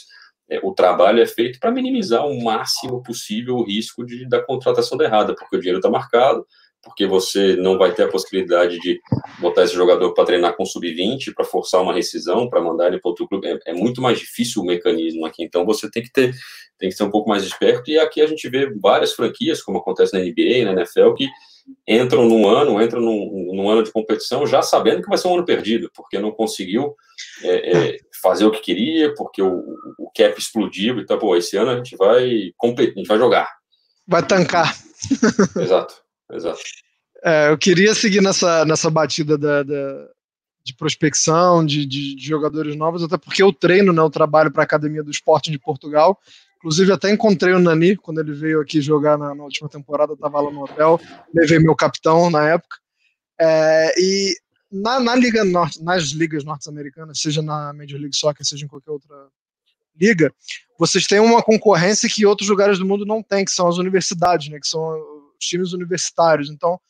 é, 0.50 0.59
o 0.62 0.72
trabalho 0.72 1.20
é 1.20 1.26
feito 1.26 1.59
para 1.61 1.70
minimizar 1.70 2.26
o 2.26 2.42
máximo 2.42 3.02
possível 3.02 3.57
o 3.57 3.64
risco 3.64 4.05
de, 4.05 4.26
da 4.28 4.40
contratação 4.42 4.96
da 4.96 5.05
errada, 5.05 5.35
porque 5.35 5.57
o 5.57 5.59
dinheiro 5.59 5.78
está 5.78 5.90
marcado, 5.90 6.46
porque 6.83 7.07
você 7.07 7.57
não 7.57 7.78
vai 7.78 7.94
ter 7.94 8.05
a 8.05 8.09
possibilidade 8.09 8.78
de 8.81 9.00
botar 9.38 9.62
esse 9.62 9.74
jogador 9.74 10.12
para 10.14 10.24
treinar 10.24 10.57
com 10.57 10.64
sub-20, 10.64 11.33
para 11.35 11.44
forçar 11.44 11.81
uma 11.81 11.94
rescisão, 11.94 12.50
para 12.50 12.61
mandar 12.61 12.88
ele 12.88 12.98
para 12.98 13.09
outro 13.09 13.28
clube. 13.28 13.46
É, 13.46 13.59
é, 13.66 13.72
muito 13.72 14.02
mais 14.02 14.18
difícil 14.18 14.62
o 14.62 14.66
mecanismo 14.66 15.24
aqui. 15.24 15.44
Então 15.44 15.64
você 15.64 15.88
tem 15.88 16.02
que 16.02 16.11
ter, 16.11 16.35
tem 16.76 16.88
que 16.88 16.96
ser 16.96 17.05
um 17.05 17.11
pouco 17.11 17.28
mais 17.28 17.44
esperto. 17.44 17.88
E 17.88 17.98
aqui 17.98 18.20
a 18.20 18.26
gente 18.26 18.48
vê 18.48 18.68
várias 18.81 19.12
franquias, 19.12 19.62
como 19.62 19.78
acontece 19.78 20.12
na 20.12 20.18
NBA, 20.18 20.64
na 20.64 20.72
NFL, 20.81 21.12
que 21.12 21.28
entram 21.87 22.29
num 22.29 22.48
ano, 22.48 22.83
entram 22.83 23.01
num, 23.01 23.53
num, 23.55 23.68
ano 23.68 23.83
de 23.83 23.92
competição 23.92 24.46
já 24.46 24.62
sabendo 24.62 25.03
que 25.03 25.09
vai 25.09 25.18
ser 25.18 25.29
um 25.29 25.35
ano 25.35 25.44
perdido, 25.44 25.90
porque 25.94 26.18
não 26.18 26.33
conseguiu 26.33 26.94
é, 27.42 27.77
é, 27.77 27.96
fazer 28.22 28.44
o 28.44 28.51
que 28.51 28.61
queria, 28.61 29.14
porque 29.14 29.42
o, 29.42 29.77
o 29.98 30.11
cap 30.14 30.38
explodiu 30.38 30.98
e 30.98 31.07
tá, 31.07 31.16
pô, 31.16 31.37
esse 31.37 31.57
ano 31.57 31.70
a 31.70 31.77
gente 31.77 31.96
vai 31.96 32.53
competir, 32.57 32.94
a 32.94 32.98
gente 32.98 33.09
vai 33.09 33.18
jogar. 33.18 33.48
Vai 34.07 34.27
tancar. 34.27 34.77
Exato, 35.61 35.94
exato. 36.33 36.61
É, 37.25 37.51
eu 37.51 37.57
queria 37.57 37.94
seguir 37.94 38.20
nessa, 38.20 38.64
nessa 38.64 38.90
batida 38.90 39.38
da, 39.38 39.62
da 39.62 40.09
de 40.64 40.75
prospecção, 40.75 41.64
de, 41.64 41.85
de, 41.87 42.14
de, 42.14 42.27
jogadores 42.27 42.77
novos, 42.77 43.03
até 43.03 43.16
porque 43.16 43.42
eu 43.42 43.53
treino, 43.53 43.92
né, 43.92 44.01
eu 44.01 44.11
trabalho 44.11 44.51
para 44.51 44.62
a 44.62 44.64
Academia 44.64 45.03
do 45.03 45.11
Esporte 45.11 45.51
de 45.51 45.59
Portugal, 45.59 46.18
Inclusive, 46.62 46.92
até 46.92 47.11
encontrei 47.11 47.53
o 47.53 47.59
Nani 47.59 47.96
quando 47.96 48.20
ele 48.20 48.33
veio 48.33 48.61
aqui 48.61 48.81
jogar 48.81 49.18
na, 49.18 49.35
na 49.35 49.42
última 49.42 49.68
temporada, 49.68 50.12
estava 50.12 50.40
lá 50.40 50.48
no 50.48 50.62
hotel, 50.62 51.01
levei 51.35 51.59
meu 51.59 51.75
capitão 51.75 52.31
na 52.31 52.51
época. 52.51 52.77
É, 53.40 53.92
e 53.98 54.37
na, 54.70 55.01
na 55.01 55.16
liga 55.16 55.44
norte, 55.44 55.83
nas 55.83 56.05
ligas 56.11 56.44
norte-americanas, 56.44 57.20
seja 57.20 57.42
na 57.42 57.72
Major 57.72 57.98
League 57.98 58.14
Soccer, 58.14 58.46
seja 58.46 58.64
em 58.64 58.68
qualquer 58.68 58.92
outra 58.92 59.27
liga, 60.01 60.33
vocês 60.79 61.05
têm 61.05 61.18
uma 61.18 61.42
concorrência 61.42 62.09
que 62.09 62.25
outros 62.25 62.48
lugares 62.48 62.79
do 62.79 62.87
mundo 62.87 63.05
não 63.05 63.20
têm, 63.20 63.44
que 63.44 63.51
são 63.51 63.66
as 63.66 63.79
universidades, 63.79 64.48
né, 64.48 64.61
que 64.61 64.68
são 64.68 64.81
os 65.37 65.44
times 65.44 65.72
universitários. 65.72 66.48
Então, 66.48 66.81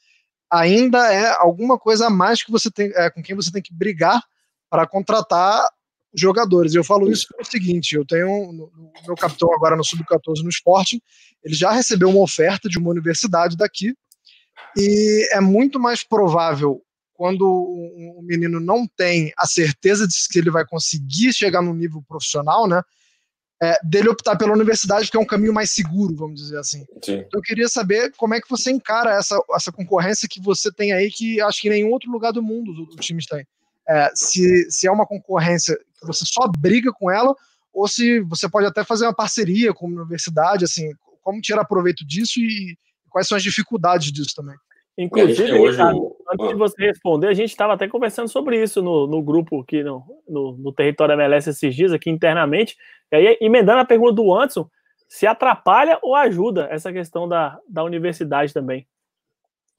ainda 0.50 1.10
é 1.10 1.34
alguma 1.38 1.78
coisa 1.78 2.08
a 2.08 2.10
mais 2.10 2.42
que 2.42 2.52
você 2.52 2.70
tem, 2.70 2.92
é, 2.94 3.08
com 3.08 3.22
quem 3.22 3.34
você 3.34 3.50
tem 3.50 3.62
que 3.62 3.72
brigar 3.72 4.22
para 4.68 4.86
contratar 4.86 5.66
jogadores. 6.14 6.74
Eu 6.74 6.84
falo 6.84 7.10
isso 7.10 7.26
pelo 7.28 7.44
seguinte: 7.44 7.94
eu 7.94 8.04
tenho 8.04 8.28
o 8.28 8.70
meu 9.06 9.16
capitão 9.16 9.52
agora 9.54 9.76
no 9.76 9.84
Sub-14 9.84 10.42
no 10.42 10.48
esporte, 10.48 11.02
ele 11.42 11.54
já 11.54 11.70
recebeu 11.70 12.08
uma 12.08 12.20
oferta 12.20 12.68
de 12.68 12.78
uma 12.78 12.90
universidade 12.90 13.56
daqui, 13.56 13.94
e 14.76 15.28
é 15.32 15.40
muito 15.40 15.78
mais 15.78 16.02
provável 16.02 16.82
quando 17.14 17.46
o, 17.46 18.20
menino 18.22 18.58
não 18.58 18.86
tem 18.86 19.32
a 19.36 19.46
certeza 19.46 20.08
de 20.08 20.14
que 20.28 20.38
ele 20.38 20.50
vai 20.50 20.66
conseguir 20.66 21.32
chegar 21.32 21.62
no 21.62 21.74
nível 21.74 22.02
profissional, 22.08 22.66
né? 22.66 22.82
É, 23.62 23.78
dele 23.84 24.08
optar 24.08 24.34
pela 24.34 24.52
universidade, 24.52 25.08
que 25.08 25.16
é 25.16 25.20
um 25.20 25.26
caminho 25.26 25.52
mais 25.52 25.70
seguro, 25.70 26.16
vamos 26.16 26.40
dizer 26.40 26.58
assim. 26.58 26.84
Sim. 27.04 27.18
Então, 27.18 27.38
eu 27.38 27.42
queria 27.42 27.68
saber 27.68 28.12
como 28.16 28.34
é 28.34 28.40
que 28.40 28.50
você 28.50 28.72
encara 28.72 29.14
essa, 29.14 29.40
essa 29.54 29.70
concorrência 29.70 30.28
que 30.28 30.40
você 30.40 30.72
tem 30.72 30.92
aí, 30.92 31.12
que 31.12 31.40
acho 31.40 31.60
que 31.62 31.70
nenhum 31.70 31.92
outro 31.92 32.10
lugar 32.10 32.32
do 32.32 32.42
mundo 32.42 32.72
os 32.88 33.06
times 33.06 33.24
têm. 33.26 33.46
É, 33.88 34.10
se, 34.16 34.68
se 34.68 34.88
é 34.88 34.90
uma 34.90 35.06
concorrência 35.06 35.78
você 36.06 36.24
só 36.26 36.48
briga 36.58 36.92
com 36.92 37.10
ela, 37.10 37.34
ou 37.72 37.88
se 37.88 38.20
você 38.20 38.48
pode 38.48 38.66
até 38.66 38.84
fazer 38.84 39.06
uma 39.06 39.14
parceria 39.14 39.72
com 39.72 39.86
a 39.86 39.90
universidade, 39.90 40.64
assim, 40.64 40.92
como 41.22 41.40
tirar 41.40 41.64
proveito 41.64 42.06
disso 42.06 42.40
e 42.40 42.76
quais 43.08 43.26
são 43.26 43.36
as 43.36 43.42
dificuldades 43.42 44.12
disso 44.12 44.34
também. 44.34 44.56
Inclusive, 44.96 45.52
hoje 45.52 45.78
Ricardo, 45.78 45.98
o... 45.98 46.16
antes 46.30 46.48
de 46.48 46.54
você 46.54 46.86
responder, 46.86 47.28
a 47.28 47.34
gente 47.34 47.50
estava 47.50 47.72
até 47.72 47.88
conversando 47.88 48.28
sobre 48.28 48.62
isso 48.62 48.82
no, 48.82 49.06
no 49.06 49.22
grupo 49.22 49.60
aqui 49.60 49.82
no, 49.82 50.04
no, 50.28 50.52
no, 50.52 50.72
território 50.72 51.14
MLS 51.14 51.48
esses 51.48 51.74
dias, 51.74 51.92
aqui 51.92 52.10
internamente. 52.10 52.76
E 53.10 53.16
aí, 53.16 53.38
emendando 53.40 53.80
a 53.80 53.86
pergunta 53.86 54.12
do 54.12 54.34
Anderson, 54.34 54.68
se 55.08 55.26
atrapalha 55.26 55.98
ou 56.02 56.14
ajuda 56.14 56.68
essa 56.70 56.92
questão 56.92 57.26
da, 57.26 57.58
da 57.68 57.82
universidade 57.82 58.52
também? 58.52 58.86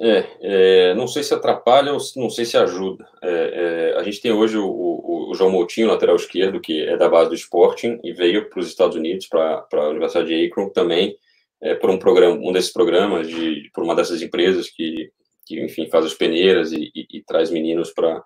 É, 0.05 0.27
é, 0.41 0.93
não 0.95 1.07
sei 1.07 1.23
se 1.23 1.33
atrapalha 1.33 1.93
ou 1.93 1.99
não 2.17 2.29
sei 2.29 2.43
se 2.43 2.57
ajuda. 2.57 3.07
É, 3.21 3.93
é, 3.93 3.97
a 3.97 4.03
gente 4.03 4.19
tem 4.21 4.33
hoje 4.33 4.57
o, 4.57 4.65
o, 4.65 5.31
o, 5.31 5.33
João 5.33 5.49
Moutinho, 5.49 5.87
lateral 5.87 6.17
esquerdo, 6.17 6.59
que 6.59 6.81
é 6.81 6.97
da 6.97 7.07
base 7.07 7.29
do 7.29 7.35
Sporting 7.35 8.01
e 8.03 8.11
veio 8.11 8.49
para 8.49 8.59
os 8.59 8.67
Estados 8.67 8.97
Unidos, 8.97 9.27
para 9.27 9.65
a 9.71 9.87
Universidade 9.87 10.27
de 10.27 10.45
Akron 10.45 10.69
também, 10.71 11.15
é, 11.61 11.73
por 11.73 11.89
um 11.89 11.97
programa, 11.97 12.35
um 12.35 12.51
desses 12.51 12.73
programas, 12.73 13.29
de, 13.29 13.69
por 13.73 13.85
uma 13.85 13.95
dessas 13.95 14.21
empresas 14.21 14.69
que, 14.69 15.09
que 15.45 15.63
enfim, 15.63 15.87
faz 15.89 16.05
as 16.05 16.13
peneiras 16.13 16.73
e, 16.73 16.91
e, 16.93 17.19
e 17.19 17.23
traz 17.23 17.49
meninos 17.49 17.93
para 17.93 18.21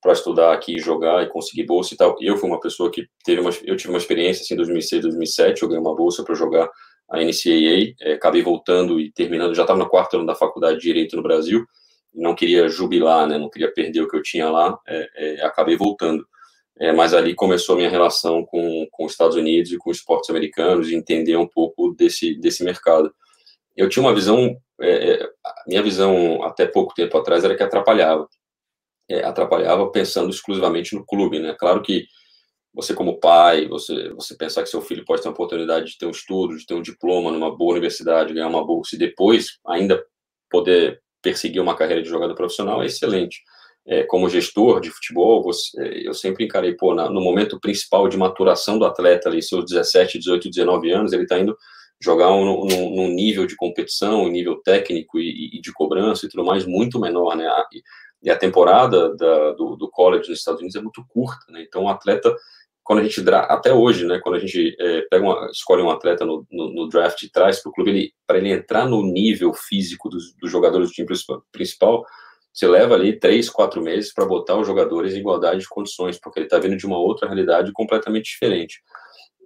para 0.00 0.12
estudar 0.12 0.52
aqui, 0.52 0.78
jogar 0.78 1.24
e 1.24 1.28
conseguir 1.28 1.64
bolsa 1.64 1.92
e 1.92 1.96
tal. 1.96 2.16
Eu 2.20 2.36
fui 2.36 2.48
uma 2.48 2.60
pessoa 2.60 2.92
que 2.92 3.08
teve 3.24 3.40
uma, 3.40 3.50
eu 3.64 3.76
tive 3.76 3.88
uma 3.88 3.98
experiência 3.98 4.42
assim, 4.42 4.54
em 4.54 4.58
2006, 4.58 5.02
2007, 5.02 5.62
eu 5.62 5.68
ganhei 5.68 5.80
uma 5.80 5.96
bolsa 5.96 6.22
para 6.22 6.34
jogar 6.36 6.70
a 7.08 7.18
NCAA, 7.18 7.94
é, 8.00 8.12
acabei 8.14 8.42
voltando 8.42 9.00
e 9.00 9.10
terminando, 9.12 9.54
já 9.54 9.62
estava 9.62 9.78
no 9.78 9.88
quarto 9.88 10.16
ano 10.16 10.26
da 10.26 10.34
faculdade 10.34 10.78
de 10.78 10.82
Direito 10.82 11.16
no 11.16 11.22
Brasil, 11.22 11.64
não 12.12 12.34
queria 12.34 12.68
jubilar, 12.68 13.26
né, 13.26 13.38
não 13.38 13.50
queria 13.50 13.72
perder 13.72 14.00
o 14.00 14.08
que 14.08 14.16
eu 14.16 14.22
tinha 14.22 14.50
lá, 14.50 14.78
é, 14.86 15.08
é, 15.16 15.44
acabei 15.44 15.76
voltando. 15.76 16.26
É, 16.78 16.92
mas 16.92 17.14
ali 17.14 17.34
começou 17.34 17.74
a 17.74 17.78
minha 17.78 17.88
relação 17.88 18.44
com, 18.44 18.86
com 18.90 19.06
os 19.06 19.12
Estados 19.12 19.34
Unidos 19.36 19.72
e 19.72 19.78
com 19.78 19.90
os 19.90 19.98
esportes 19.98 20.28
americanos, 20.28 20.90
e 20.90 20.94
entender 20.94 21.36
um 21.36 21.46
pouco 21.46 21.94
desse, 21.94 22.34
desse 22.38 22.62
mercado. 22.64 23.14
Eu 23.74 23.88
tinha 23.88 24.02
uma 24.02 24.14
visão, 24.14 24.56
é, 24.80 25.26
minha 25.66 25.82
visão 25.82 26.42
até 26.42 26.66
pouco 26.66 26.94
tempo 26.94 27.16
atrás 27.16 27.44
era 27.44 27.56
que 27.56 27.62
atrapalhava. 27.62 28.28
Atrapalhava 29.24 29.90
pensando 29.90 30.30
exclusivamente 30.30 30.94
no 30.94 31.06
clube, 31.06 31.38
né? 31.38 31.54
Claro 31.58 31.80
que 31.80 32.06
você 32.76 32.94
como 32.94 33.18
pai, 33.18 33.66
você, 33.66 34.10
você 34.10 34.36
pensar 34.36 34.62
que 34.62 34.68
seu 34.68 34.82
filho 34.82 35.04
pode 35.04 35.22
ter 35.22 35.28
a 35.28 35.32
oportunidade 35.32 35.86
de 35.86 35.98
ter 35.98 36.06
um 36.06 36.10
estudo, 36.10 36.56
de 36.56 36.64
ter 36.64 36.74
um 36.74 36.82
diploma 36.82 37.32
numa 37.32 37.56
boa 37.56 37.72
universidade, 37.72 38.34
ganhar 38.34 38.48
uma 38.48 38.64
bolsa 38.64 38.94
e 38.94 38.98
depois 38.98 39.58
ainda 39.66 40.00
poder 40.48 41.00
perseguir 41.22 41.60
uma 41.60 41.74
carreira 41.74 42.02
de 42.02 42.08
jogador 42.08 42.34
profissional 42.34 42.82
é 42.82 42.86
excelente 42.86 43.38
é, 43.86 44.02
como 44.02 44.28
gestor 44.28 44.80
de 44.80 44.90
futebol, 44.90 45.42
você, 45.42 45.80
é, 45.80 46.06
eu 46.06 46.12
sempre 46.12 46.44
encarei, 46.44 46.74
pô, 46.74 46.92
na, 46.92 47.08
no 47.08 47.20
momento 47.20 47.60
principal 47.60 48.08
de 48.08 48.16
maturação 48.16 48.78
do 48.78 48.84
atleta, 48.84 49.28
ali, 49.28 49.40
seus 49.40 49.64
17, 49.64 50.18
18, 50.18 50.50
19 50.50 50.90
anos, 50.90 51.12
ele 51.12 51.22
está 51.22 51.38
indo 51.38 51.56
jogar 52.00 52.30
um, 52.32 52.66
num, 52.66 53.08
nível 53.08 53.46
de 53.46 53.56
competição, 53.56 54.24
um 54.24 54.28
nível 54.28 54.60
técnico 54.62 55.18
e, 55.18 55.56
e, 55.56 55.60
de 55.60 55.72
cobrança 55.72 56.26
e 56.26 56.28
tudo 56.28 56.44
mais 56.44 56.66
muito 56.66 57.00
menor, 57.00 57.36
né? 57.36 57.48
E, 57.72 57.82
e 58.24 58.30
a 58.30 58.36
temporada 58.36 59.14
da, 59.14 59.52
do, 59.52 59.76
do, 59.76 59.88
college 59.90 60.28
nos 60.28 60.38
Estados 60.38 60.60
Unidos 60.60 60.76
é 60.76 60.82
muito 60.82 61.04
curta, 61.08 61.46
né? 61.48 61.64
Então, 61.66 61.84
o 61.84 61.88
atleta, 61.88 62.34
quando 62.86 63.00
a 63.00 63.02
gente, 63.02 63.20
até 63.28 63.74
hoje, 63.74 64.06
né? 64.06 64.20
Quando 64.22 64.36
a 64.36 64.38
gente 64.38 64.76
é, 64.78 65.02
pega 65.10 65.24
uma, 65.24 65.50
escolhe 65.50 65.82
um 65.82 65.90
atleta 65.90 66.24
no, 66.24 66.46
no, 66.48 66.72
no 66.72 66.88
draft 66.88 67.20
e 67.20 67.28
traz 67.28 67.60
para 67.60 67.68
o 67.68 67.72
clube, 67.72 68.14
para 68.24 68.38
ele 68.38 68.52
entrar 68.52 68.86
no 68.88 69.02
nível 69.02 69.52
físico 69.52 70.08
dos, 70.08 70.36
dos 70.40 70.48
jogadores 70.48 70.88
do 70.88 70.92
time 70.92 71.08
principal, 71.50 72.04
você 72.54 72.68
leva 72.68 72.94
ali 72.94 73.18
três, 73.18 73.50
quatro 73.50 73.82
meses 73.82 74.14
para 74.14 74.24
botar 74.24 74.56
os 74.56 74.68
jogadores 74.68 75.14
em 75.14 75.18
igualdade 75.18 75.62
de 75.62 75.68
condições, 75.68 76.16
porque 76.16 76.38
ele 76.38 76.46
está 76.46 76.60
vindo 76.60 76.76
de 76.76 76.86
uma 76.86 76.96
outra 76.96 77.26
realidade 77.26 77.72
completamente 77.72 78.26
diferente. 78.26 78.80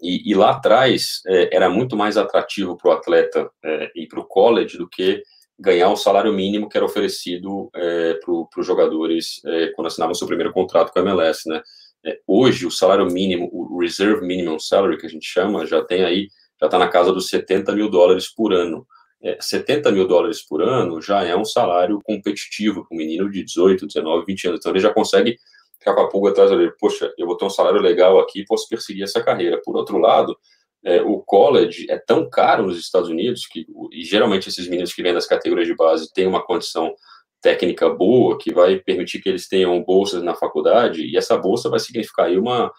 E, 0.02 0.30
e 0.30 0.34
lá 0.34 0.50
atrás 0.50 1.22
é, 1.26 1.56
era 1.56 1.70
muito 1.70 1.96
mais 1.96 2.18
atrativo 2.18 2.76
para 2.76 2.90
o 2.90 2.92
atleta 2.92 3.50
é, 3.64 3.90
ir 3.96 4.06
para 4.06 4.20
o 4.20 4.26
college 4.26 4.76
do 4.76 4.86
que 4.86 5.22
ganhar 5.58 5.88
o 5.88 5.96
salário 5.96 6.32
mínimo 6.32 6.68
que 6.68 6.76
era 6.76 6.84
oferecido 6.84 7.70
é, 7.74 8.18
para 8.22 8.60
os 8.60 8.66
jogadores 8.66 9.40
é, 9.46 9.68
quando 9.68 9.86
assinavam 9.86 10.14
seu 10.14 10.26
primeiro 10.26 10.52
contrato 10.52 10.92
com 10.92 10.98
a 10.98 11.02
MLS, 11.02 11.48
né? 11.48 11.62
É, 12.04 12.18
hoje 12.26 12.66
o 12.66 12.70
salário 12.70 13.06
mínimo, 13.06 13.48
o 13.52 13.78
reserve 13.78 14.26
minimum 14.26 14.58
salary 14.58 14.96
que 14.98 15.06
a 15.06 15.10
gente 15.10 15.26
chama, 15.26 15.66
já 15.66 15.84
tem 15.84 16.04
aí, 16.04 16.28
já 16.58 16.66
está 16.66 16.78
na 16.78 16.88
casa 16.88 17.12
dos 17.12 17.28
70 17.28 17.72
mil 17.74 17.90
dólares 17.90 18.28
por 18.28 18.52
ano 18.52 18.86
é, 19.22 19.36
70 19.38 19.92
mil 19.92 20.06
dólares 20.06 20.42
por 20.42 20.62
ano 20.62 21.00
já 21.00 21.22
é 21.22 21.36
um 21.36 21.44
salário 21.44 22.00
competitivo 22.02 22.86
para 22.86 22.94
um 22.94 22.98
menino 22.98 23.30
de 23.30 23.44
18, 23.44 23.86
19, 23.86 24.24
20 24.24 24.48
anos. 24.48 24.60
Então 24.60 24.72
ele 24.72 24.80
já 24.80 24.92
consegue 24.92 25.36
ficar 25.78 25.94
com 25.94 26.00
a 26.00 26.08
pulga 26.08 26.30
atrás 26.30 26.50
dele. 26.50 26.72
Poxa, 26.78 27.12
eu 27.18 27.26
vou 27.26 27.36
ter 27.36 27.44
um 27.44 27.50
salário 27.50 27.80
legal 27.80 28.18
aqui, 28.18 28.44
posso 28.46 28.66
perseguir 28.68 29.04
essa 29.04 29.22
carreira. 29.22 29.60
Por 29.62 29.76
outro 29.76 29.98
lado, 29.98 30.36
é, 30.82 31.02
o 31.02 31.18
college 31.18 31.86
é 31.90 31.98
tão 31.98 32.28
caro 32.30 32.66
nos 32.66 32.78
Estados 32.78 33.10
Unidos 33.10 33.46
que, 33.46 33.66
e 33.92 34.02
geralmente 34.02 34.48
esses 34.48 34.66
meninos 34.66 34.94
que 34.94 35.02
vêm 35.02 35.12
das 35.12 35.26
categorias 35.26 35.68
de 35.68 35.76
base 35.76 36.10
têm 36.14 36.26
uma 36.26 36.42
condição 36.42 36.94
técnica 37.40 37.88
boa 37.88 38.38
que 38.38 38.52
vai 38.52 38.76
permitir 38.76 39.20
que 39.20 39.28
eles 39.28 39.48
tenham 39.48 39.82
bolsas 39.82 40.22
na 40.22 40.34
faculdade 40.34 41.06
e 41.06 41.16
essa 41.16 41.36
bolsa 41.36 41.68
vai 41.68 41.80
significar 41.80 42.26
aí 42.26 42.38
uma 42.38 42.70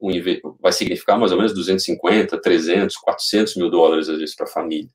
um, 0.00 0.10
vai 0.60 0.72
significar 0.72 1.18
mais 1.18 1.32
ou 1.32 1.38
menos 1.38 1.52
250, 1.52 2.40
300, 2.40 2.96
400 2.96 3.56
mil 3.56 3.70
dólares 3.70 4.08
às 4.08 4.18
vezes 4.18 4.34
para 4.34 4.46
a 4.46 4.50
família. 4.50 4.88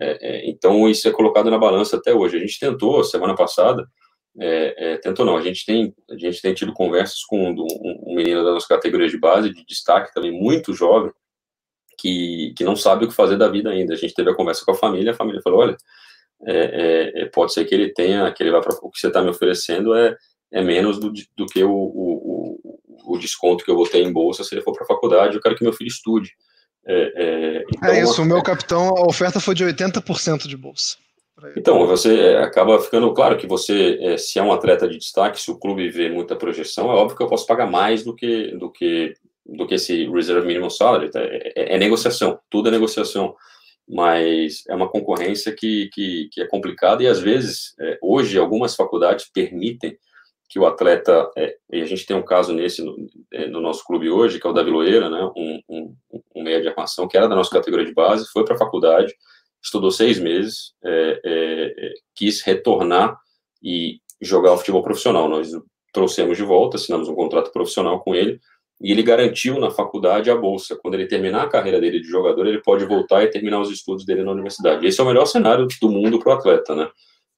É, 0.00 0.18
é, 0.20 0.50
então, 0.50 0.88
isso 0.88 1.08
é 1.08 1.10
colocado 1.10 1.50
na 1.50 1.58
balança 1.58 1.96
até 1.96 2.14
hoje. 2.14 2.36
A 2.36 2.40
gente 2.40 2.58
tentou, 2.58 3.02
semana 3.04 3.34
passada, 3.34 3.86
é, 4.40 4.92
é 4.92 4.96
tentou 4.98 5.24
não, 5.24 5.36
a 5.36 5.42
gente, 5.42 5.64
tem, 5.66 5.94
a 6.10 6.16
gente 6.16 6.40
tem 6.40 6.54
tido 6.54 6.72
conversas 6.72 7.22
com 7.24 7.50
um, 7.50 7.66
um, 8.06 8.14
menino 8.14 8.44
da 8.44 8.52
nossa 8.52 8.68
categoria 8.68 9.08
de 9.08 9.18
base, 9.18 9.52
de 9.52 9.64
destaque 9.66 10.12
também, 10.14 10.30
muito 10.30 10.72
jovem, 10.72 11.12
que, 11.98 12.54
que 12.56 12.64
não 12.64 12.76
sabe 12.76 13.04
o 13.04 13.08
que 13.08 13.14
fazer 13.14 13.36
da 13.36 13.48
vida 13.48 13.70
ainda. 13.70 13.94
A 13.94 13.96
gente 13.96 14.14
teve 14.14 14.30
a 14.30 14.34
conversa 14.34 14.64
com 14.64 14.70
a 14.72 14.76
família, 14.76 15.12
a 15.12 15.16
família 15.16 15.42
falou, 15.42 15.60
olha, 15.60 15.76
é, 16.46 17.22
é, 17.22 17.26
pode 17.26 17.52
ser 17.52 17.64
que 17.64 17.74
ele 17.74 17.92
tenha, 17.92 18.30
que 18.32 18.42
ele 18.42 18.50
vá 18.50 18.60
para 18.60 18.74
o 18.82 18.90
que 18.90 18.98
você 18.98 19.08
está 19.08 19.22
me 19.22 19.30
oferecendo 19.30 19.94
é, 19.94 20.16
é 20.52 20.62
menos 20.62 20.98
do, 20.98 21.12
do 21.36 21.46
que 21.46 21.62
o, 21.62 21.70
o, 21.70 22.78
o, 23.04 23.18
desconto 23.18 23.64
que 23.64 23.70
eu 23.70 23.76
vou 23.76 23.88
ter 23.88 24.02
em 24.02 24.12
bolsa 24.12 24.44
se 24.44 24.54
ele 24.54 24.62
for 24.62 24.72
para 24.72 24.84
a 24.84 24.86
faculdade, 24.86 25.34
eu 25.34 25.42
quero 25.42 25.56
que 25.56 25.64
meu 25.64 25.72
filho 25.72 25.88
estude. 25.88 26.30
É, 26.86 27.12
é, 27.16 27.64
então, 27.74 27.90
é 27.90 28.02
isso, 28.02 28.22
o 28.22 28.24
meu 28.24 28.42
capitão, 28.42 28.88
a 28.96 29.06
oferta 29.06 29.40
foi 29.40 29.54
de 29.54 29.64
80% 29.64 30.46
de 30.46 30.56
bolsa. 30.56 30.96
Então, 31.56 31.86
você 31.86 32.18
é, 32.18 32.42
acaba 32.42 32.80
ficando 32.80 33.12
claro 33.12 33.36
que 33.36 33.46
você, 33.46 33.98
é, 34.00 34.16
se 34.16 34.38
é 34.38 34.42
um 34.42 34.52
atleta 34.52 34.88
de 34.88 34.98
destaque, 34.98 35.40
se 35.40 35.50
o 35.50 35.58
clube 35.58 35.88
vê 35.88 36.08
muita 36.08 36.34
projeção, 36.34 36.90
é 36.90 36.94
óbvio 36.94 37.16
que 37.16 37.22
eu 37.22 37.28
posso 37.28 37.46
pagar 37.46 37.70
mais 37.70 38.02
do 38.02 38.14
que 38.14 38.56
do 38.56 38.70
que 38.70 39.14
do 39.46 39.66
que 39.66 39.74
esse 39.74 40.06
reserve 40.10 40.46
minimum 40.46 40.68
salary. 40.68 41.10
Tá? 41.10 41.20
É, 41.20 41.52
é, 41.54 41.74
é 41.74 41.78
negociação, 41.78 42.38
tudo 42.50 42.68
é 42.68 42.72
negociação, 42.72 43.34
mas 43.88 44.64
é 44.68 44.74
uma 44.74 44.88
concorrência 44.88 45.52
que, 45.52 45.88
que, 45.92 46.28
que 46.30 46.42
é 46.42 46.46
complicada 46.46 47.02
e 47.02 47.06
às 47.06 47.20
vezes 47.20 47.74
é, 47.80 47.98
hoje 48.02 48.38
algumas 48.38 48.76
faculdades 48.76 49.30
permitem 49.32 49.96
que 50.48 50.58
o 50.58 50.66
atleta, 50.66 51.30
é, 51.36 51.56
e 51.70 51.82
a 51.82 51.84
gente 51.84 52.06
tem 52.06 52.16
um 52.16 52.24
caso 52.24 52.54
nesse 52.54 52.82
no, 52.82 52.96
é, 53.32 53.46
no, 53.46 53.60
nosso 53.60 53.84
clube 53.84 54.08
hoje, 54.08 54.40
que 54.40 54.46
é 54.46 54.50
o 54.50 54.52
Davi 54.52 54.70
Loeira, 54.70 55.10
né, 55.10 55.30
um, 55.36 55.60
um, 55.68 55.94
um 56.34 56.42
meia 56.42 56.60
de 56.60 56.68
armação, 56.68 57.06
que 57.06 57.16
era 57.16 57.28
da 57.28 57.36
nossa 57.36 57.50
categoria 57.50 57.84
de 57.84 57.92
base, 57.92 58.26
foi 58.32 58.44
para 58.44 58.54
a 58.54 58.58
faculdade, 58.58 59.14
estudou 59.62 59.90
seis 59.90 60.18
meses, 60.18 60.72
é, 60.82 61.20
é, 61.24 61.86
é, 61.86 61.92
quis 62.14 62.40
retornar 62.42 63.18
e 63.62 64.00
jogar 64.22 64.52
o 64.52 64.58
futebol 64.58 64.82
profissional. 64.82 65.28
Nós 65.28 65.50
trouxemos 65.92 66.36
de 66.36 66.44
volta, 66.44 66.76
assinamos 66.76 67.08
um 67.08 67.14
contrato 67.14 67.52
profissional 67.52 68.00
com 68.00 68.14
ele, 68.14 68.40
e 68.80 68.92
ele 68.92 69.02
garantiu 69.02 69.58
na 69.58 69.70
faculdade 69.70 70.30
a 70.30 70.36
bolsa. 70.36 70.76
Quando 70.80 70.94
ele 70.94 71.06
terminar 71.06 71.42
a 71.42 71.48
carreira 71.48 71.80
dele 71.80 72.00
de 72.00 72.08
jogador, 72.08 72.46
ele 72.46 72.62
pode 72.62 72.84
voltar 72.84 73.24
e 73.24 73.28
terminar 73.28 73.60
os 73.60 73.70
estudos 73.70 74.04
dele 74.04 74.22
na 74.22 74.30
universidade. 74.30 74.86
Esse 74.86 75.00
é 75.00 75.04
o 75.04 75.06
melhor 75.06 75.26
cenário 75.26 75.66
do 75.80 75.90
mundo 75.90 76.18
para 76.18 76.34
o 76.34 76.36
atleta, 76.36 76.74
né? 76.74 76.88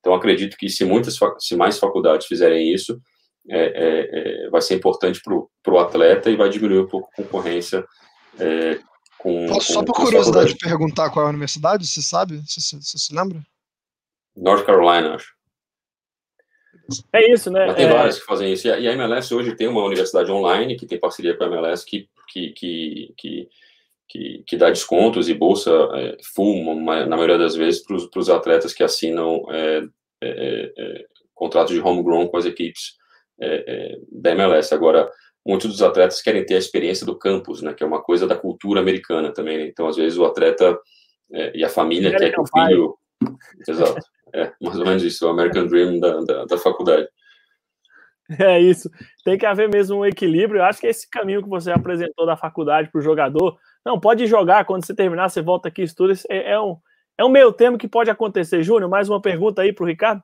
Então, 0.01 0.15
acredito 0.15 0.57
que 0.57 0.69
se 0.69 0.85
muitas, 0.85 1.19
se 1.39 1.57
mais 1.57 1.79
faculdades 1.79 2.27
fizerem 2.27 2.73
isso, 2.73 3.01
é, 3.49 3.59
é, 3.59 4.45
é 4.47 4.51
vai 4.51 4.61
ser 4.61 4.75
importante 4.75 5.21
para 5.23 5.75
o 5.75 5.79
atleta 5.79 6.31
e 6.31 6.37
vai 6.37 6.49
diminuir 6.51 6.81
um 6.81 6.89
pouco 6.89 7.09
a 7.13 7.17
concorrência. 7.23 7.85
É, 8.39 8.79
com, 9.19 9.47
Posso 9.47 9.73
só 9.73 9.83
por 9.83 9.95
curiosidade 9.95 10.57
perguntar 10.57 11.11
qual 11.11 11.25
é 11.25 11.27
a 11.27 11.31
universidade? 11.31 11.87
Você 11.87 12.03
sabe? 12.03 12.39
Você, 12.47 12.61
você, 12.61 12.77
você 12.77 12.99
se 12.99 13.15
lembra? 13.15 13.41
North 14.37 14.65
Carolina, 14.65 15.15
acho. 15.15 15.40
É 17.13 17.33
isso, 17.33 17.51
né? 17.51 17.67
Mas 17.67 17.77
tem 17.77 17.87
é... 17.87 17.93
várias 17.93 18.19
que 18.19 18.25
fazem 18.25 18.53
isso. 18.53 18.67
E 18.69 18.89
a 18.89 18.93
MLS 18.93 19.35
hoje 19.35 19.55
tem 19.55 19.69
uma 19.69 19.85
universidade 19.85 20.31
online 20.31 20.77
que 20.77 20.87
tem 20.87 20.99
parceria 20.99 21.37
com 21.37 21.45
a 21.45 21.47
MLS 21.47 21.85
que, 21.85 22.09
que, 22.29 22.51
que, 22.51 23.15
que 23.17 23.49
que, 24.11 24.43
que 24.45 24.57
dá 24.57 24.69
descontos 24.71 25.29
e 25.29 25.35
bolsa 25.35 25.71
é, 25.95 26.17
full, 26.35 26.75
na 26.75 27.17
maioria 27.17 27.39
das 27.39 27.55
vezes, 27.55 27.81
para 27.81 28.19
os 28.19 28.29
atletas 28.29 28.75
que 28.75 28.83
assinam 28.83 29.45
é, 29.49 29.83
é, 30.21 30.73
é, 30.77 31.05
contratos 31.33 31.73
de 31.73 31.81
homegrown 31.81 32.27
com 32.27 32.37
as 32.37 32.45
equipes 32.45 32.97
é, 33.41 33.65
é, 33.67 33.99
da 34.11 34.33
MLS. 34.33 34.75
Agora, 34.75 35.09
muitos 35.47 35.71
dos 35.71 35.81
atletas 35.81 36.21
querem 36.21 36.45
ter 36.45 36.57
a 36.57 36.59
experiência 36.59 37.07
do 37.07 37.17
campus, 37.17 37.63
né, 37.63 37.73
que 37.73 37.85
é 37.85 37.87
uma 37.87 38.03
coisa 38.03 38.27
da 38.27 38.37
cultura 38.37 38.81
americana 38.81 39.33
também. 39.33 39.59
Né? 39.59 39.67
Então, 39.69 39.87
às 39.87 39.97
vezes, 39.97 40.19
o 40.19 40.25
atleta 40.25 40.77
é, 41.33 41.57
e 41.57 41.65
a 41.65 41.69
família 41.69 42.11
quer 42.11 42.33
que 42.33 42.41
o 42.41 42.47
filho. 42.47 42.97
Exato. 43.67 44.01
É, 44.35 44.53
mais 44.61 44.79
ou 44.79 44.87
menos 44.87 45.03
isso, 45.03 45.27
o 45.27 45.31
American 45.31 45.67
Dream 45.67 45.99
da, 45.99 46.21
da, 46.21 46.45
da 46.45 46.59
faculdade. 46.59 47.09
É 48.39 48.61
isso. 48.61 48.89
Tem 49.25 49.37
que 49.37 49.45
haver 49.45 49.69
mesmo 49.69 49.99
um 49.99 50.07
equilíbrio. 50.07 50.61
Eu 50.61 50.65
acho 50.65 50.81
que 50.81 50.87
esse 50.87 51.09
caminho 51.11 51.43
que 51.43 51.49
você 51.49 51.73
apresentou 51.73 52.25
da 52.25 52.37
faculdade 52.37 52.89
para 52.89 53.01
o 53.01 53.03
jogador, 53.03 53.59
não, 53.85 53.99
pode 53.99 54.27
jogar, 54.27 54.65
quando 54.65 54.87
você 54.87 54.95
terminar, 54.95 55.29
você 55.29 55.43
volta 55.43 55.69
aqui 55.69 55.83
e 55.83 55.85
estuda. 55.85 56.13
É, 56.29 56.53
é, 56.53 56.61
um, 56.61 56.77
é 57.19 57.25
um 57.25 57.29
meio 57.29 57.53
termo 57.53 57.77
que 57.77 57.89
pode 57.89 58.09
acontecer. 58.11 58.63
Júnior, 58.63 58.89
mais 58.89 59.09
uma 59.09 59.21
pergunta 59.21 59.63
aí 59.63 59.73
para 59.73 59.85
o 59.85 59.87
Ricardo? 59.87 60.23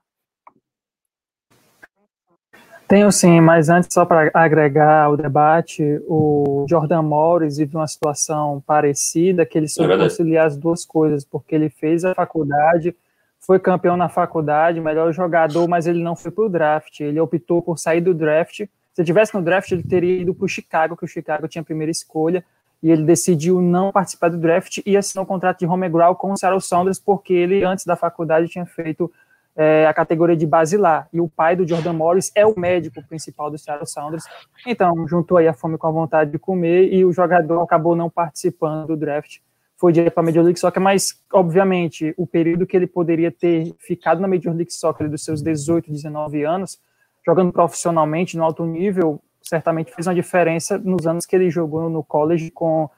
Tenho 2.89 3.11
sim, 3.11 3.41
mas 3.41 3.68
antes, 3.68 3.93
só 3.93 4.05
para 4.05 4.30
agregar 4.32 5.05
ao 5.05 5.16
debate, 5.16 6.01
o 6.07 6.64
Jordan 6.68 7.03
Morris 7.03 7.57
vive 7.57 7.76
uma 7.76 7.87
situação 7.89 8.62
parecida, 8.64 9.45
que 9.45 9.59
ele 9.59 9.66
soube 9.66 9.93
é 9.93 9.99
conciliar 9.99 10.47
as 10.47 10.57
duas 10.57 10.84
coisas, 10.84 11.24
porque 11.24 11.57
ele 11.57 11.68
fez 11.68 12.05
a 12.05 12.14
faculdade, 12.14 12.95
foi 13.41 13.59
campeão 13.59 13.97
na 13.97 14.09
faculdade, 14.09 14.80
melhor 14.80 15.12
jogador, 15.12 15.66
mas 15.66 15.89
ele 15.89 16.01
não 16.01 16.14
foi 16.14 16.30
para 16.30 16.45
o 16.45 16.49
draft. 16.49 17.01
Ele 17.01 17.18
optou 17.18 17.61
por 17.61 17.76
sair 17.76 18.01
do 18.01 18.14
draft. 18.14 18.59
Se 18.59 18.68
ele 18.99 19.07
tivesse 19.07 19.34
no 19.34 19.43
draft, 19.43 19.70
ele 19.72 19.82
teria 19.82 20.22
ido 20.22 20.32
para 20.32 20.45
o 20.45 20.49
Chicago, 20.49 20.97
que 20.97 21.05
o 21.05 21.09
Chicago 21.09 21.49
tinha 21.49 21.62
a 21.62 21.64
primeira 21.64 21.91
escolha, 21.91 22.45
e 22.80 22.91
ele 22.91 23.03
decidiu 23.03 23.61
não 23.61 23.91
participar 23.91 24.28
do 24.28 24.39
draft 24.39 24.78
e 24.87 24.97
assinou 24.97 25.24
um 25.24 25.26
contrato 25.26 25.59
de 25.59 25.66
home 25.66 25.89
ground 25.89 26.16
com 26.16 26.30
o 26.30 26.37
Sarah 26.37 26.61
Saunders, 26.61 27.01
porque 27.01 27.34
ele, 27.34 27.64
antes 27.64 27.84
da 27.84 27.97
faculdade, 27.97 28.49
tinha 28.49 28.64
feito 28.64 29.11
é, 29.57 29.86
a 29.86 29.94
categoria 29.94 30.36
de 30.36 30.46
base 30.46 30.76
lá. 30.76 31.09
E 31.12 31.20
o 31.20 31.28
pai 31.28 31.57
do 31.57 31.66
Jordan 31.66 31.94
Morris 31.94 32.30
é 32.34 32.46
o 32.46 32.59
médico 32.59 33.02
principal 33.09 33.50
do 33.50 33.57
Seattle 33.57 33.86
Sounders. 33.86 34.24
Então, 34.66 35.09
juntou 35.09 35.38
aí 35.38 35.48
a 35.48 35.54
fome 35.54 35.78
com 35.78 35.86
a 35.86 35.90
vontade 35.90 36.30
de 36.30 36.38
comer 36.38 36.92
e 36.92 37.04
o 37.04 37.12
jogador 37.12 37.62
acabou 37.62 37.96
não 37.96 38.11
participando 38.11 38.86
do 38.86 38.96
draft. 38.96 39.38
Foi 39.78 39.92
direto 39.92 40.14
para 40.14 40.22
a 40.22 40.26
Major 40.26 40.42
League 40.42 40.59
Soccer, 40.59 40.82
mas, 40.82 41.22
obviamente, 41.32 42.14
o 42.16 42.26
período 42.26 42.66
que 42.66 42.76
ele 42.76 42.86
poderia 42.86 43.30
ter 43.30 43.74
ficado 43.78 44.20
na 44.20 44.28
Major 44.28 44.54
League 44.54 44.72
Soccer 44.72 45.09
dos 45.09 45.24
seus 45.24 45.42
18, 45.42 45.90
19 45.90 46.44
anos, 46.44 46.78
jogando 47.24 47.52
profissionalmente 47.52 48.36
no 48.36 48.44
alto 48.44 48.64
nível, 48.64 49.20
certamente 49.42 49.94
fez 49.94 50.07
uma 50.07 50.14
diferença 50.14 50.78
nos 50.78 51.07
anos 51.07 51.26
que 51.26 51.36
ele 51.36 51.50
jogou 51.50 51.88
no 51.90 52.02
college 52.02 52.50
com 52.50 52.88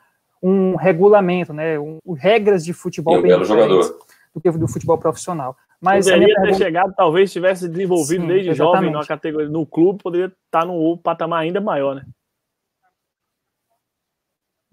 um 0.42 0.76
regulamento, 0.76 1.52
né, 1.52 1.78
um, 1.78 1.98
regras 2.12 2.64
de 2.64 2.72
futebol 2.72 3.18
e 3.18 3.22
bem 3.22 3.38
diferentes 3.38 3.92
do 4.32 4.40
que 4.40 4.50
do 4.52 4.68
futebol 4.68 4.96
profissional. 4.96 5.56
Mas 5.80 6.06
poderia 6.06 6.34
ter 6.34 6.34
pergunta... 6.34 6.58
chegado, 6.58 6.94
talvez 6.96 7.32
tivesse 7.32 7.68
desenvolvido 7.68 8.22
Sim, 8.22 8.26
desde 8.26 8.50
exatamente. 8.50 8.76
jovem 8.76 8.90
na 8.92 9.06
categoria, 9.06 9.48
no 9.48 9.64
clube, 9.64 10.02
poderia 10.02 10.32
estar 10.46 10.66
num 10.66 10.96
patamar 10.96 11.42
ainda 11.42 11.60
maior, 11.60 11.94
né? 11.94 12.04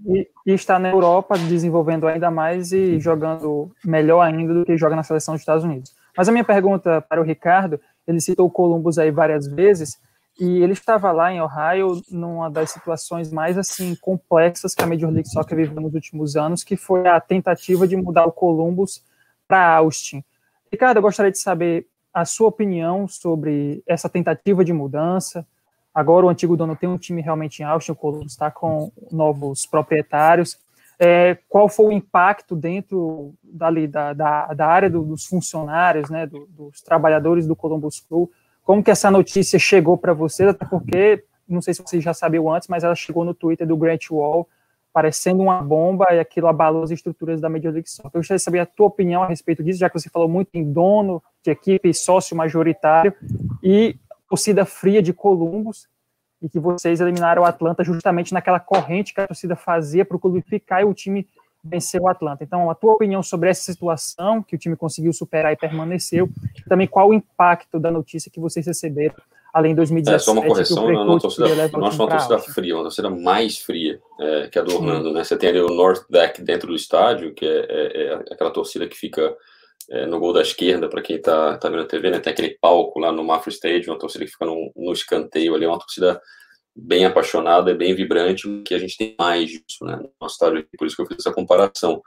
E, 0.08 0.28
e, 0.46 0.52
está 0.52 0.78
na 0.78 0.90
Europa 0.90 1.38
desenvolvendo 1.38 2.06
ainda 2.08 2.30
mais 2.30 2.74
e 2.74 3.00
jogando 3.00 3.72
melhor 3.84 4.22
ainda 4.22 4.54
do 4.54 4.66
que 4.66 4.78
joga 4.78 4.96
na 4.96 5.04
seleção 5.04 5.36
dos 5.36 5.42
Estados 5.42 5.64
Unidos. 5.64 5.96
Mas 6.18 6.28
a 6.28 6.32
minha 6.32 6.44
pergunta 6.44 7.02
para 7.02 7.22
o 7.22 7.24
Ricardo, 7.24 7.80
ele 8.06 8.20
citou 8.20 8.48
o 8.48 8.52
Columbus 8.52 8.98
aí 8.98 9.10
várias 9.10 9.48
vezes, 9.48 9.98
e 10.40 10.62
ele 10.62 10.74
estava 10.74 11.12
lá 11.14 11.32
em 11.32 11.42
Ohio 11.42 12.02
numa 12.12 12.50
das 12.50 12.72
situações 12.72 13.32
mais 13.32 13.58
assim 13.58 13.96
complexas 13.96 14.76
que 14.76 14.84
a 14.84 14.88
Major 14.88 15.10
League 15.10 15.30
Soccer 15.30 15.56
viveu 15.56 15.82
nos 15.82 15.94
últimos 15.94 16.36
anos, 16.36 16.64
que 16.64 16.76
foi 16.76 17.08
a 17.08 17.20
tentativa 17.22 17.88
de 17.88 17.96
mudar 17.96 18.26
o 18.26 18.32
Columbus 18.34 19.02
para 19.48 19.78
Austin. 19.78 20.24
Ricardo, 20.72 20.98
eu 20.98 21.02
gostaria 21.02 21.32
de 21.32 21.38
saber 21.38 21.88
a 22.14 22.26
sua 22.26 22.48
opinião 22.48 23.08
sobre 23.08 23.84
essa 23.86 24.08
tentativa 24.08 24.64
de 24.64 24.72
mudança. 24.72 25.46
Agora 25.94 26.26
o 26.26 26.30
antigo 26.30 26.58
dono 26.58 26.76
tem 26.76 26.90
um 26.90 26.98
time 26.98 27.22
realmente 27.22 27.60
em 27.60 27.66
Austin, 27.66 27.92
o 27.92 27.96
Columbus 27.96 28.34
está 28.34 28.50
com 28.52 28.92
novos 29.12 29.66
proprietários. 29.66 30.58
É, 30.98 31.38
qual 31.50 31.68
foi 31.68 31.88
o 31.88 31.92
impacto 31.92 32.56
dentro 32.56 33.34
dali, 33.44 33.88
da, 33.88 34.14
da, 34.14 34.54
da 34.54 34.68
área 34.68 34.90
do, 34.90 35.04
dos 35.04 35.26
funcionários, 35.26 36.10
né, 36.10 36.26
do, 36.26 36.48
dos 36.48 36.82
trabalhadores 36.82 37.46
do 37.46 37.56
Columbus 37.56 38.00
Crew? 38.00 38.32
Como 38.64 38.84
que 38.84 38.92
essa 38.92 39.12
notícia 39.12 39.60
chegou 39.60 39.98
para 39.98 40.14
você? 40.14 40.46
Até 40.46 40.66
porque, 40.66 41.24
não 41.48 41.62
sei 41.62 41.74
se 41.74 41.82
você 41.82 42.00
já 42.00 42.14
sabia 42.14 42.42
antes, 42.42 42.68
mas 42.68 42.84
ela 42.84 42.96
chegou 42.96 43.26
no 43.26 43.34
Twitter 43.34 43.68
do 43.68 43.78
Grant 43.78 44.10
Wall, 44.10 44.48
parecendo 44.96 45.44
uma 45.44 45.62
bomba 45.62 46.06
e 46.14 46.20
aquilo 46.22 46.48
abalou 46.48 46.82
as 46.82 46.90
estruturas 46.90 47.42
da 47.42 47.50
Major 47.50 47.74
League 47.74 47.90
Soccer. 47.90 48.12
Eu 48.14 48.22
gostaria 48.22 48.38
de 48.38 48.44
saber 48.44 48.60
a 48.60 48.66
tua 48.66 48.88
opinião 48.88 49.22
a 49.22 49.28
respeito 49.28 49.62
disso, 49.62 49.78
já 49.78 49.90
que 49.90 50.00
você 50.00 50.10
falou 50.10 50.30
muito 50.30 50.52
em 50.54 50.72
dono 50.72 51.22
de 51.44 51.52
equipe, 51.52 51.94
sócio 51.94 52.34
majoritário 52.34 53.14
e 53.62 53.98
torcida 54.30 54.64
fria 54.64 55.02
de 55.02 55.12
Columbus, 55.12 55.90
e 56.42 56.48
que 56.48 56.62
vocês 56.62 57.02
eliminaram 57.02 57.42
o 57.42 57.46
Atlanta 57.46 57.84
justamente 57.84 58.34
naquela 58.34 58.58
corrente 58.58 59.14
que 59.14 59.20
a 59.20 59.28
torcida 59.28 59.54
fazia 59.54 60.06
para 60.06 60.16
o 60.16 60.20
clube 60.20 60.42
ficar 60.42 60.82
e 60.82 60.86
o 60.86 60.94
time 60.94 61.28
venceu 61.62 62.04
o 62.04 62.08
Atlanta. 62.08 62.46
Então, 62.46 62.70
a 62.70 62.76
tua 62.76 62.94
opinião 62.94 63.22
sobre 63.22 63.50
essa 63.50 63.64
situação 63.64 64.42
que 64.42 64.56
o 64.56 64.58
time 64.58 64.78
conseguiu 64.78 65.12
superar 65.12 65.52
e 65.52 65.58
permaneceu, 65.58 66.30
e 66.58 66.70
também 66.70 66.88
qual 66.88 67.10
o 67.10 67.14
impacto 67.14 67.82
da 67.82 67.92
notícia 67.92 68.32
que 68.32 68.40
vocês 68.40 68.66
receberam 68.66 69.16
além 69.56 69.72
de 69.72 69.78
2017. 69.78 70.16
É 70.16 70.20
só 70.20 70.34
uma 70.34 70.46
correção, 70.46 70.92
não, 70.92 71.06
não, 71.06 71.18
torcida, 71.18 71.48
não 71.72 71.86
acho 71.86 72.04
uma 72.04 72.10
torcida 72.10 72.40
fria, 72.40 72.76
uma 72.76 72.84
torcida 72.84 73.10
mais 73.10 73.58
fria 73.58 74.02
é, 74.20 74.50
que 74.50 74.60
a 74.60 74.62
do 74.62 74.76
Orlando, 74.76 75.14
né? 75.14 75.24
Você 75.24 75.38
tem 75.38 75.48
ali 75.48 75.62
o 75.62 75.68
North 75.68 76.04
Deck 76.10 76.42
dentro 76.42 76.68
do 76.68 76.76
estádio, 76.76 77.34
que 77.34 77.46
é, 77.46 77.66
é, 77.70 78.04
é 78.04 78.14
aquela 78.34 78.52
torcida 78.52 78.86
que 78.86 78.98
fica 78.98 79.34
é, 79.90 80.06
no 80.06 80.20
gol 80.20 80.34
da 80.34 80.42
esquerda, 80.42 80.90
para 80.90 81.02
quem 81.02 81.16
está 81.16 81.58
tá 81.58 81.70
vendo 81.70 81.84
a 81.84 81.88
TV, 81.88 82.10
né? 82.10 82.20
Tem 82.20 82.34
aquele 82.34 82.58
palco 82.60 83.00
lá 83.00 83.14
no 83.14 83.24
Mafra 83.24 83.50
Stadium, 83.50 83.94
uma 83.94 84.00
torcida 84.00 84.26
que 84.26 84.32
fica 84.32 84.46
no, 84.46 84.74
no 84.76 84.92
escanteio 84.92 85.56
ali, 85.56 85.66
uma 85.66 85.80
torcida 85.80 86.22
bem 86.76 87.06
apaixonada, 87.06 87.74
bem 87.74 87.96
vibrante, 87.96 88.62
que 88.66 88.74
a 88.74 88.80
gente 88.80 88.98
tem 88.98 89.16
mais 89.18 89.50
disso, 89.50 89.86
né? 89.86 89.96
No 89.96 90.12
nosso 90.20 90.34
estádio, 90.34 90.68
por 90.78 90.86
isso 90.86 90.98
que 90.98 91.02
eu 91.02 91.08
fiz 91.08 91.20
essa 91.20 91.34
comparação. 91.34 92.02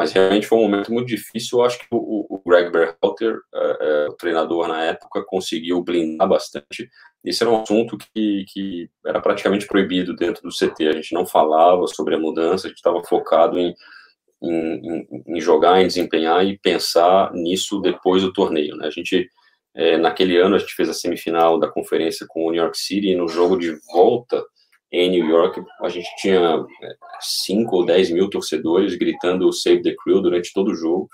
Mas 0.00 0.12
realmente 0.12 0.46
foi 0.46 0.56
um 0.56 0.62
momento 0.62 0.90
muito 0.90 1.08
difícil. 1.08 1.58
Eu 1.58 1.64
acho 1.66 1.78
que 1.78 1.84
o, 1.90 2.24
o 2.30 2.42
Greg 2.48 2.70
Berhalter, 2.70 3.38
é, 3.54 3.76
é, 3.82 4.08
o 4.08 4.14
treinador 4.14 4.66
na 4.66 4.82
época, 4.82 5.22
conseguiu 5.26 5.82
blindar 5.82 6.26
bastante. 6.26 6.88
Esse 7.22 7.42
era 7.42 7.52
um 7.52 7.60
assunto 7.60 7.98
que, 7.98 8.46
que 8.48 8.88
era 9.04 9.20
praticamente 9.20 9.66
proibido 9.66 10.16
dentro 10.16 10.42
do 10.42 10.48
CT. 10.48 10.88
A 10.88 10.92
gente 10.92 11.12
não 11.12 11.26
falava 11.26 11.86
sobre 11.86 12.14
a 12.14 12.18
mudança, 12.18 12.66
a 12.66 12.70
gente 12.70 12.78
estava 12.78 13.04
focado 13.04 13.58
em, 13.58 13.74
em, 14.42 15.06
em, 15.26 15.38
jogar, 15.38 15.82
em 15.82 15.86
desempenhar 15.86 16.46
e 16.46 16.58
pensar 16.58 17.30
nisso 17.34 17.78
depois 17.78 18.22
do 18.22 18.32
torneio. 18.32 18.76
Né? 18.76 18.86
A 18.86 18.90
gente, 18.90 19.28
é, 19.74 19.98
naquele 19.98 20.38
ano, 20.38 20.56
a 20.56 20.58
gente 20.58 20.74
fez 20.74 20.88
a 20.88 20.94
semifinal 20.94 21.58
da 21.58 21.68
conferência 21.68 22.24
com 22.26 22.46
o 22.46 22.50
New 22.50 22.62
York 22.62 22.78
City 22.78 23.08
e 23.08 23.16
no 23.16 23.28
jogo 23.28 23.58
de 23.58 23.78
volta 23.92 24.42
em 24.92 25.10
New 25.10 25.26
York, 25.26 25.62
a 25.82 25.88
gente 25.88 26.08
tinha 26.16 26.64
5 27.20 27.74
é, 27.74 27.78
ou 27.78 27.86
10 27.86 28.10
mil 28.10 28.28
torcedores 28.28 28.96
gritando 28.96 29.52
Save 29.52 29.82
the 29.82 29.94
Crew 30.02 30.20
durante 30.20 30.52
todo 30.52 30.72
o 30.72 30.74
jogo, 30.74 31.08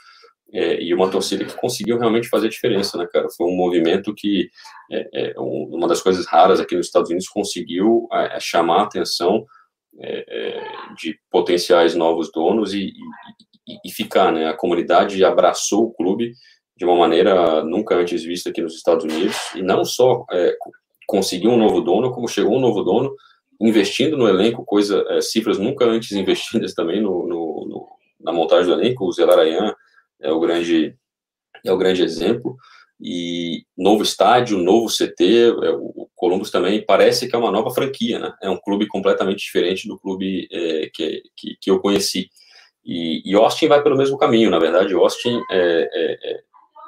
é, 0.53 0.81
e 0.81 0.95
uma 0.95 1.11
torcida 1.11 1.45
que 1.45 1.57
conseguiu 1.57 1.99
realmente 1.99 2.29
fazer 2.29 2.49
diferença, 2.49 2.97
né, 2.97 3.07
cara? 3.13 3.27
Foi 3.37 3.47
um 3.47 3.57
movimento 3.57 4.15
que, 4.15 4.49
é, 4.91 5.09
é, 5.13 5.35
uma 5.37 5.89
das 5.89 6.01
coisas 6.01 6.25
raras 6.27 6.61
aqui 6.61 6.77
nos 6.77 6.87
Estados 6.87 7.11
Unidos, 7.11 7.29
conseguiu 7.29 8.09
é, 8.13 8.37
é, 8.37 8.41
chamar 8.41 8.81
a 8.81 8.85
atenção 8.85 9.45
de 10.99 11.19
potenciais 11.31 11.95
novos 11.95 12.31
donos 12.31 12.75
e, 12.75 12.93
e, 13.67 13.79
e, 13.83 13.91
ficar, 13.91 14.31
né? 14.31 14.47
A 14.47 14.53
comunidade 14.53 15.25
abraçou 15.25 15.85
o 15.85 15.95
clube 15.95 16.33
de 16.77 16.85
uma 16.85 16.95
maneira 16.95 17.65
nunca 17.65 17.95
antes 17.95 18.23
vista 18.23 18.51
aqui 18.51 18.61
nos 18.61 18.75
Estados 18.75 19.05
Unidos, 19.05 19.35
e 19.55 19.63
não 19.63 19.87
só 19.87 20.27
conseguiu 21.07 21.51
um 21.51 21.57
novo 21.57 21.81
dono, 21.81 22.13
como 22.13 22.29
chegou 22.29 22.59
um 22.59 22.61
novo 22.61 22.83
dono 22.83 23.11
investindo 23.61 24.17
no 24.17 24.29
elenco, 24.29 24.65
coisa, 24.65 25.05
é, 25.09 25.21
cifras 25.21 25.59
nunca 25.59 25.85
antes 25.85 26.13
investidas 26.13 26.75
também 26.75 27.01
no, 27.01 27.27
no, 27.27 27.67
no, 27.69 27.89
na 28.21 28.33
montagem 28.33 28.67
do 28.67 28.81
elenco. 28.81 29.05
O 29.05 29.13
Zelarayan 29.13 29.75
é 30.21 30.31
o 30.31 30.41
grande 30.41 30.95
é 31.65 31.73
o 31.73 31.79
grande 31.79 32.03
exemplo. 32.03 32.57
E 33.01 33.65
novo 33.77 34.03
estádio, 34.03 34.57
novo 34.57 34.89
CT, 34.89 35.55
é, 35.63 35.71
o 35.71 36.09
Columbus 36.15 36.51
também 36.51 36.85
parece 36.85 37.29
que 37.29 37.37
é 37.37 37.39
uma 37.39 37.51
nova 37.51 37.71
franquia, 37.71 38.19
né? 38.19 38.33
É 38.43 38.49
um 38.49 38.57
clube 38.57 38.87
completamente 38.87 39.41
diferente 39.41 39.87
do 39.87 39.99
clube 39.99 40.49
é, 40.51 40.91
que, 40.95 41.23
que, 41.37 41.57
que, 41.61 41.71
eu 41.71 41.79
conheci. 41.79 42.31
E, 42.83 43.23
e, 43.31 43.35
Austin 43.35 43.69
vai 43.69 43.83
pelo 43.83 43.99
mesmo 43.99 44.17
caminho, 44.17 44.51
na 44.51 44.59
verdade. 44.59 44.95
Austin 44.95 45.43
é, 45.51 46.41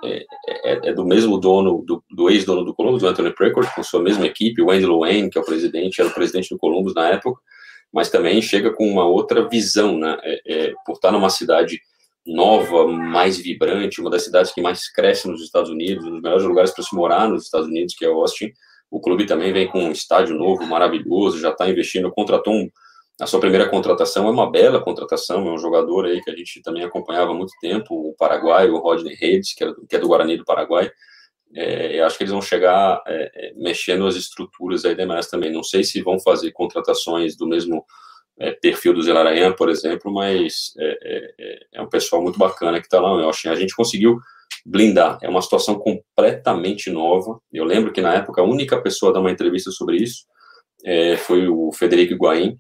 é, 0.05 0.25
é 0.47 0.89
é, 0.89 0.93
do 0.93 1.05
mesmo 1.05 1.39
dono, 1.39 1.83
do, 1.85 2.03
do 2.11 2.31
ex-dono 2.31 2.65
do 2.65 2.75
Columbus, 2.75 3.03
do 3.03 3.09
Anthony 3.09 3.35
Precourt, 3.35 3.69
com 3.75 3.83
sua 3.83 4.03
mesma 4.03 4.27
equipe, 4.27 4.63
o 4.63 4.67
Wendell 4.67 4.99
Wayne, 4.99 5.31
que 5.31 5.39
é 5.39 5.41
o 5.41 5.45
presidente, 5.45 6.01
era 6.01 6.11
o 6.11 6.15
presidente 6.15 6.51
do 6.51 6.59
Columbus 6.59 6.95
na 6.95 7.09
época, 7.09 7.41
mas 7.93 8.11
também 8.11 8.41
chega 8.43 8.73
com 8.73 8.87
uma 8.87 9.05
outra 9.05 9.49
visão, 9.49 9.99
né, 9.99 10.19
é, 10.23 10.43
é, 10.47 10.73
por 10.85 10.95
estar 10.95 11.11
numa 11.11 11.31
cidade 11.31 11.81
nova, 12.27 12.87
mais 12.87 13.39
vibrante, 13.39 14.01
uma 14.01 14.11
das 14.11 14.25
cidades 14.25 14.53
que 14.53 14.61
mais 14.61 14.91
cresce 14.93 15.27
nos 15.27 15.43
Estados 15.43 15.71
Unidos, 15.71 16.05
um 16.05 16.11
dos 16.11 16.23
melhores 16.23 16.45
lugares 16.45 16.71
para 16.73 16.85
se 16.85 16.95
morar 16.95 17.29
nos 17.29 17.45
Estados 17.45 17.69
Unidos, 17.69 17.95
que 17.95 18.05
é 18.05 18.09
Austin, 18.09 18.53
o 18.91 19.01
clube 19.01 19.27
também 19.27 19.53
vem 19.53 19.67
com 19.67 19.85
um 19.85 19.93
estádio 19.93 20.37
novo, 20.37 20.67
maravilhoso, 20.67 21.39
já 21.39 21.51
está 21.51 21.69
investindo, 21.69 22.11
contratou 22.11 22.55
um 22.55 22.69
a 23.21 23.27
sua 23.27 23.41
primeira 23.41 23.69
contratação 23.69 24.29
é 24.29 24.31
uma 24.31 24.51
bela 24.51 24.81
contratação, 24.81 25.47
é 25.49 25.53
um 25.53 25.59
jogador 25.59 26.07
aí 26.07 26.23
que 26.23 26.31
a 26.31 26.37
gente 26.37 26.63
também 26.63 26.85
acompanhava 26.85 27.33
há 27.33 27.35
muito 27.35 27.53
tempo, 27.61 27.95
o 27.95 28.15
paraguaio, 28.17 28.75
o 28.75 28.79
Rodney 28.79 29.15
Redes, 29.15 29.55
que 29.55 29.65
é, 29.65 29.73
que 29.89 29.97
é 29.97 29.99
do 29.99 30.09
Guarani 30.09 30.37
do 30.37 30.45
Paraguai, 30.45 30.91
é, 31.55 31.99
eu 31.99 32.07
acho 32.07 32.17
que 32.17 32.25
eles 32.25 32.33
vão 32.33 32.43
chegar 32.43 33.03
é, 33.07 33.31
é, 33.35 33.53
mexendo 33.55 34.07
as 34.07 34.17
estruturas 34.17 34.85
aí 34.85 34.95
demais 34.95 35.29
também. 35.29 35.53
Não 35.53 35.63
sei 35.63 35.83
se 35.83 36.03
vão 36.03 36.19
fazer 36.21 36.53
contratações 36.53 37.37
do 37.37 37.47
mesmo 37.47 37.85
é, 38.39 38.53
perfil 38.53 38.93
do 38.93 39.03
Zelarayan, 39.03 39.53
por 39.53 39.69
exemplo, 39.69 40.13
mas 40.13 40.73
é, 40.79 41.69
é, 41.75 41.83
um 41.83 41.89
pessoal 41.89 42.23
muito 42.23 42.39
bacana 42.39 42.81
que 42.81 42.87
está 42.87 43.01
lá. 43.01 43.11
Eu 43.21 43.31
acho, 43.31 43.49
a 43.49 43.55
gente 43.55 43.75
conseguiu 43.75 44.19
blindar. 44.65 45.19
É 45.23 45.29
uma 45.29 45.43
situação 45.43 45.79
completamente 45.79 46.91
nova. 46.91 47.41
Eu 47.53 47.65
lembro 47.65 47.93
que 47.93 48.01
na 48.01 48.15
época 48.15 48.43
a 48.43 48.45
única 48.45 48.81
pessoa 48.83 49.11
a 49.11 49.15
dar 49.15 49.21
uma 49.21 49.31
entrevista 49.31 49.71
sobre 49.71 49.97
isso 49.97 50.27
foi 51.25 51.49
o 51.49 51.73
Federico 51.73 52.13
Higuaín. 52.13 52.59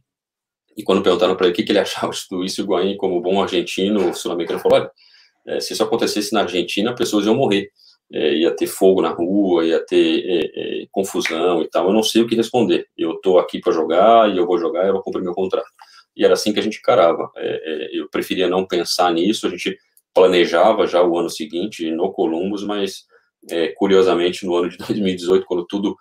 E 0.78 0.82
quando 0.82 1.02
perguntaram 1.02 1.36
para 1.36 1.46
ele 1.46 1.52
o 1.52 1.56
que, 1.56 1.64
que 1.64 1.72
ele 1.72 1.80
achava 1.80 2.12
de 2.12 2.26
o 2.30 2.44
Higuaín, 2.44 2.96
como 2.96 3.20
bom 3.20 3.42
argentino, 3.42 4.14
sul-americano, 4.14 4.60
falou: 4.60 4.78
olha, 4.78 5.60
se 5.60 5.74
isso 5.74 5.82
acontecesse 5.82 6.32
na 6.32 6.42
Argentina, 6.42 6.94
pessoas 6.94 7.26
iam 7.26 7.34
morrer 7.34 7.70
é, 8.12 8.34
ia 8.34 8.54
ter 8.54 8.66
fogo 8.66 9.02
na 9.02 9.10
rua, 9.10 9.64
ia 9.64 9.84
ter 9.84 10.24
é, 10.26 10.82
é, 10.82 10.86
confusão 10.90 11.62
e 11.62 11.68
tal. 11.68 11.86
Eu 11.86 11.92
não 11.92 12.02
sei 12.02 12.22
o 12.22 12.26
que 12.26 12.34
responder. 12.34 12.86
Eu 12.96 13.12
estou 13.12 13.38
aqui 13.38 13.60
para 13.60 13.72
jogar 13.72 14.32
e 14.32 14.38
eu 14.38 14.46
vou 14.46 14.58
jogar 14.58 14.84
e 14.84 14.88
eu 14.88 14.94
vou 14.94 15.02
cumprir 15.02 15.22
meu 15.22 15.34
contrato. 15.34 15.68
E 16.16 16.24
era 16.24 16.34
assim 16.34 16.52
que 16.52 16.58
a 16.58 16.62
gente 16.62 16.78
encarava. 16.78 17.30
É, 17.36 17.46
é, 17.46 17.98
eu 17.98 18.08
preferia 18.08 18.48
não 18.48 18.66
pensar 18.66 19.12
nisso. 19.12 19.46
A 19.46 19.50
gente 19.50 19.76
planejava 20.14 20.86
já 20.86 21.02
o 21.02 21.18
ano 21.18 21.28
seguinte 21.28 21.90
no 21.90 22.10
Columbus, 22.12 22.64
mas 22.64 23.04
é, 23.50 23.68
curiosamente 23.76 24.46
no 24.46 24.56
ano 24.56 24.70
de 24.70 24.78
2018, 24.78 25.44
quando 25.46 25.66
tudo 25.66 25.94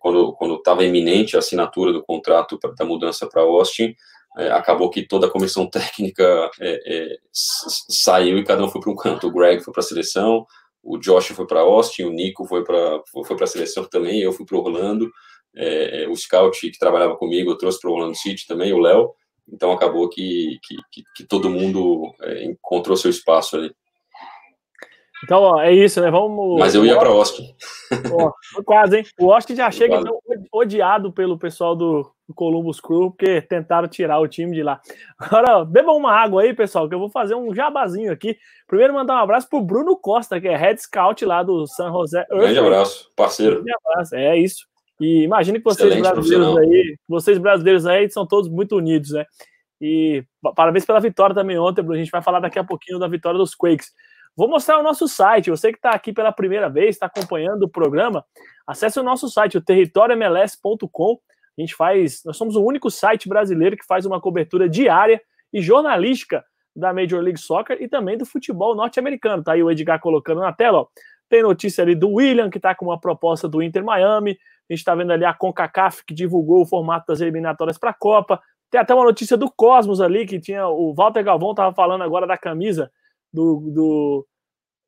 quando 0.00 0.32
quando 0.34 0.56
estava 0.56 0.84
iminente 0.84 1.36
a 1.36 1.38
assinatura 1.38 1.92
do 1.92 2.02
contrato 2.02 2.58
pra, 2.58 2.72
da 2.72 2.84
mudança 2.84 3.28
para 3.28 3.42
Austin, 3.42 3.94
acabou 4.52 4.90
que 4.90 5.06
toda 5.06 5.26
a 5.26 5.30
comissão 5.30 5.66
técnica 5.70 6.50
saiu 7.32 8.38
e 8.38 8.44
cada 8.44 8.64
um 8.64 8.68
foi 8.68 8.80
para 8.80 8.90
um 8.90 8.96
canto. 8.96 9.28
O 9.28 9.32
Greg 9.32 9.62
foi 9.62 9.72
para 9.72 9.80
a 9.80 9.86
seleção, 9.86 10.46
o 10.82 10.98
Josh 10.98 11.28
foi 11.28 11.46
para 11.46 11.60
Austin, 11.60 12.04
o 12.04 12.10
Nico 12.10 12.46
foi 12.46 12.64
para 12.64 13.02
foi 13.12 13.36
para 13.36 13.44
a 13.44 13.48
seleção 13.48 13.84
também, 13.84 14.20
eu 14.20 14.32
fui 14.32 14.46
para 14.46 14.58
Orlando, 14.58 15.10
é, 15.56 16.06
o 16.08 16.16
Scout 16.16 16.58
que 16.60 16.78
trabalhava 16.78 17.16
comigo 17.16 17.50
eu 17.50 17.58
trouxe 17.58 17.80
para 17.80 17.90
Orlando 17.90 18.16
City 18.16 18.46
também, 18.46 18.72
o 18.72 18.78
Léo, 18.78 19.12
então 19.52 19.72
acabou 19.72 20.08
que, 20.08 20.58
que, 20.62 20.76
que, 20.92 21.02
que 21.16 21.24
todo 21.24 21.50
mundo 21.50 22.14
é, 22.22 22.44
encontrou 22.44 22.96
seu 22.96 23.10
espaço 23.10 23.56
ali. 23.56 23.72
Então, 25.24 25.42
ó, 25.42 25.60
é 25.60 25.72
isso, 25.72 26.00
né? 26.00 26.10
Vamos. 26.10 26.58
Mas 26.58 26.74
eu 26.74 26.84
ia 26.84 26.98
para 26.98 27.10
Austin. 27.10 27.54
Ó, 28.12 28.32
quase, 28.64 28.98
hein? 28.98 29.06
O 29.18 29.32
Austin 29.32 29.54
já 29.54 29.70
chega 29.70 29.96
então, 29.96 30.18
odiado 30.52 31.12
pelo 31.12 31.38
pessoal 31.38 31.76
do 31.76 32.10
Columbus 32.34 32.80
Crew, 32.80 33.10
porque 33.10 33.42
tentaram 33.42 33.88
tirar 33.88 34.18
o 34.20 34.28
time 34.28 34.54
de 34.54 34.62
lá. 34.62 34.80
Agora, 35.18 35.64
bebam 35.64 35.96
uma 35.96 36.12
água 36.12 36.42
aí, 36.42 36.54
pessoal, 36.54 36.88
que 36.88 36.94
eu 36.94 36.98
vou 36.98 37.10
fazer 37.10 37.34
um 37.34 37.54
jabazinho 37.54 38.12
aqui. 38.12 38.36
Primeiro, 38.66 38.94
mandar 38.94 39.14
um 39.14 39.22
abraço 39.22 39.48
pro 39.48 39.60
Bruno 39.60 39.96
Costa, 39.96 40.40
que 40.40 40.48
é 40.48 40.56
head 40.56 40.80
scout 40.80 41.24
lá 41.24 41.42
do 41.42 41.66
San 41.66 41.92
José. 41.92 42.26
Grande 42.30 42.58
abraço, 42.58 43.10
parceiro. 43.14 43.56
Grande 43.56 43.72
abraço, 43.84 44.14
é 44.14 44.38
isso. 44.38 44.66
E 45.00 45.22
imagine 45.22 45.58
que 45.58 45.64
vocês 45.64 45.88
Excelente 45.88 46.12
brasileiros 46.12 46.58
aí, 46.58 46.96
vocês 47.08 47.38
brasileiros 47.38 47.86
aí 47.86 48.10
são 48.10 48.26
todos 48.26 48.50
muito 48.50 48.76
unidos, 48.76 49.12
né? 49.12 49.24
E 49.80 50.22
parabéns 50.54 50.84
pela 50.84 51.00
vitória 51.00 51.34
também 51.34 51.58
ontem, 51.58 51.80
Bruno. 51.80 51.96
A 51.96 51.98
gente 51.98 52.10
vai 52.10 52.22
falar 52.22 52.38
daqui 52.38 52.58
a 52.58 52.64
pouquinho 52.64 52.98
da 52.98 53.08
vitória 53.08 53.38
dos 53.38 53.54
Quakes. 53.54 53.88
Vou 54.36 54.48
mostrar 54.48 54.78
o 54.78 54.82
nosso 54.82 55.06
site. 55.08 55.50
Você 55.50 55.70
que 55.70 55.78
está 55.78 55.90
aqui 55.90 56.12
pela 56.12 56.32
primeira 56.32 56.68
vez, 56.68 56.90
está 56.90 57.06
acompanhando 57.06 57.64
o 57.64 57.68
programa, 57.68 58.24
acesse 58.66 58.98
o 58.98 59.02
nosso 59.02 59.28
site, 59.28 59.58
o 59.58 59.60
territoriomls.com. 59.60 61.18
A 61.58 61.60
gente 61.60 61.74
faz, 61.74 62.22
nós 62.24 62.36
somos 62.36 62.56
o 62.56 62.64
único 62.64 62.90
site 62.90 63.28
brasileiro 63.28 63.76
que 63.76 63.84
faz 63.84 64.06
uma 64.06 64.20
cobertura 64.20 64.68
diária 64.68 65.20
e 65.52 65.60
jornalística 65.60 66.44
da 66.74 66.92
Major 66.92 67.20
League 67.20 67.40
Soccer 67.40 67.76
e 67.80 67.88
também 67.88 68.16
do 68.16 68.24
futebol 68.24 68.74
norte-americano. 68.74 69.42
Tá 69.42 69.52
aí 69.52 69.62
o 69.62 69.70
Edgar 69.70 70.00
colocando 70.00 70.40
na 70.40 70.52
tela, 70.52 70.80
ó. 70.80 70.86
Tem 71.28 71.42
notícia 71.42 71.82
ali 71.82 71.94
do 71.94 72.10
William, 72.10 72.50
que 72.50 72.58
está 72.58 72.74
com 72.74 72.86
uma 72.86 73.00
proposta 73.00 73.48
do 73.48 73.62
Inter 73.62 73.84
Miami. 73.84 74.32
A 74.32 74.72
gente 74.72 74.80
está 74.80 74.94
vendo 74.94 75.12
ali 75.12 75.24
a 75.24 75.34
CONCACAF, 75.34 76.04
que 76.04 76.14
divulgou 76.14 76.62
o 76.62 76.66
formato 76.66 77.06
das 77.06 77.20
eliminatórias 77.20 77.78
para 77.78 77.90
a 77.90 77.94
Copa. 77.94 78.40
Tem 78.70 78.80
até 78.80 78.94
uma 78.94 79.04
notícia 79.04 79.36
do 79.36 79.50
Cosmos 79.50 80.00
ali, 80.00 80.26
que 80.26 80.40
tinha 80.40 80.66
o 80.66 80.94
Walter 80.94 81.22
Galvão 81.22 81.50
estava 81.50 81.74
falando 81.74 82.02
agora 82.02 82.26
da 82.26 82.38
camisa 82.38 82.90
do, 83.32 83.70
do, 83.72 84.26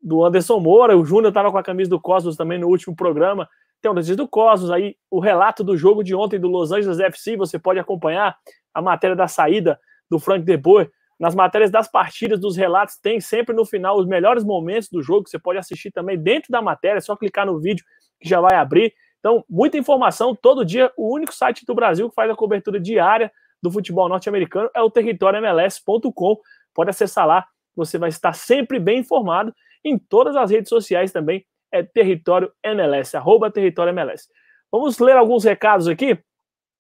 do 0.03 0.24
Anderson 0.24 0.59
Moura, 0.59 0.97
o 0.97 1.05
Júnior 1.05 1.28
estava 1.28 1.51
com 1.51 1.59
a 1.59 1.62
camisa 1.62 1.90
do 1.90 2.01
Cosmos 2.01 2.36
também 2.36 2.59
no 2.59 2.68
último 2.68 2.95
programa. 2.95 3.49
Tem 3.80 3.90
o 3.90 3.95
notícia 3.95 4.16
do 4.16 4.28
Cosmos, 4.28 4.70
aí 4.70 4.97
o 5.11 5.20
relato 5.20 5.64
do 5.64 5.76
jogo 5.76 6.03
de 6.03 6.14
ontem 6.14 6.38
do 6.38 6.49
Los 6.49 6.72
Angeles 6.72 7.01
FC, 7.01 7.36
você 7.36 7.59
pode 7.59 7.78
acompanhar 7.78 8.36
a 8.72 8.80
matéria 8.80 9.16
da 9.16 9.26
saída 9.26 9.78
do 10.11 10.18
Frank 10.18 10.45
De 10.45 10.57
Boer. 10.57 10.90
Nas 11.18 11.34
matérias 11.34 11.70
das 11.70 11.88
partidas, 11.88 12.40
dos 12.40 12.57
relatos, 12.57 12.97
tem 12.97 13.20
sempre 13.20 13.55
no 13.55 13.64
final 13.64 13.99
os 13.99 14.07
melhores 14.07 14.45
momentos 14.45 14.88
do 14.88 15.03
jogo, 15.03 15.28
você 15.28 15.38
pode 15.38 15.59
assistir 15.59 15.90
também 15.93 16.18
dentro 16.18 16.51
da 16.51 16.61
matéria, 16.61 16.99
é 16.99 17.01
só 17.01 17.14
clicar 17.16 17.47
no 17.47 17.61
vídeo 17.61 17.84
que 18.20 18.28
já 18.28 18.40
vai 18.40 18.57
abrir. 18.57 18.93
Então, 19.20 19.45
muita 19.49 19.78
informação, 19.78 20.34
todo 20.34 20.64
dia, 20.64 20.93
o 20.97 21.14
único 21.14 21.32
site 21.32 21.64
do 21.64 21.74
Brasil 21.76 22.09
que 22.09 22.14
faz 22.14 22.28
a 22.28 22.34
cobertura 22.34 22.80
diária 22.80 23.30
do 23.62 23.70
futebol 23.70 24.09
norte-americano 24.09 24.68
é 24.74 24.82
o 24.82 24.90
territóriomls.com. 24.90 26.40
Pode 26.74 26.90
acessar 26.90 27.26
lá, 27.26 27.47
você 27.74 27.98
vai 27.98 28.08
estar 28.08 28.32
sempre 28.32 28.78
bem 28.78 29.00
informado. 29.00 29.54
Em 29.84 29.98
todas 29.98 30.36
as 30.36 30.50
redes 30.50 30.68
sociais 30.68 31.12
também 31.12 31.44
é 31.70 31.82
Território 31.82 32.52
MLS, 32.62 33.16
arroba 33.16 33.50
Território 33.50 33.90
MLS. 33.90 34.28
Vamos 34.70 34.98
ler 34.98 35.16
alguns 35.16 35.44
recados 35.44 35.88
aqui. 35.88 36.18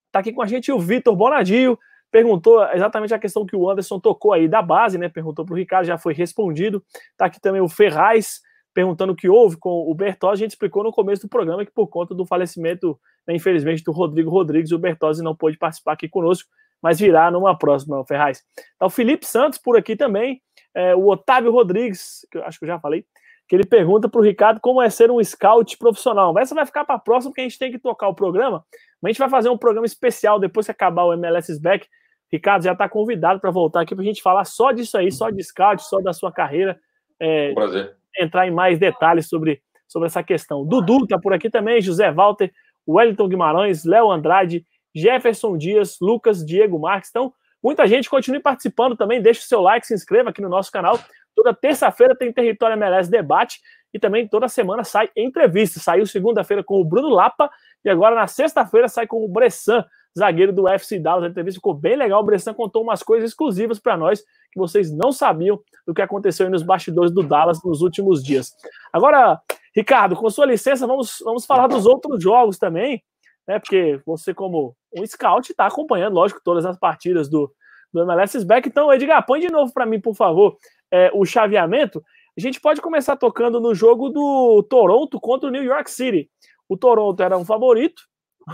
Está 0.06 0.20
aqui 0.20 0.32
com 0.32 0.42
a 0.42 0.46
gente 0.46 0.70
o 0.70 0.78
Vitor 0.78 1.16
Bonadio, 1.16 1.78
perguntou 2.10 2.62
exatamente 2.72 3.14
a 3.14 3.18
questão 3.18 3.46
que 3.46 3.56
o 3.56 3.70
Anderson 3.70 3.98
tocou 3.98 4.34
aí 4.34 4.46
da 4.46 4.60
base, 4.60 4.98
né? 4.98 5.08
Perguntou 5.08 5.44
para 5.44 5.54
o 5.54 5.56
Ricardo, 5.56 5.86
já 5.86 5.96
foi 5.96 6.12
respondido. 6.12 6.84
Está 7.12 7.24
aqui 7.24 7.40
também 7.40 7.62
o 7.62 7.68
Ferraz, 7.68 8.42
perguntando 8.74 9.14
o 9.14 9.16
que 9.16 9.28
houve 9.28 9.56
com 9.56 9.90
o 9.90 9.94
Bertozzi. 9.94 10.42
A 10.42 10.44
gente 10.44 10.50
explicou 10.50 10.84
no 10.84 10.92
começo 10.92 11.22
do 11.22 11.28
programa 11.28 11.64
que 11.64 11.72
por 11.72 11.88
conta 11.88 12.14
do 12.14 12.26
falecimento, 12.26 12.98
né, 13.26 13.34
infelizmente, 13.34 13.82
do 13.82 13.92
Rodrigo 13.92 14.30
Rodrigues, 14.30 14.72
o 14.72 14.78
Bertozzi 14.78 15.22
não 15.22 15.34
pôde 15.34 15.56
participar 15.56 15.92
aqui 15.92 16.08
conosco, 16.08 16.50
mas 16.82 16.98
virá 16.98 17.30
numa 17.30 17.56
próxima, 17.56 18.04
Ferraz. 18.04 18.42
Tá 18.78 18.86
o 18.86 18.90
Felipe 18.90 19.26
Santos 19.26 19.58
por 19.58 19.78
aqui 19.78 19.96
também, 19.96 20.42
é, 20.74 20.94
o 20.94 21.08
Otávio 21.08 21.50
Rodrigues, 21.50 22.26
que 22.30 22.38
eu 22.38 22.44
acho 22.44 22.58
que 22.58 22.64
eu 22.64 22.68
já 22.68 22.78
falei, 22.78 23.04
que 23.48 23.56
ele 23.56 23.66
pergunta 23.66 24.08
para 24.08 24.20
o 24.20 24.24
Ricardo 24.24 24.60
como 24.60 24.80
é 24.80 24.88
ser 24.88 25.10
um 25.10 25.22
scout 25.22 25.76
profissional. 25.76 26.36
Essa 26.38 26.54
vai 26.54 26.64
ficar 26.64 26.84
para 26.84 26.94
a 26.94 26.98
próxima, 26.98 27.30
porque 27.30 27.42
a 27.42 27.44
gente 27.44 27.58
tem 27.58 27.70
que 27.70 27.78
tocar 27.78 28.08
o 28.08 28.14
programa. 28.14 28.64
Mas 29.00 29.10
a 29.10 29.12
gente 29.12 29.18
vai 29.18 29.28
fazer 29.28 29.48
um 29.50 29.58
programa 29.58 29.86
especial 29.86 30.38
depois 30.38 30.66
que 30.66 30.72
acabar 30.72 31.04
o 31.04 31.12
MLS 31.12 31.60
Back. 31.60 31.86
Ricardo 32.32 32.64
já 32.64 32.72
está 32.72 32.88
convidado 32.88 33.40
para 33.40 33.50
voltar 33.50 33.82
aqui 33.82 33.94
para 33.94 34.02
a 34.02 34.06
gente 34.06 34.22
falar 34.22 34.44
só 34.44 34.72
disso 34.72 34.96
aí, 34.96 35.12
só 35.12 35.28
de 35.28 35.42
scout, 35.42 35.82
só 35.82 36.00
da 36.00 36.14
sua 36.14 36.32
carreira. 36.32 36.80
É, 37.20 37.52
Prazer. 37.52 37.94
Entrar 38.18 38.46
em 38.46 38.50
mais 38.50 38.78
detalhes 38.78 39.28
sobre, 39.28 39.60
sobre 39.86 40.06
essa 40.06 40.22
questão. 40.22 40.64
Dudu 40.64 41.04
está 41.04 41.18
por 41.18 41.34
aqui 41.34 41.50
também, 41.50 41.80
José 41.82 42.10
Walter, 42.10 42.50
Wellington 42.88 43.28
Guimarães, 43.28 43.84
Léo 43.84 44.10
Andrade, 44.10 44.64
Jefferson 44.94 45.58
Dias, 45.58 45.98
Lucas, 46.00 46.44
Diego 46.44 46.78
Marques. 46.78 47.10
Então, 47.10 47.34
muita 47.62 47.86
gente 47.86 48.10
continue 48.10 48.40
participando 48.40 48.96
também. 48.96 49.22
Deixe 49.22 49.40
o 49.40 49.44
seu 49.44 49.60
like, 49.60 49.86
se 49.86 49.94
inscreva 49.94 50.30
aqui 50.30 50.40
no 50.40 50.48
nosso 50.48 50.70
canal. 50.70 50.98
Toda 51.34 51.54
terça-feira 51.54 52.14
tem 52.14 52.32
Território 52.32 52.74
MLS 52.74 53.10
Debate 53.10 53.60
e 53.92 53.98
também 53.98 54.26
toda 54.26 54.48
semana 54.48 54.84
sai 54.84 55.10
entrevista. 55.16 55.80
Saiu 55.80 56.06
segunda-feira 56.06 56.62
com 56.62 56.80
o 56.80 56.84
Bruno 56.84 57.08
Lapa 57.08 57.50
e 57.84 57.90
agora 57.90 58.14
na 58.14 58.26
sexta-feira 58.26 58.88
sai 58.88 59.06
com 59.06 59.24
o 59.24 59.28
Bressan, 59.28 59.84
zagueiro 60.16 60.52
do 60.52 60.64
UFC 60.64 60.98
Dallas. 60.98 61.24
A 61.24 61.28
entrevista 61.28 61.58
ficou 61.58 61.74
bem 61.74 61.96
legal. 61.96 62.20
O 62.20 62.24
Bressan 62.24 62.54
contou 62.54 62.82
umas 62.82 63.02
coisas 63.02 63.30
exclusivas 63.30 63.78
para 63.78 63.96
nós 63.96 64.20
que 64.20 64.58
vocês 64.58 64.90
não 64.90 65.12
sabiam 65.12 65.58
do 65.86 65.94
que 65.94 66.02
aconteceu 66.02 66.48
nos 66.50 66.62
bastidores 66.62 67.10
do 67.10 67.22
Dallas 67.22 67.62
nos 67.64 67.80
últimos 67.80 68.22
dias. 68.22 68.52
Agora, 68.92 69.40
Ricardo, 69.74 70.14
com 70.14 70.28
sua 70.28 70.46
licença, 70.46 70.86
vamos, 70.86 71.22
vamos 71.24 71.46
falar 71.46 71.66
dos 71.66 71.86
outros 71.86 72.22
jogos 72.22 72.58
também, 72.58 73.02
né? 73.46 73.58
Porque 73.58 74.00
você, 74.04 74.32
como 74.32 74.76
um 74.94 75.06
scout, 75.06 75.50
está 75.50 75.66
acompanhando, 75.66 76.14
lógico, 76.14 76.40
todas 76.42 76.64
as 76.64 76.78
partidas 76.78 77.28
do, 77.28 77.52
do 77.92 78.02
MLS 78.02 78.44
Back. 78.44 78.68
Então, 78.68 78.92
Edgar, 78.92 79.24
põe 79.24 79.40
de 79.40 79.50
novo 79.50 79.72
para 79.72 79.86
mim, 79.86 80.00
por 80.00 80.14
favor, 80.14 80.56
é, 80.90 81.10
o 81.14 81.24
chaveamento, 81.24 82.02
a 82.36 82.40
gente 82.40 82.60
pode 82.60 82.80
começar 82.80 83.16
tocando 83.16 83.60
no 83.60 83.74
jogo 83.74 84.08
do 84.08 84.62
Toronto 84.62 85.20
contra 85.20 85.48
o 85.48 85.52
New 85.52 85.62
York 85.62 85.90
City. 85.90 86.30
O 86.66 86.76
Toronto 86.76 87.22
era 87.22 87.36
um 87.36 87.44
favorito, 87.44 88.02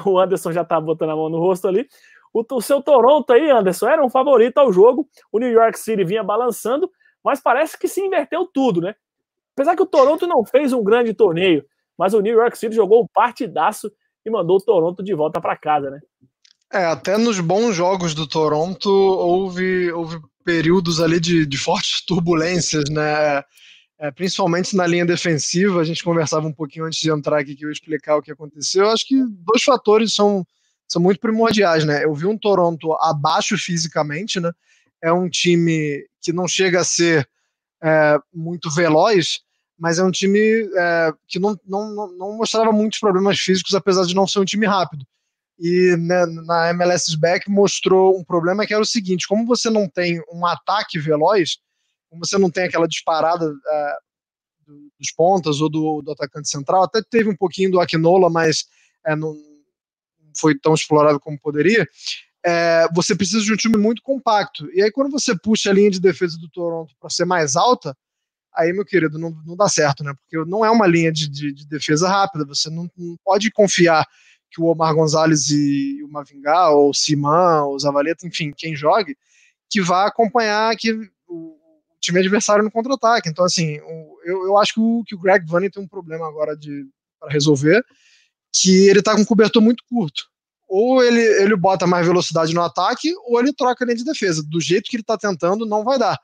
o 0.04 0.18
Anderson 0.18 0.52
já 0.52 0.64
tá 0.64 0.80
botando 0.80 1.10
a 1.10 1.16
mão 1.16 1.28
no 1.28 1.38
rosto 1.38 1.68
ali. 1.68 1.86
O, 2.32 2.44
o 2.50 2.60
seu 2.60 2.82
Toronto 2.82 3.32
aí, 3.32 3.48
Anderson, 3.50 3.88
era 3.88 4.04
um 4.04 4.10
favorito 4.10 4.58
ao 4.58 4.72
jogo. 4.72 5.08
O 5.30 5.38
New 5.38 5.50
York 5.50 5.78
City 5.78 6.04
vinha 6.04 6.24
balançando, 6.24 6.90
mas 7.22 7.40
parece 7.40 7.78
que 7.78 7.86
se 7.86 8.00
inverteu 8.00 8.46
tudo, 8.46 8.80
né? 8.80 8.94
Apesar 9.54 9.76
que 9.76 9.82
o 9.82 9.86
Toronto 9.86 10.26
não 10.26 10.44
fez 10.44 10.72
um 10.72 10.82
grande 10.82 11.14
torneio, 11.14 11.64
mas 11.96 12.14
o 12.14 12.20
New 12.20 12.36
York 12.36 12.58
City 12.58 12.74
jogou 12.74 13.02
um 13.02 13.06
partidaço 13.06 13.90
e 14.24 14.30
mandou 14.30 14.56
o 14.56 14.60
Toronto 14.60 15.02
de 15.02 15.14
volta 15.14 15.40
para 15.40 15.56
casa, 15.56 15.90
né? 15.90 16.00
É, 16.72 16.84
até 16.84 17.16
nos 17.16 17.40
bons 17.40 17.74
jogos 17.74 18.14
do 18.14 18.26
Toronto 18.26 18.90
houve, 18.90 19.90
houve 19.92 20.20
períodos 20.44 21.00
ali 21.00 21.18
de, 21.18 21.46
de 21.46 21.58
fortes 21.58 22.04
turbulências, 22.06 22.84
né? 22.90 23.42
É, 24.00 24.12
principalmente 24.12 24.76
na 24.76 24.86
linha 24.86 25.04
defensiva. 25.04 25.80
A 25.80 25.84
gente 25.84 26.04
conversava 26.04 26.46
um 26.46 26.52
pouquinho 26.52 26.84
antes 26.84 27.00
de 27.00 27.10
entrar 27.10 27.40
aqui 27.40 27.56
que 27.56 27.64
eu 27.64 27.68
ia 27.68 27.72
explicar 27.72 28.16
o 28.16 28.22
que 28.22 28.30
aconteceu. 28.30 28.84
Eu 28.84 28.90
acho 28.90 29.06
que 29.06 29.16
dois 29.44 29.62
fatores 29.62 30.14
são, 30.14 30.46
são 30.86 31.02
muito 31.02 31.18
primordiais, 31.18 31.84
né? 31.84 32.04
Eu 32.04 32.14
vi 32.14 32.26
um 32.26 32.38
Toronto 32.38 32.92
abaixo 33.00 33.58
fisicamente, 33.58 34.38
né? 34.38 34.52
É 35.02 35.12
um 35.12 35.28
time 35.28 36.06
que 36.22 36.32
não 36.32 36.46
chega 36.46 36.80
a 36.80 36.84
ser 36.84 37.28
é, 37.82 38.18
muito 38.32 38.70
veloz, 38.70 39.40
mas 39.78 39.98
é 39.98 40.04
um 40.04 40.10
time 40.10 40.38
é, 40.76 41.12
que 41.26 41.38
não, 41.38 41.58
não, 41.64 42.12
não 42.16 42.36
mostrava 42.36 42.72
muitos 42.72 42.98
problemas 42.98 43.38
físicos, 43.38 43.74
apesar 43.74 44.04
de 44.04 44.14
não 44.14 44.26
ser 44.26 44.40
um 44.40 44.44
time 44.44 44.66
rápido. 44.66 45.06
E 45.58 45.96
né, 45.96 46.26
na 46.26 46.70
MLS 46.70 47.16
Back 47.16 47.50
mostrou 47.50 48.18
um 48.18 48.24
problema 48.24 48.66
que 48.66 48.74
era 48.74 48.82
o 48.82 48.86
seguinte: 48.86 49.26
como 49.26 49.46
você 49.46 49.70
não 49.70 49.88
tem 49.88 50.22
um 50.32 50.44
ataque 50.44 50.98
veloz, 50.98 51.58
como 52.10 52.24
você 52.24 52.38
não 52.38 52.50
tem 52.50 52.64
aquela 52.64 52.86
disparada 52.86 53.44
é, 53.44 53.96
dos 54.98 55.12
pontas 55.16 55.60
ou 55.60 55.68
do, 55.68 56.02
do, 56.02 56.12
atacante 56.12 56.48
central, 56.48 56.82
até 56.82 57.00
teve 57.02 57.28
um 57.28 57.36
pouquinho 57.36 57.70
do 57.70 57.80
Aquinola, 57.80 58.30
mas 58.30 58.66
é, 59.06 59.16
não 59.16 59.36
foi 60.38 60.56
tão 60.58 60.74
explorado 60.74 61.18
como 61.18 61.40
poderia. 61.40 61.86
É, 62.44 62.86
você 62.94 63.16
precisa 63.16 63.44
de 63.44 63.52
um 63.52 63.56
time 63.56 63.76
muito 63.76 64.00
compacto. 64.00 64.70
E 64.72 64.80
aí, 64.80 64.92
quando 64.92 65.10
você 65.10 65.36
puxa 65.36 65.70
a 65.70 65.72
linha 65.72 65.90
de 65.90 66.00
defesa 66.00 66.38
do 66.38 66.48
Toronto 66.48 66.94
para 67.00 67.10
ser 67.10 67.24
mais 67.24 67.56
alta, 67.56 67.96
aí, 68.54 68.72
meu 68.72 68.84
querido, 68.84 69.18
não, 69.18 69.30
não 69.46 69.56
dá 69.56 69.68
certo, 69.68 70.02
né? 70.02 70.12
Porque 70.14 70.48
não 70.48 70.64
é 70.64 70.70
uma 70.70 70.86
linha 70.86 71.12
de, 71.12 71.28
de, 71.28 71.52
de 71.52 71.66
defesa 71.66 72.08
rápida. 72.08 72.44
Você 72.44 72.68
não, 72.70 72.90
não, 72.96 73.16
pode 73.24 73.50
confiar 73.50 74.06
que 74.50 74.60
o 74.60 74.66
Omar 74.66 74.94
Gonzalez 74.94 75.50
e 75.50 76.02
o 76.02 76.08
Mavingá, 76.08 76.70
ou 76.70 76.90
o 76.90 76.94
Siman, 76.94 77.64
ou 77.64 77.74
o 77.74 77.78
Zavaleta, 77.78 78.26
enfim, 78.26 78.52
quem 78.56 78.74
jogue, 78.74 79.16
que 79.70 79.80
vá 79.80 80.06
acompanhar 80.06 80.74
que 80.76 80.92
o, 81.28 81.56
time 82.00 82.20
adversário 82.20 82.64
no 82.64 82.70
contra-ataque. 82.70 83.28
Então, 83.28 83.44
assim, 83.44 83.78
o, 83.80 84.18
eu, 84.24 84.46
eu 84.46 84.58
acho 84.58 84.74
que 84.74 84.80
o, 84.80 85.02
que 85.04 85.14
o 85.14 85.18
Greg 85.18 85.44
Vanney 85.46 85.70
tem 85.70 85.82
um 85.82 85.88
problema 85.88 86.26
agora 86.26 86.56
para 87.18 87.30
resolver, 87.30 87.84
que 88.54 88.88
ele 88.88 89.00
está 89.00 89.14
com 89.14 89.22
um 89.22 89.26
cobertor 89.26 89.62
muito 89.62 89.84
curto. 89.88 90.24
Ou 90.68 91.02
ele, 91.02 91.20
ele 91.20 91.56
bota 91.56 91.86
mais 91.86 92.06
velocidade 92.06 92.54
no 92.54 92.62
ataque, 92.62 93.12
ou 93.24 93.40
ele 93.40 93.52
troca 93.52 93.84
a 93.84 93.86
linha 93.86 93.96
de 93.96 94.04
defesa. 94.04 94.42
Do 94.46 94.60
jeito 94.60 94.88
que 94.88 94.96
ele 94.96 95.02
está 95.02 95.16
tentando, 95.16 95.66
não 95.66 95.82
vai 95.82 95.98
dar. 95.98 96.18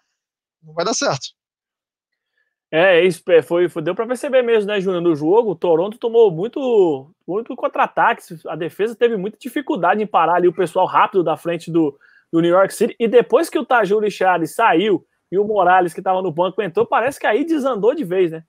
Não 0.63 0.75
vai 0.75 0.85
dar 0.85 0.95
certo. 0.95 1.29
É, 2.71 3.05
isso 3.05 3.23
é, 3.29 3.41
foi, 3.41 3.69
foi 3.69 3.83
deu 3.83 3.95
para 3.95 4.07
perceber 4.07 4.43
mesmo, 4.43 4.67
né, 4.67 4.81
Júnior? 4.81 5.01
No 5.01 5.15
jogo, 5.15 5.53
o 5.53 5.55
Toronto 5.55 5.97
tomou 5.97 6.31
muito, 6.31 7.09
muito 7.27 7.55
contra-ataques. 7.55 8.45
A 8.47 8.57
defesa 8.57 8.97
teve 8.97 9.17
muita 9.17 9.39
dificuldade 9.39 10.03
em 10.03 10.07
parar 10.07 10.35
ali 10.35 10.49
o 10.49 10.53
pessoal 10.53 10.87
rápido 10.87 11.23
da 11.23 11.37
frente 11.37 11.71
do, 11.71 11.97
do 12.33 12.41
New 12.41 12.51
York 12.51 12.75
City. 12.75 12.97
E 12.99 13.07
depois 13.07 13.49
que 13.49 13.59
o 13.59 13.65
Tajuri 13.65 14.11
Charles 14.11 14.55
saiu 14.55 15.07
e 15.31 15.39
o 15.39 15.45
Morales, 15.45 15.95
que 15.95 16.01
estava 16.01 16.21
no 16.21 16.33
banco, 16.33 16.61
entrou, 16.61 16.85
parece 16.85 17.21
que 17.21 17.27
aí 17.27 17.45
desandou 17.45 17.95
de 17.95 18.05
vez, 18.05 18.33
né? 18.33 18.43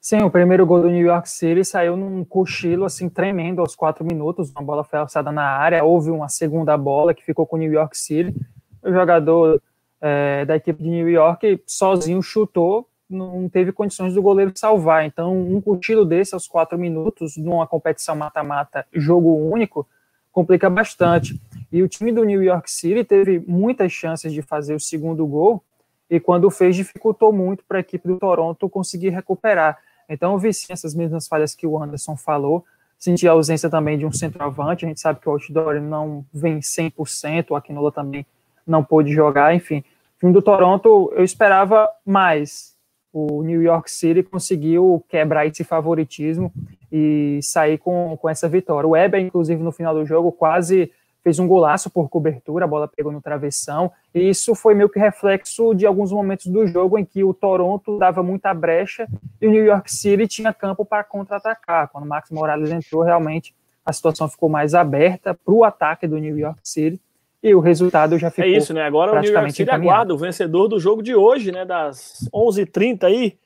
Sim, 0.00 0.22
o 0.22 0.30
primeiro 0.30 0.66
gol 0.66 0.82
do 0.82 0.90
New 0.90 1.06
York 1.06 1.30
City 1.30 1.64
saiu 1.64 1.96
num 1.96 2.24
cochilo 2.24 2.84
assim 2.84 3.08
tremendo 3.08 3.60
aos 3.60 3.74
quatro 3.74 4.04
minutos. 4.04 4.50
Uma 4.50 4.62
bola 4.62 4.84
foi 4.84 4.98
alçada 4.98 5.32
na 5.32 5.44
área, 5.44 5.82
houve 5.82 6.10
uma 6.10 6.28
segunda 6.28 6.76
bola 6.76 7.14
que 7.14 7.24
ficou 7.24 7.46
com 7.46 7.56
o 7.56 7.58
New 7.58 7.72
York 7.72 7.96
City. 7.96 8.34
O 8.82 8.92
jogador 8.92 9.62
é, 10.06 10.44
da 10.44 10.56
equipe 10.56 10.82
de 10.82 10.90
New 10.90 11.08
York 11.08 11.62
sozinho 11.66 12.22
chutou, 12.22 12.86
não 13.08 13.48
teve 13.48 13.72
condições 13.72 14.12
do 14.12 14.20
goleiro 14.20 14.52
salvar. 14.54 15.06
Então, 15.06 15.34
um 15.34 15.62
cochilo 15.62 16.04
desse 16.04 16.34
aos 16.34 16.46
quatro 16.46 16.78
minutos, 16.78 17.38
numa 17.38 17.66
competição 17.66 18.14
mata-mata, 18.14 18.86
jogo 18.92 19.34
único, 19.34 19.88
complica 20.30 20.68
bastante. 20.68 21.40
E 21.72 21.82
o 21.82 21.88
time 21.88 22.12
do 22.12 22.22
New 22.22 22.42
York 22.42 22.70
City 22.70 23.02
teve 23.02 23.42
muitas 23.46 23.92
chances 23.92 24.30
de 24.30 24.42
fazer 24.42 24.74
o 24.74 24.80
segundo 24.80 25.26
gol, 25.26 25.64
e 26.10 26.20
quando 26.20 26.50
fez, 26.50 26.76
dificultou 26.76 27.32
muito 27.32 27.64
para 27.66 27.78
a 27.78 27.80
equipe 27.80 28.06
do 28.06 28.18
Toronto 28.18 28.68
conseguir 28.68 29.08
recuperar. 29.08 29.78
Então, 30.06 30.32
eu 30.32 30.38
vi 30.38 30.52
sim 30.52 30.70
essas 30.70 30.94
mesmas 30.94 31.26
falhas 31.26 31.54
que 31.54 31.66
o 31.66 31.82
Anderson 31.82 32.14
falou, 32.14 32.62
senti 32.98 33.26
a 33.26 33.32
ausência 33.32 33.70
também 33.70 33.96
de 33.96 34.04
um 34.04 34.12
centroavante, 34.12 34.84
a 34.84 34.88
gente 34.88 35.00
sabe 35.00 35.18
que 35.18 35.28
o 35.30 35.32
Outdoor 35.32 35.80
não 35.80 36.26
vem 36.30 36.58
100%, 36.58 37.46
o 37.50 37.56
Aquinola 37.56 37.90
também 37.90 38.26
não 38.66 38.84
pôde 38.84 39.10
jogar, 39.10 39.54
enfim, 39.54 39.82
time 40.24 40.32
do 40.32 40.40
Toronto, 40.40 41.12
eu 41.14 41.22
esperava 41.22 41.88
mais. 42.04 42.74
O 43.12 43.42
New 43.42 43.62
York 43.62 43.90
City 43.90 44.22
conseguiu 44.22 45.04
quebrar 45.08 45.46
esse 45.46 45.62
favoritismo 45.62 46.50
e 46.90 47.38
sair 47.42 47.78
com, 47.78 48.16
com 48.16 48.28
essa 48.28 48.48
vitória. 48.48 48.88
O 48.88 48.92
Weber, 48.92 49.20
inclusive, 49.20 49.62
no 49.62 49.70
final 49.70 49.94
do 49.94 50.06
jogo, 50.06 50.32
quase 50.32 50.90
fez 51.22 51.38
um 51.38 51.46
golaço 51.46 51.88
por 51.90 52.08
cobertura, 52.08 52.64
a 52.64 52.68
bola 52.68 52.86
pegou 52.86 53.10
no 53.10 53.20
travessão, 53.20 53.90
e 54.14 54.28
isso 54.28 54.54
foi 54.54 54.74
meio 54.74 54.90
que 54.90 54.98
reflexo 54.98 55.74
de 55.74 55.86
alguns 55.86 56.12
momentos 56.12 56.48
do 56.48 56.66
jogo 56.66 56.98
em 56.98 57.04
que 57.04 57.24
o 57.24 57.32
Toronto 57.32 57.98
dava 57.98 58.22
muita 58.22 58.52
brecha 58.52 59.08
e 59.40 59.46
o 59.46 59.50
New 59.50 59.64
York 59.64 59.90
City 59.90 60.26
tinha 60.26 60.52
campo 60.52 60.84
para 60.84 61.02
contra-atacar. 61.02 61.88
Quando 61.88 62.04
o 62.04 62.08
Max 62.08 62.30
Morales 62.30 62.70
entrou, 62.70 63.02
realmente 63.02 63.54
a 63.86 63.92
situação 63.92 64.28
ficou 64.28 64.50
mais 64.50 64.74
aberta 64.74 65.32
para 65.32 65.54
o 65.54 65.64
ataque 65.64 66.06
do 66.06 66.18
New 66.18 66.38
York 66.38 66.60
City 66.62 67.00
e 67.44 67.54
o 67.54 67.60
resultado 67.60 68.18
já 68.18 68.30
ficou. 68.30 68.50
É 68.50 68.56
isso, 68.56 68.72
né? 68.72 68.82
Agora 68.82 69.12
o 69.12 69.20
New 69.20 69.30
York 69.30 69.52
City 69.52 69.70
aguarda 69.70 70.14
o 70.14 70.16
vencedor 70.16 70.66
do 70.66 70.80
jogo 70.80 71.02
de 71.02 71.14
hoje, 71.14 71.52
né? 71.52 71.66
Das 71.66 72.26
11h30 72.32 73.04
aí, 73.04 73.38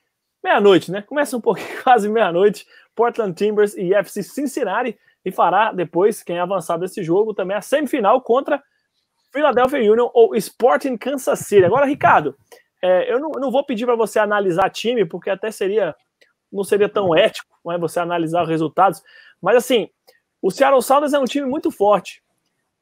meia-noite, 0.43 0.93
né? 0.93 1.03
Começa 1.03 1.37
um 1.37 1.41
pouquinho, 1.41 1.67
quase 1.83 2.09
meia-noite. 2.09 2.65
Portland 2.95 3.35
Timbers 3.35 3.77
e 3.77 3.93
FC 3.93 4.23
Cincinnati. 4.23 4.97
E 5.25 5.33
fará 5.33 5.73
depois, 5.73 6.23
quem 6.23 6.39
avançar 6.39 6.79
desse 6.79 7.03
jogo, 7.03 7.35
também 7.35 7.57
a 7.57 7.61
semifinal 7.61 8.21
contra 8.21 8.63
Philadelphia 9.33 9.81
Union 9.81 10.09
ou 10.15 10.37
Sporting 10.37 10.97
Kansas 10.97 11.41
City. 11.41 11.65
Agora, 11.65 11.85
Ricardo, 11.85 12.37
é, 12.81 13.13
eu, 13.13 13.19
não, 13.19 13.31
não, 13.31 13.51
vou 13.51 13.65
pedir 13.65 13.85
para 13.85 13.97
você 13.97 14.21
analisar 14.21 14.71
time, 14.71 15.05
porque 15.05 15.29
até 15.29 15.51
seria 15.51 15.93
não 16.51 16.63
seria 16.63 16.89
tão 16.89 17.15
ético 17.15 17.53
não 17.65 17.73
é, 17.73 17.79
você 17.79 17.99
analisar 17.99 18.45
os 18.45 18.49
resultados. 18.49 19.03
Mas 19.43 19.57
assim, 19.57 19.91
o 20.41 20.53
Seattle 20.53 20.83
Sounders 20.83 21.13
é 21.13 21.19
um 21.19 21.25
time 21.25 21.49
muito 21.49 21.73
forte. 21.73 22.23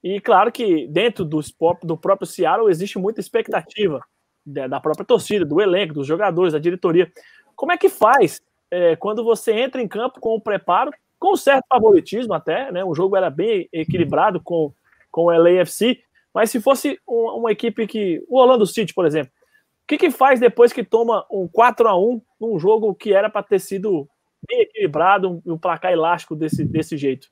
E 0.09 0.21
claro 0.21 0.53
que 0.53 0.87
dentro 0.87 1.25
do, 1.25 1.41
do 1.83 1.97
próprio 1.97 2.29
Seattle 2.29 2.71
existe 2.71 2.97
muita 2.97 3.19
expectativa 3.19 4.01
da 4.47 4.79
própria 4.79 5.05
torcida, 5.05 5.45
do 5.45 5.61
elenco, 5.61 5.95
dos 5.95 6.07
jogadores, 6.07 6.53
da 6.53 6.61
diretoria. 6.61 7.11
Como 7.57 7.73
é 7.73 7.77
que 7.77 7.89
faz 7.89 8.41
é, 8.71 8.95
quando 8.95 9.25
você 9.25 9.53
entra 9.53 9.83
em 9.83 9.89
campo 9.89 10.21
com 10.21 10.37
o 10.37 10.41
preparo, 10.41 10.93
com 11.19 11.35
certo 11.35 11.65
favoritismo 11.69 12.35
até, 12.35 12.71
né? 12.71 12.85
O 12.85 12.95
jogo 12.95 13.17
era 13.17 13.29
bem 13.29 13.69
equilibrado 13.73 14.41
com, 14.41 14.73
com 15.11 15.25
o 15.25 15.37
LAFC, 15.37 16.01
mas 16.33 16.53
se 16.53 16.61
fosse 16.61 17.01
uma, 17.05 17.35
uma 17.35 17.51
equipe 17.51 17.85
que. 17.89 18.25
O 18.29 18.39
Orlando 18.39 18.65
City, 18.65 18.95
por 18.95 19.07
exemplo, 19.07 19.33
o 19.83 19.87
que, 19.89 19.99
que 19.99 20.13
faz 20.13 20.39
depois 20.39 20.73
que 20.73 20.85
toma 20.85 21.27
um 21.29 21.49
4 21.49 21.89
a 21.89 21.99
1 21.99 22.23
num 22.41 22.57
jogo 22.61 22.95
que 22.95 23.13
era 23.13 23.29
para 23.29 23.43
ter 23.43 23.59
sido 23.59 24.09
bem 24.49 24.61
equilibrado, 24.61 25.29
um, 25.29 25.55
um 25.55 25.59
placar 25.59 25.91
elástico 25.91 26.37
desse, 26.37 26.65
desse 26.65 26.97
jeito? 26.97 27.29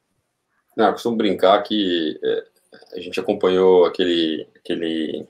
Não, 0.76 0.86
eu 0.86 0.92
costumo 0.92 1.16
brincar 1.16 1.62
que 1.62 2.18
é, 2.20 2.53
a 2.92 3.00
gente 3.00 3.18
acompanhou 3.18 3.84
aquele, 3.84 4.46
aquele 4.56 5.26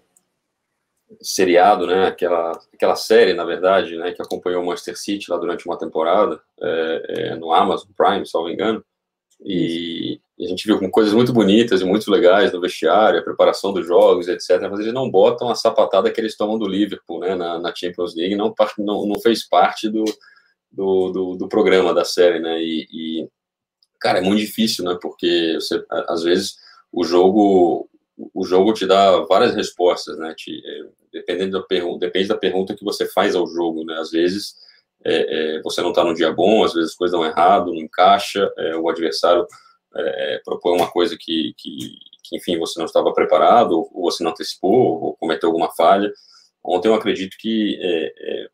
seriado, 1.21 1.87
né, 1.87 2.07
aquela, 2.07 2.53
aquela 2.73 2.97
série, 2.97 3.35
na 3.35 3.45
verdade, 3.45 3.97
né, 3.97 4.13
que 4.13 4.23
acompanhou 4.23 4.63
o 4.63 4.67
Manchester 4.67 4.99
City 4.99 5.31
lá 5.31 5.37
durante 5.37 5.67
uma 5.67 5.79
temporada, 5.79 6.41
é, 6.61 7.03
é, 7.09 7.37
no 7.37 7.53
Amazon 7.53 7.91
Prime, 7.97 8.27
se 8.27 8.35
não 8.35 8.45
me 8.45 8.53
engano, 8.53 8.85
e, 9.45 10.21
e, 10.39 10.47
a 10.47 10.49
gente 10.49 10.67
viu 10.67 10.91
coisas 10.91 11.13
muito 11.13 11.33
bonitas 11.33 11.81
e 11.81 11.85
muito 11.85 12.11
legais 12.11 12.53
no 12.53 12.61
vestiário, 12.61 13.21
a 13.21 13.25
preparação 13.25 13.73
dos 13.73 13.87
jogos, 13.87 14.29
etc., 14.29 14.69
mas 14.71 14.81
eles 14.81 14.93
não 14.93 15.11
botam 15.11 15.49
a 15.49 15.55
sapatada 15.55 16.11
que 16.11 16.21
eles 16.21 16.37
tomam 16.37 16.59
do 16.59 16.67
Liverpool, 16.67 17.21
né, 17.21 17.35
na, 17.35 17.59
na 17.59 17.75
Champions 17.75 18.15
League, 18.15 18.37
não, 18.37 18.55
não, 18.79 19.07
não 19.07 19.21
fez 19.21 19.47
parte 19.47 19.89
do, 19.89 20.05
do, 20.71 21.11
do, 21.11 21.37
do 21.37 21.49
programa 21.49 21.93
da 21.93 22.05
série, 22.05 22.41
né, 22.41 22.61
e, 22.63 22.87
e, 22.91 23.29
cara, 24.01 24.19
é 24.19 24.23
muito 24.23 24.41
difícil, 24.41 24.85
né, 24.85 24.99
porque 25.01 25.59
você, 25.61 25.85
às 26.09 26.23
vezes 26.23 26.64
o 26.95 27.05
jogo 27.05 27.89
o 28.33 28.45
jogo 28.45 28.73
te 28.73 28.87
dá 28.87 29.19
várias 29.23 29.57
respostas, 29.57 30.17
né? 30.17 30.33
Te, 30.37 30.63
é, 30.65 30.85
dependendo 31.13 31.59
da 31.59 31.67
pergunta, 31.67 32.07
depende 32.07 32.29
da 32.29 32.37
pergunta 32.37 32.77
que 32.77 32.85
você 32.85 33.07
faz 33.07 33.35
ao 33.35 33.47
jogo, 33.47 33.85
né? 33.85 33.99
Às 33.99 34.13
vezes 34.13 34.55
é, 35.05 35.57
é, 35.57 35.63
você 35.63 35.83
não 35.83 35.91
está 35.91 36.05
no 36.05 36.15
dia 36.15 36.33
bom, 36.33 36.65
às 36.65 36.73
vezes 36.73 36.91
as 36.91 36.97
coisas 36.97 37.19
dão 37.19 37.27
errado, 37.27 37.73
não 37.73 37.81
encaixa, 37.81 38.49
é, 38.57 38.77
o 38.77 38.89
adversário 38.89 39.47
é, 39.97 40.41
propõe 40.45 40.77
uma 40.77 40.91
coisa 40.91 41.17
que, 41.19 41.53
que, 41.59 41.99
que, 42.23 42.37
enfim, 42.37 42.57
você 42.59 42.79
não 42.79 42.87
estava 42.87 43.13
preparado, 43.13 43.73
ou 43.93 44.03
você 44.11 44.23
não 44.23 44.31
antecipou, 44.31 45.03
ou 45.03 45.17
cometeu 45.17 45.49
alguma 45.49 45.73
falha. 45.73 46.13
Ontem 46.65 46.89
eu 46.89 46.95
acredito 46.95 47.37
que 47.39 47.79
é, 47.83 48.47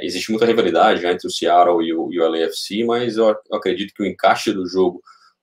existe 0.00 0.30
muita 0.30 0.46
rivalidade 0.46 1.04
entre 1.04 1.26
o 1.26 1.30
Seattle 1.30 1.84
e 1.84 1.92
o, 1.92 2.12
e 2.12 2.20
o 2.20 2.28
LAFC, 2.28 2.84
mas 2.84 3.16
eu 3.16 3.36
acredito 3.52 3.92
que 3.92 4.02
o 4.02 4.06
encaixe 4.06 4.52
do 4.52 4.66
jogo 4.66 5.02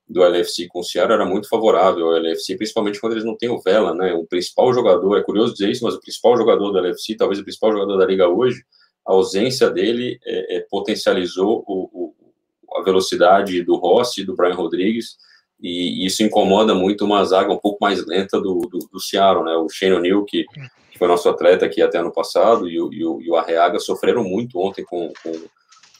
do 0.10 0.24
LFC 0.24 0.68
com 0.68 0.80
o 0.80 0.84
Ceará 0.84 1.16
era 1.16 1.26
muito 1.26 1.50
favorável 1.50 2.08
ao 2.08 2.16
LFC, 2.16 2.56
principalmente 2.56 3.00
quando 3.00 3.14
eles 3.14 3.26
não 3.26 3.36
têm 3.36 3.50
o 3.50 3.60
Vela, 3.60 3.94
né? 3.94 4.14
O 4.14 4.26
principal 4.26 4.74
jogador, 4.74 5.18
é 5.18 5.24
curioso 5.24 5.54
dizer 5.54 5.70
isso, 5.70 5.84
mas 5.84 5.96
o 5.96 6.00
principal 6.00 6.38
jogador 6.38 6.72
do 6.72 6.78
LFC, 6.78 7.16
talvez 7.16 7.40
o 7.40 7.44
principal 7.44 7.74
jogador 7.74 7.98
da 7.98 8.06
liga 8.06 8.28
hoje, 8.28 8.64
a 9.06 9.12
ausência 9.12 9.70
dele 9.70 10.18
é, 10.26 10.58
é, 10.58 10.66
potencializou 10.70 11.64
o, 11.68 11.90
o, 11.92 12.80
a 12.80 12.84
velocidade 12.84 13.62
do 13.64 13.76
Rossi 13.76 14.22
e 14.22 14.26
do 14.26 14.36
Brian 14.36 14.54
Rodrigues, 14.54 15.18
e 15.60 16.06
isso 16.06 16.24
incomoda 16.24 16.74
muito 16.74 17.04
uma 17.04 17.24
zaga 17.26 17.52
um 17.52 17.58
pouco 17.58 17.80
mais 17.82 18.06
lenta 18.06 18.40
do, 18.40 18.60
do, 18.60 18.80
do 18.92 19.00
Seattle, 19.00 19.44
né? 19.44 19.56
O 19.58 19.68
Shane 19.68 19.96
O'Neill, 19.96 20.24
que, 20.24 20.46
que, 20.92 20.98
foi 20.98 21.08
nosso 21.08 21.28
atleta 21.28 21.66
aqui 21.66 21.82
até 21.82 21.98
ano 21.98 22.14
passado, 22.14 22.70
e 22.70 22.80
o, 22.80 22.94
e 22.94 23.04
o, 23.04 23.22
e 23.22 23.30
o 23.30 23.36
Arreaga 23.36 23.80
sofreram 23.80 24.24
muito 24.24 24.58
ontem 24.60 24.86
com, 24.86 25.12
com, 25.22 25.34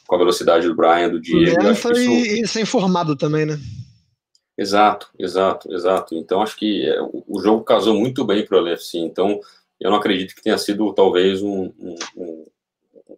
com 0.06 0.14
a 0.14 0.18
velocidade 0.18 0.66
do 0.66 0.74
Brian, 0.74 1.10
do 1.10 1.20
Diego. 1.20 1.62
Lenta 1.62 1.92
isso... 1.92 2.00
e 2.00 2.46
sem 2.46 2.64
formado 2.64 3.14
também, 3.14 3.44
né? 3.44 3.58
Exato, 4.58 5.08
exato, 5.16 5.72
exato. 5.72 6.14
Então 6.16 6.42
acho 6.42 6.56
que 6.56 6.84
é, 6.84 7.00
o 7.00 7.40
jogo 7.40 7.62
casou 7.62 7.94
muito 7.94 8.24
bem 8.24 8.44
para 8.44 8.58
o 8.58 8.60
LFC. 8.60 8.98
Então 8.98 9.40
Eu 9.80 9.90
não 9.90 9.98
acredito 9.98 10.34
que 10.34 10.42
tenha 10.42 10.58
sido 10.58 10.92
talvez 10.92 11.40
um, 11.42 11.72
um, 12.16 12.46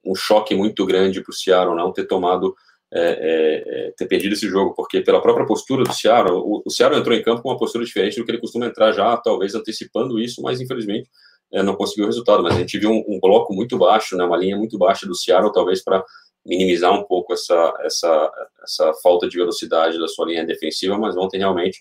um 0.05 0.14
choque 0.14 0.55
muito 0.55 0.84
grande 0.84 1.22
para 1.22 1.30
o 1.30 1.34
Seattle 1.34 1.74
não 1.74 1.93
ter 1.93 2.07
tomado 2.07 2.55
é, 2.93 3.01
é, 3.01 3.88
é, 3.88 3.93
ter 3.93 4.07
perdido 4.07 4.32
esse 4.34 4.49
jogo, 4.49 4.74
porque 4.74 5.01
pela 5.01 5.22
própria 5.22 5.47
postura 5.47 5.84
do 5.84 5.95
Seattle, 5.95 6.36
o, 6.36 6.61
o 6.66 6.70
Seattle 6.70 7.01
entrou 7.01 7.16
em 7.16 7.22
campo 7.22 7.41
com 7.41 7.49
uma 7.49 7.57
postura 7.57 7.84
diferente 7.84 8.18
do 8.18 8.24
que 8.24 8.32
ele 8.32 8.41
costuma 8.41 8.66
entrar 8.66 8.91
já, 8.93 9.16
talvez 9.16 9.55
antecipando 9.55 10.18
isso, 10.18 10.43
mas 10.43 10.61
infelizmente 10.61 11.09
é, 11.53 11.62
não 11.62 11.76
conseguiu 11.76 12.05
o 12.05 12.09
resultado. 12.09 12.43
Mas 12.43 12.57
a 12.57 12.59
gente 12.59 12.78
viu 12.78 12.91
um, 12.91 13.05
um, 13.09 13.20
bloco 13.20 13.55
muito 13.55 13.78
baixo, 13.78 14.16
né, 14.16 14.24
uma 14.24 14.36
linha 14.36 14.57
muito 14.57 14.76
baixa 14.76 15.07
do 15.07 15.14
Seattle, 15.14 15.53
talvez 15.53 15.82
para 15.82 16.05
minimizar 16.45 16.93
um 16.93 17.05
pouco 17.05 17.32
essa, 17.32 17.74
essa, 17.80 18.32
essa 18.62 18.93
falta 19.03 19.28
de 19.28 19.36
velocidade 19.36 19.99
da 19.99 20.09
sua 20.09 20.26
linha 20.26 20.45
defensiva, 20.45 20.99
mas 20.99 21.16
ontem 21.16 21.38
realmente 21.38 21.80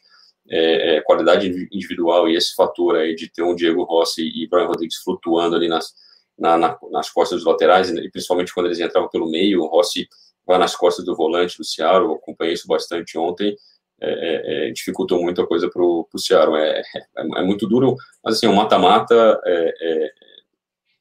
é, 0.49 0.97
é, 0.97 1.01
qualidade 1.01 1.47
individual 1.71 2.27
e 2.27 2.35
esse 2.35 2.55
fator 2.55 2.95
aí 2.95 3.15
de 3.15 3.31
ter 3.31 3.43
um 3.43 3.55
Diego 3.55 3.83
Rossi 3.83 4.23
e 4.23 4.47
Brian 4.47 4.65
Rodrigues 4.65 4.97
flutuando 4.97 5.55
ali 5.55 5.67
nas, 5.67 5.93
na, 6.37 6.57
na, 6.57 6.77
nas 6.91 7.09
costas 7.09 7.39
dos 7.39 7.45
laterais, 7.45 7.89
e 7.89 8.09
principalmente 8.09 8.53
quando 8.53 8.65
eles 8.67 8.79
entravam 8.79 9.09
pelo 9.09 9.29
meio, 9.29 9.61
o 9.61 9.67
Rossi 9.67 10.07
vai 10.45 10.57
nas 10.57 10.75
costas 10.75 11.05
do 11.05 11.15
volante 11.15 11.57
do 11.57 11.63
Seattle, 11.63 12.15
acompanhei 12.15 12.53
isso 12.53 12.67
bastante 12.67 13.17
ontem, 13.17 13.55
é, 14.01 14.09
é, 14.09 14.69
é 14.69 14.71
dificultou 14.71 15.21
muito 15.21 15.41
a 15.41 15.47
coisa 15.47 15.69
para 15.69 15.83
o 15.83 16.07
Seattle. 16.17 16.57
É, 16.57 16.81
é, 17.17 17.43
muito 17.43 17.67
duro, 17.67 17.95
mas 18.23 18.35
assim, 18.35 18.47
o 18.47 18.55
mata-mata 18.55 19.39
é, 19.45 19.73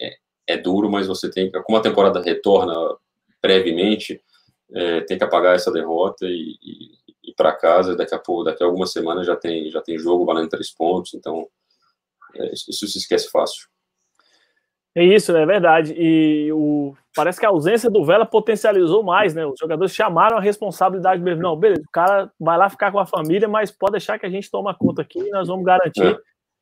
é, 0.00 0.16
é, 0.48 0.56
duro, 0.58 0.90
mas 0.90 1.06
você 1.06 1.30
tem 1.30 1.50
como 1.50 1.78
a 1.78 1.82
temporada 1.82 2.20
retorna 2.20 2.74
brevemente, 3.42 4.20
tem 5.06 5.16
que 5.16 5.24
apagar 5.24 5.54
essa 5.54 5.72
derrota 5.72 6.26
e, 6.26 6.56
e 6.62 7.30
ir 7.30 7.34
para 7.34 7.52
casa, 7.52 7.96
daqui 7.96 8.14
a 8.14 8.18
pouco, 8.18 8.44
daqui 8.44 8.62
a 8.62 8.66
algumas 8.66 8.92
semanas 8.92 9.26
já 9.26 9.36
tem, 9.36 9.70
já 9.70 9.80
tem 9.80 9.98
jogo 9.98 10.24
valendo 10.24 10.48
três 10.48 10.70
pontos, 10.70 11.14
então 11.14 11.46
isso 12.52 12.86
se 12.86 12.98
esquece 12.98 13.30
fácil. 13.30 13.68
É 14.94 15.04
isso, 15.04 15.36
é 15.36 15.46
verdade. 15.46 15.94
E 15.96 16.52
o, 16.52 16.94
parece 17.14 17.38
que 17.38 17.46
a 17.46 17.50
ausência 17.50 17.88
do 17.88 18.04
Vela 18.04 18.26
potencializou 18.26 19.02
mais, 19.02 19.32
né? 19.32 19.46
Os 19.46 19.58
jogadores 19.58 19.94
chamaram 19.94 20.36
a 20.36 20.40
responsabilidade 20.40 21.22
mesmo. 21.22 21.42
Não, 21.42 21.56
beleza, 21.56 21.82
o 21.82 21.90
cara 21.92 22.30
vai 22.38 22.58
lá 22.58 22.68
ficar 22.68 22.90
com 22.90 22.98
a 22.98 23.06
família, 23.06 23.46
mas 23.46 23.70
pode 23.70 23.92
deixar 23.92 24.18
que 24.18 24.26
a 24.26 24.30
gente 24.30 24.50
toma 24.50 24.74
conta 24.74 25.02
aqui 25.02 25.20
e 25.20 25.30
nós 25.30 25.46
vamos 25.46 25.64
garantir. 25.64 26.04
É. 26.04 26.18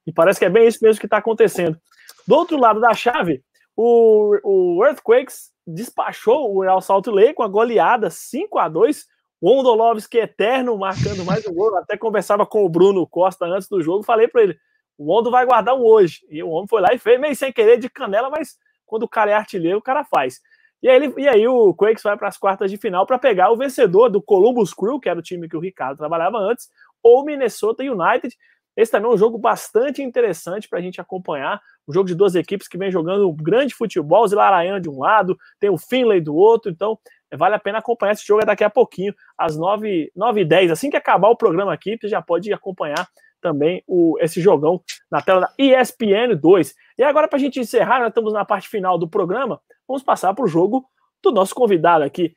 E 0.07 0.13
parece 0.13 0.39
que 0.39 0.45
é 0.45 0.51
bem 0.51 0.67
isso 0.67 0.81
mesmo 0.83 1.01
que 1.01 1.07
está 1.07 1.17
acontecendo. 1.17 1.79
Do 2.27 2.35
outro 2.35 2.59
lado 2.59 2.79
da 2.79 2.93
chave, 2.93 3.43
o, 3.75 4.39
o 4.45 4.85
Earthquakes 4.85 5.51
despachou 5.67 6.55
o 6.55 6.63
Real 6.63 6.81
Salt 6.81 7.07
Lake 7.09 7.35
com 7.35 7.43
a 7.43 7.49
goleada 7.49 8.09
5 8.11 8.59
a 8.59 8.69
2 8.69 9.07
o 9.41 9.51
Ondolovski 9.51 10.19
eterno 10.19 10.79
marcando 10.79 11.25
mais 11.25 11.47
um 11.47 11.53
gol. 11.53 11.77
até 11.77 11.97
conversava 11.97 12.47
com 12.47 12.65
o 12.65 12.69
Bruno 12.69 13.07
Costa 13.07 13.45
antes 13.45 13.69
do 13.69 13.83
jogo, 13.83 14.03
falei 14.03 14.29
para 14.29 14.43
ele: 14.43 14.59
o 14.97 15.13
Ondo 15.15 15.31
vai 15.31 15.45
guardar 15.45 15.75
um 15.75 15.85
hoje. 15.85 16.27
E 16.31 16.43
o 16.43 16.49
homem 16.49 16.69
foi 16.69 16.81
lá 16.81 16.95
e 16.95 16.99
fez, 16.99 17.21
meio 17.21 17.37
sem 17.37 17.53
querer, 17.53 17.79
de 17.79 17.91
canela, 17.91 18.31
mas 18.31 18.57
quando 18.87 19.03
o 19.03 19.09
cara 19.09 19.31
é 19.31 19.35
artilheiro, 19.35 19.79
o 19.79 19.83
cara 19.83 20.05
faz. 20.05 20.41
E 20.83 20.89
aí, 20.89 20.97
ele, 20.97 21.15
e 21.19 21.29
aí 21.29 21.47
o 21.49 21.75
Quakes 21.75 22.03
vai 22.03 22.17
para 22.17 22.29
as 22.29 22.37
quartas 22.37 22.71
de 22.71 22.77
final 22.77 23.07
para 23.07 23.19
pegar 23.19 23.51
o 23.51 23.57
vencedor 23.57 24.09
do 24.09 24.23
Columbus 24.23 24.73
Crew, 24.73 25.01
que 25.01 25.09
era 25.09 25.19
o 25.19 25.23
time 25.23 25.49
que 25.49 25.57
o 25.57 25.61
Ricardo 25.61 25.99
trabalhava 25.99 26.39
antes, 26.39 26.69
ou 27.03 27.25
Minnesota 27.25 27.83
United. 27.83 28.35
Esse 28.77 28.93
também 28.93 29.11
é 29.11 29.15
um 29.15 29.17
jogo 29.17 29.39
bastante 29.39 30.03
interessante 30.03 30.69
para 30.69 30.79
a 30.79 30.83
gente 30.83 31.01
acompanhar. 31.01 31.61
Um 31.89 31.93
jogo 31.93 32.09
de 32.09 32.15
duas 32.15 32.35
equipes 32.35 32.69
que 32.69 32.77
vem 32.77 32.91
jogando 32.91 33.29
um 33.29 33.35
grande 33.35 33.75
futebol, 33.75 34.25
o 34.25 34.29
Zilaraian 34.29 34.81
de 34.81 34.89
um 34.89 34.99
lado, 34.99 35.37
tem 35.59 35.71
o 35.71 35.79
Finlay 35.79 36.21
do 36.21 36.35
outro, 36.35 36.71
então 36.71 36.99
vale 37.35 37.55
a 37.55 37.59
pena 37.59 37.79
acompanhar 37.79 38.13
esse 38.13 38.27
jogo 38.27 38.43
é 38.43 38.45
daqui 38.45 38.65
a 38.65 38.71
pouquinho, 38.71 39.15
às 39.37 39.57
9, 39.57 40.13
9 40.15 40.41
e 40.41 40.45
10 40.45 40.71
Assim 40.71 40.91
que 40.91 40.97
acabar 40.97 41.29
o 41.29 41.37
programa 41.37 41.73
aqui, 41.73 41.97
você 42.01 42.09
já 42.09 42.21
pode 42.21 42.53
acompanhar 42.53 43.09
também 43.41 43.83
o, 43.87 44.17
esse 44.21 44.41
jogão 44.41 44.83
na 45.11 45.23
tela 45.23 45.41
da 45.41 45.53
ESPN 45.59 46.35
2. 46.37 46.75
E 46.99 47.03
agora, 47.03 47.29
para 47.29 47.37
a 47.37 47.41
gente 47.41 47.61
encerrar, 47.61 48.01
nós 48.01 48.09
estamos 48.09 48.33
na 48.33 48.45
parte 48.45 48.69
final 48.69 48.99
do 48.99 49.09
programa, 49.09 49.61
vamos 49.87 50.03
passar 50.03 50.35
para 50.35 50.45
o 50.45 50.49
jogo 50.49 50.85
do 51.23 51.31
nosso 51.31 51.55
convidado 51.55 52.05
aqui. 52.05 52.35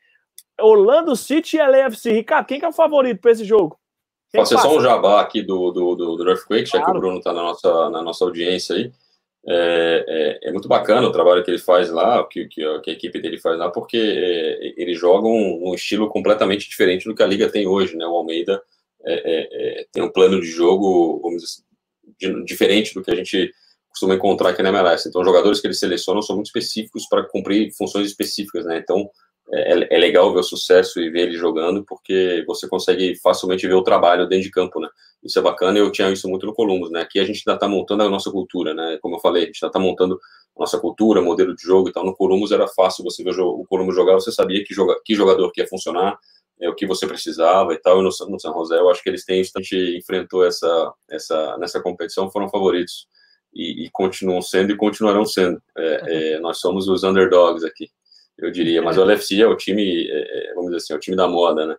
Orlando 0.60 1.16
City 1.16 1.56
e 1.56 1.66
LAFC. 1.66 2.12
Ricardo, 2.12 2.46
quem 2.46 2.58
que 2.58 2.64
é 2.64 2.68
o 2.68 2.72
favorito 2.72 3.20
para 3.20 3.30
esse 3.30 3.44
jogo? 3.44 3.79
Ser 4.32 4.58
só 4.58 4.76
um 4.76 4.80
jabá 4.80 5.20
aqui 5.20 5.42
do, 5.42 5.72
do, 5.72 5.94
do, 5.96 6.16
do 6.16 6.28
Earthquake, 6.28 6.70
claro. 6.70 6.84
já 6.86 6.90
que 6.92 6.96
o 6.96 7.00
Bruno 7.00 7.18
está 7.18 7.32
na 7.32 7.42
nossa, 7.42 7.90
na 7.90 8.02
nossa 8.02 8.24
audiência 8.24 8.76
aí. 8.76 8.92
É, 9.46 10.38
é, 10.44 10.48
é, 10.48 10.52
muito 10.52 10.68
bacana 10.68 11.08
o 11.08 11.12
trabalho 11.12 11.42
que 11.42 11.50
ele 11.50 11.58
faz 11.58 11.90
lá, 11.90 12.22
que, 12.26 12.46
que, 12.46 12.80
que 12.80 12.90
a 12.90 12.92
equipe 12.92 13.20
dele 13.20 13.38
faz 13.38 13.58
lá, 13.58 13.70
porque 13.70 13.96
é, 13.96 14.74
eles 14.76 14.98
jogam 14.98 15.30
um, 15.30 15.70
um, 15.70 15.74
estilo 15.74 16.10
completamente 16.10 16.68
diferente 16.68 17.08
do 17.08 17.14
que 17.14 17.22
a 17.22 17.26
liga 17.26 17.50
tem 17.50 17.66
hoje, 17.66 17.96
né? 17.96 18.06
O 18.06 18.16
Almeida 18.16 18.62
é, 19.04 19.14
é, 19.14 19.80
é, 19.80 19.86
tem 19.90 20.02
um 20.02 20.12
plano 20.12 20.40
de 20.40 20.46
jogo, 20.46 21.22
dizer, 21.30 21.62
de, 22.18 22.44
diferente 22.44 22.92
do 22.92 23.02
que 23.02 23.10
a 23.10 23.16
gente 23.16 23.50
costuma 23.88 24.14
encontrar 24.14 24.50
aqui 24.50 24.62
na 24.62 24.68
MLS. 24.68 25.08
Então, 25.08 25.22
os 25.22 25.26
jogadores 25.26 25.60
que 25.60 25.66
eles 25.66 25.78
selecionam 25.78 26.20
são 26.20 26.36
muito 26.36 26.48
específicos 26.48 27.06
para 27.08 27.24
cumprir 27.24 27.72
funções 27.72 28.06
específicas, 28.06 28.66
né? 28.66 28.78
Então, 28.78 29.10
é, 29.52 29.96
é, 29.96 29.98
legal 29.98 30.32
ver 30.32 30.40
o 30.40 30.44
sucesso 30.44 31.00
e 31.00 31.10
ver 31.10 31.22
ele 31.22 31.36
jogando, 31.36 31.84
porque 31.84 32.44
você 32.46 32.68
consegue 32.68 33.16
facilmente 33.16 33.66
ver 33.66 33.74
o 33.74 33.82
trabalho 33.82 34.28
dentro 34.28 34.44
de 34.44 34.50
campo, 34.50 34.80
né? 34.80 34.88
Isso 35.22 35.38
é 35.38 35.42
bacana, 35.42 35.78
eu 35.78 35.90
tinha 35.90 36.10
isso 36.10 36.28
muito 36.28 36.46
no 36.46 36.54
Columbus, 36.54 36.90
né? 36.90 37.02
Aqui 37.02 37.18
a 37.18 37.24
gente 37.24 37.42
ainda 37.46 37.56
está 37.56 37.68
montando 37.68 38.02
a 38.04 38.08
nossa 38.08 38.30
cultura, 38.30 38.72
né? 38.72 38.98
Como 39.02 39.16
eu 39.16 39.20
falei, 39.20 39.44
a 39.44 39.46
gente 39.46 39.62
ainda 39.62 39.70
está 39.70 39.78
montando 39.78 40.14
a 40.56 40.60
nossa 40.60 40.78
cultura, 40.78 41.20
modelo 41.20 41.54
de 41.54 41.62
jogo 41.62 41.88
e 41.88 41.92
tal. 41.92 42.04
No 42.04 42.14
Columbus 42.14 42.52
era 42.52 42.68
fácil 42.68 43.04
você 43.04 43.22
ver 43.24 43.38
o 43.40 43.64
Columbus 43.68 43.94
jogar, 43.94 44.14
você 44.14 44.30
sabia 44.30 44.64
que, 44.64 44.72
joga, 44.72 44.98
que 45.04 45.14
jogador 45.14 45.50
que 45.50 45.60
ia 45.60 45.66
funcionar, 45.66 46.18
é, 46.60 46.68
o 46.68 46.74
que 46.74 46.86
você 46.86 47.06
precisava 47.06 47.74
e 47.74 47.78
tal. 47.78 48.00
E 48.00 48.02
no, 48.02 48.10
no 48.28 48.40
San 48.40 48.52
José, 48.52 48.78
eu 48.78 48.88
acho 48.88 49.02
que 49.02 49.08
eles 49.08 49.24
têm, 49.24 49.40
a 49.40 49.60
gente 49.60 49.98
enfrentou 49.98 50.44
essa, 50.44 50.92
essa, 51.10 51.56
nessa 51.58 51.80
competição, 51.82 52.30
foram 52.30 52.48
favoritos. 52.48 53.08
E, 53.52 53.86
e 53.86 53.90
continuam 53.90 54.40
sendo 54.40 54.72
e 54.72 54.76
continuarão 54.76 55.24
sendo. 55.24 55.60
É, 55.76 56.34
é, 56.34 56.40
nós 56.40 56.60
somos 56.60 56.88
os 56.88 57.02
underdogs 57.02 57.64
aqui, 57.64 57.90
eu 58.46 58.50
diria. 58.50 58.82
Mas 58.82 58.96
o 58.96 59.02
LFC 59.04 59.40
é 59.40 59.46
o 59.46 59.56
time, 59.56 60.08
é, 60.08 60.50
é, 60.50 60.54
vamos 60.54 60.70
dizer 60.70 60.78
assim, 60.78 60.92
é 60.92 60.96
o 60.96 61.00
time 61.00 61.16
da 61.16 61.28
moda, 61.28 61.66
né? 61.66 61.76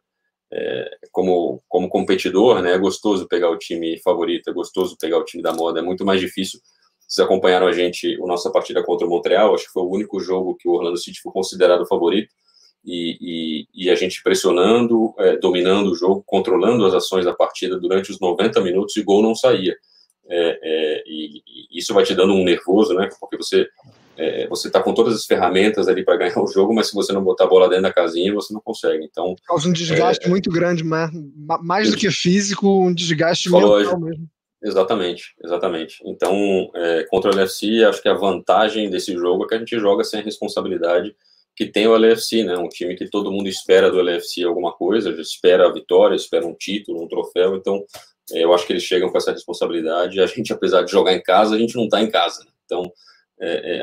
É, 0.54 0.98
como, 1.12 1.64
como 1.70 1.88
competidor, 1.88 2.62
né, 2.62 2.74
é 2.74 2.78
gostoso 2.78 3.26
pegar 3.26 3.50
o 3.50 3.58
time 3.58 3.98
favorito, 4.02 4.50
é 4.50 4.54
gostoso 4.54 4.98
pegar 5.00 5.18
o 5.18 5.24
time 5.24 5.42
da 5.42 5.54
moda, 5.54 5.80
é 5.80 5.82
muito 5.82 6.04
mais 6.04 6.20
difícil. 6.20 6.60
Vocês 7.08 7.26
acompanharam 7.26 7.68
a 7.68 7.72
gente, 7.72 8.18
a 8.22 8.26
nossa 8.26 8.52
partida 8.52 8.84
contra 8.84 9.08
o 9.08 9.10
Montreal, 9.10 9.56
acho 9.56 9.66
que 9.66 9.72
foi 9.72 9.84
o 9.84 9.90
único 9.90 10.20
jogo 10.20 10.56
que 10.56 10.68
o 10.68 10.74
Orlando 10.74 10.98
City 10.98 11.22
foi 11.22 11.32
considerado 11.32 11.86
favorito 11.86 12.34
e, 12.84 13.18
e, 13.74 13.86
e 13.86 13.90
a 13.90 13.96
gente 13.96 14.22
pressionando, 14.24 15.14
é, 15.20 15.38
dominando 15.38 15.92
o 15.92 15.96
jogo, 15.96 16.24
controlando 16.26 16.86
as 16.86 16.94
ações 16.94 17.26
da 17.26 17.34
partida 17.34 17.80
durante 17.80 18.12
os 18.12 18.20
90 18.20 18.60
minutos 18.62 18.96
e 18.98 19.02
o 19.02 19.06
gol 19.06 19.22
não 19.22 19.36
saía. 19.36 19.76
É, 20.30 20.60
é, 20.64 21.04
e, 21.06 21.38
e, 21.38 21.78
isso 21.80 21.94
vai 21.94 22.04
te 22.04 22.16
dando 22.16 22.34
um 22.34 22.44
nervoso, 22.44 22.94
né? 22.94 23.10
Porque 23.20 23.38
você 23.38 23.68
é, 24.18 24.48
você 24.48 24.68
está 24.68 24.82
com 24.82 24.94
todas 24.94 25.16
as 25.16 25.26
ferramentas 25.26 25.88
ali 25.88 26.04
para 26.04 26.18
ganhar 26.18 26.38
o 26.42 26.48
jogo, 26.48 26.74
mas 26.74 26.88
se 26.88 26.96
você 26.96 27.14
não 27.14 27.24
botar 27.24 27.46
a 27.46 27.48
bola 27.48 27.70
dentro 27.70 27.84
da 27.84 27.94
casinha, 27.94 28.34
você 28.34 28.54
não 28.54 28.62
consegue. 28.62 29.04
Então 29.06 29.36
causa 29.46 29.68
um 29.68 29.74
desgaste 29.74 30.26
é, 30.26 30.30
muito 30.30 30.50
grande, 30.50 30.84
mais, 30.84 31.12
mais 31.62 31.92
do 31.92 31.98
que 31.98 32.10
físico, 32.12 32.68
um 32.68 32.94
desgaste 32.94 33.52
mental 33.52 34.00
mesmo. 34.00 34.28
Exatamente, 34.64 35.34
exatamente. 35.44 36.04
Então, 36.06 36.70
é, 36.76 37.04
contra 37.10 37.32
o 37.32 37.34
LFC, 37.34 37.84
acho 37.84 38.00
que 38.00 38.08
a 38.08 38.14
vantagem 38.14 38.92
desse 38.92 39.14
jogo 39.14 39.44
é 39.44 39.48
que 39.48 39.56
a 39.56 39.58
gente 39.58 39.80
joga 39.80 40.04
sem 40.04 40.22
responsabilidade 40.22 41.16
que 41.56 41.66
tem 41.66 41.88
o 41.88 41.96
LFC, 41.96 42.44
né? 42.44 42.58
Um 42.58 42.70
time 42.70 42.96
que 42.96 43.10
todo 43.10 43.32
mundo 43.32 43.48
espera 43.48 43.92
do 43.92 44.00
LFC 44.00 44.44
alguma 44.44 44.72
coisa, 44.72 45.10
espera 45.22 45.68
a 45.68 45.72
vitória, 45.72 46.16
espera 46.16 46.46
um 46.46 46.54
título, 46.54 47.04
um 47.04 47.08
troféu. 47.08 47.56
Então, 47.56 47.84
é, 48.32 48.44
eu 48.44 48.54
acho 48.54 48.66
que 48.66 48.74
eles 48.74 48.84
chegam 48.84 49.10
com 49.10 49.18
essa 49.18 49.32
responsabilidade. 49.32 50.20
A 50.20 50.26
gente, 50.26 50.52
apesar 50.54 50.84
de 50.84 50.92
jogar 50.92 51.14
em 51.14 51.22
casa, 51.22 51.56
a 51.56 51.58
gente 51.58 51.76
não 51.76 51.86
está 51.86 52.02
em 52.02 52.10
casa. 52.10 52.44
Né? 52.44 52.52
Então, 52.66 52.84
é, 52.84 52.86
é, 52.86 52.92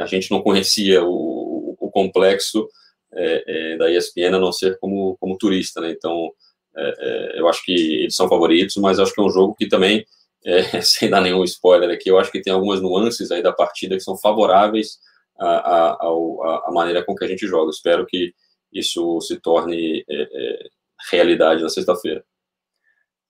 a 0.00 0.06
gente 0.06 0.30
não 0.30 0.42
conhecia 0.42 1.02
o, 1.04 1.76
o 1.80 1.90
complexo 1.90 2.68
é, 3.12 3.72
é 3.72 3.76
da 3.76 3.90
ESPN 3.90 4.36
a 4.36 4.38
não 4.38 4.52
ser 4.52 4.78
como, 4.78 5.16
como 5.18 5.38
turista, 5.38 5.80
né? 5.80 5.90
Então, 5.90 6.30
é, 6.76 7.40
eu 7.40 7.48
acho 7.48 7.64
que 7.64 7.72
eles 7.72 8.14
são 8.14 8.28
favoritos, 8.28 8.76
mas 8.76 8.98
acho 8.98 9.12
que 9.12 9.20
é 9.20 9.24
um 9.24 9.30
jogo 9.30 9.54
que 9.54 9.66
também, 9.66 10.06
sem 10.82 11.10
dar 11.10 11.20
nenhum 11.20 11.42
spoiler 11.44 11.90
aqui, 11.90 12.08
eu 12.10 12.18
acho 12.18 12.30
que 12.30 12.40
tem 12.40 12.52
algumas 12.52 12.80
nuances 12.80 13.30
aí 13.30 13.42
da 13.42 13.52
partida 13.52 13.96
que 13.96 14.02
são 14.02 14.16
favoráveis 14.16 14.98
a, 15.38 15.96
a, 16.00 16.70
maneira 16.72 17.04
com 17.04 17.14
que 17.14 17.24
a 17.24 17.28
gente 17.28 17.46
joga. 17.46 17.70
Espero 17.70 18.06
que 18.06 18.32
isso 18.72 19.20
se 19.20 19.40
torne 19.40 20.04
é, 20.08 20.22
é, 20.22 20.68
realidade 21.10 21.62
na 21.62 21.68
sexta-feira. 21.68 22.24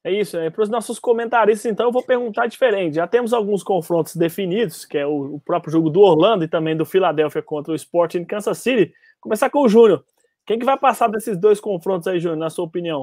É 0.04 0.12
isso, 0.12 0.36
é, 0.36 0.48
para 0.48 0.62
os 0.62 0.68
nossos 0.68 0.98
comentaristas, 0.98 1.70
então, 1.70 1.86
eu 1.86 1.92
vou 1.92 2.02
perguntar 2.02 2.46
diferente. 2.46 2.96
Já 2.96 3.06
temos 3.06 3.32
alguns 3.32 3.62
confrontos 3.62 4.14
definidos, 4.16 4.84
que 4.84 4.96
é 4.96 5.06
o, 5.06 5.34
o 5.34 5.40
próprio 5.40 5.72
jogo 5.72 5.90
do 5.90 6.00
Orlando 6.00 6.44
e 6.44 6.48
também 6.48 6.76
do 6.76 6.86
Philadelphia 6.86 7.42
contra 7.42 7.72
o 7.72 7.76
Sporting 7.76 8.24
Kansas 8.24 8.58
City. 8.58 8.92
Começar 9.20 9.50
com 9.50 9.60
o 9.60 9.68
Júnior. 9.68 10.04
Quem 10.46 10.58
que 10.58 10.64
vai 10.64 10.78
passar 10.78 11.08
desses 11.08 11.36
dois 11.36 11.60
confrontos 11.60 12.06
aí, 12.06 12.20
Júnior, 12.20 12.38
na 12.38 12.48
sua 12.48 12.64
opinião? 12.64 13.02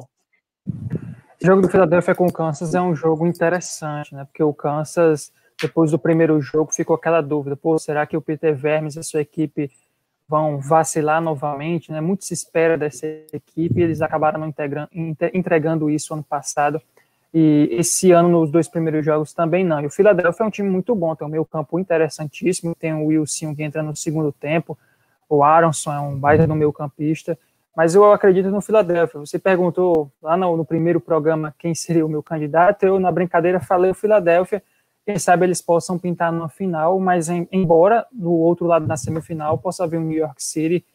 O 0.67 1.45
jogo 1.45 1.61
do 1.61 1.69
Philadelphia 1.69 2.15
com 2.15 2.25
o 2.25 2.33
Kansas 2.33 2.73
é 2.73 2.81
um 2.81 2.95
jogo 2.95 3.27
interessante, 3.27 4.15
né? 4.15 4.25
Porque 4.25 4.41
o 4.41 4.53
Kansas 4.53 5.31
depois 5.61 5.91
do 5.91 5.99
primeiro 5.99 6.41
jogo 6.41 6.73
ficou 6.73 6.95
aquela 6.95 7.21
dúvida, 7.21 7.55
pô, 7.55 7.77
será 7.77 8.05
que 8.05 8.17
o 8.17 8.21
Peter 8.21 8.55
Vermes 8.55 8.95
e 8.95 8.99
a 8.99 9.03
sua 9.03 9.21
equipe 9.21 9.71
vão 10.27 10.59
vacilar 10.59 11.21
novamente, 11.21 11.91
né? 11.91 12.01
Muito 12.01 12.25
se 12.25 12.33
espera 12.33 12.77
dessa 12.77 13.05
equipe, 13.31 13.81
eles 13.81 14.01
acabaram 14.01 14.39
não 14.39 14.53
entregando 15.33 15.89
isso 15.89 16.13
ano 16.13 16.23
passado. 16.23 16.81
E 17.33 17.67
esse 17.71 18.11
ano, 18.11 18.29
nos 18.29 18.49
dois 18.49 18.67
primeiros 18.67 19.05
jogos, 19.05 19.33
também 19.33 19.63
não. 19.63 19.81
E 19.81 19.85
o 19.87 19.89
Philadelphia 19.89 20.43
é 20.43 20.47
um 20.47 20.49
time 20.49 20.69
muito 20.69 20.95
bom, 20.95 21.13
tem 21.15 21.27
um 21.27 21.29
meio 21.29 21.45
campo 21.45 21.77
interessantíssimo, 21.77 22.73
tem 22.73 22.93
o 22.93 23.07
Wilson 23.07 23.53
que 23.53 23.61
entra 23.61 23.83
no 23.83 23.95
segundo 23.95 24.31
tempo, 24.31 24.77
o 25.27 25.43
Aronson 25.43 25.91
é 25.91 25.99
um 25.99 26.17
baita 26.17 26.47
no 26.47 26.55
meio 26.55 26.71
campista, 26.71 27.37
mas 27.75 27.93
eu 27.93 28.09
acredito 28.11 28.49
no 28.49 28.61
Philadelphia. 28.61 29.19
Você 29.19 29.37
perguntou 29.37 30.09
lá 30.21 30.37
no, 30.37 30.55
no, 30.55 30.63
primeiro 30.63 31.01
programa 31.01 31.53
quem 31.59 31.75
seria 31.75 32.05
o 32.05 32.09
meu 32.09 32.23
candidato, 32.23 32.83
eu 32.83 32.99
na 32.99 33.11
brincadeira 33.11 33.59
falei 33.59 33.91
o 33.91 33.95
Philadelphia, 33.95 34.63
quem 35.05 35.19
sabe 35.19 35.45
eles 35.45 35.61
possam 35.61 35.99
pintar 35.99 36.31
na 36.31 36.49
final, 36.49 36.99
mas 36.99 37.29
em, 37.29 37.47
embora 37.51 38.05
no 38.11 38.31
outro 38.31 38.65
lado 38.65 38.87
na 38.87 38.97
semifinal 38.97 39.57
possa 39.57 39.83
haver 39.83 39.97
o 39.97 40.03
New 40.03 40.17
York 40.17 40.43
City 40.43 40.85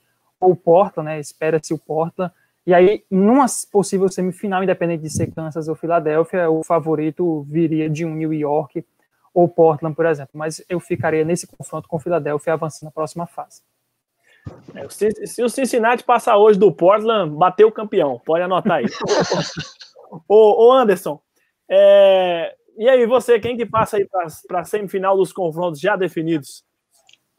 ou 0.40 0.52
o 0.52 0.56
Portland, 0.56 1.10
né, 1.10 1.20
espera-se 1.20 1.72
o 1.72 1.78
Portland, 1.78 2.32
e 2.66 2.74
aí, 2.74 3.04
numa 3.10 3.46
possível 3.72 4.08
semifinal, 4.08 4.62
independente 4.62 5.02
de 5.02 5.10
ser 5.10 5.28
Kansas 5.32 5.66
ou 5.66 5.74
Filadélfia, 5.74 6.50
o 6.50 6.62
favorito 6.62 7.42
viria 7.48 7.88
de 7.88 8.04
um 8.04 8.14
New 8.14 8.32
York 8.32 8.84
ou 9.32 9.48
Portland, 9.48 9.96
por 9.96 10.06
exemplo. 10.06 10.32
Mas 10.34 10.62
eu 10.68 10.78
ficaria 10.78 11.24
nesse 11.24 11.46
confronto 11.46 11.88
com 11.88 11.98
Filadélfia 11.98 12.52
avançando 12.52 12.88
na 12.88 12.92
próxima 12.92 13.26
fase. 13.26 13.62
É, 14.74 14.86
se 15.26 15.42
o 15.42 15.48
Cincinnati 15.48 16.04
passar 16.04 16.36
hoje 16.36 16.58
do 16.58 16.70
Portland, 16.70 17.34
bateu 17.34 17.68
o 17.68 17.72
campeão. 17.72 18.20
Pode 18.24 18.44
anotar 18.44 18.78
aí. 18.78 18.86
ô, 20.28 20.66
ô, 20.66 20.72
Anderson, 20.72 21.20
é... 21.68 22.54
e 22.78 22.88
aí 22.88 23.06
você, 23.06 23.38
quem 23.38 23.56
que 23.56 23.66
passa 23.66 23.96
aí 23.96 24.06
para 24.08 24.60
a 24.60 24.64
semifinal 24.64 25.16
dos 25.16 25.32
confrontos 25.32 25.80
já 25.80 25.96
definidos? 25.96 26.64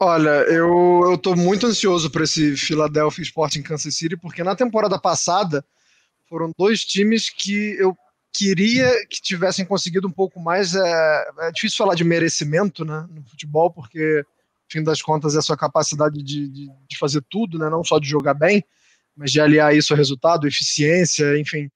Olha, 0.00 0.30
eu, 0.48 1.18
eu 1.26 1.36
muito 1.36 1.66
ansioso 1.66 2.10
para 2.10 2.24
esse 2.24 2.56
Philadelphia 2.56 3.22
Sporting 3.22 3.62
Kansas 3.62 3.94
City, 3.94 4.16
porque 4.16 4.42
na 4.42 4.56
temporada 4.56 4.98
passada 4.98 5.64
foram 6.28 6.50
dois 6.58 6.80
times 6.84 7.30
que 7.30 7.76
eu 7.78 7.96
queria 8.32 8.90
que 9.08 9.20
tivessem 9.20 9.64
conseguido 9.64 10.08
um 10.08 10.12
pouco 10.12 10.40
mais. 10.40 10.74
É, 10.74 11.24
é 11.42 11.52
difícil 11.52 11.76
falar 11.76 11.94
de 11.94 12.02
merecimento 12.02 12.84
né, 12.84 13.06
no 13.10 13.22
futebol, 13.24 13.70
porque, 13.70 14.24
fim 14.68 14.82
das 14.82 15.02
contas, 15.02 15.36
é 15.36 15.38
a 15.38 15.42
sua 15.42 15.56
capacidade 15.56 16.22
de, 16.22 16.48
de, 16.48 16.68
de 16.88 16.98
fazer 16.98 17.22
tudo, 17.28 17.58
né, 17.58 17.68
não 17.70 17.84
só 17.84 17.98
de 17.98 18.08
jogar 18.08 18.34
bem, 18.34 18.64
mas 19.14 19.30
de 19.30 19.40
aliar 19.40 19.76
isso 19.76 19.92
ao 19.92 19.96
resultado, 19.96 20.48
eficiência, 20.48 21.38
enfim. 21.38 21.70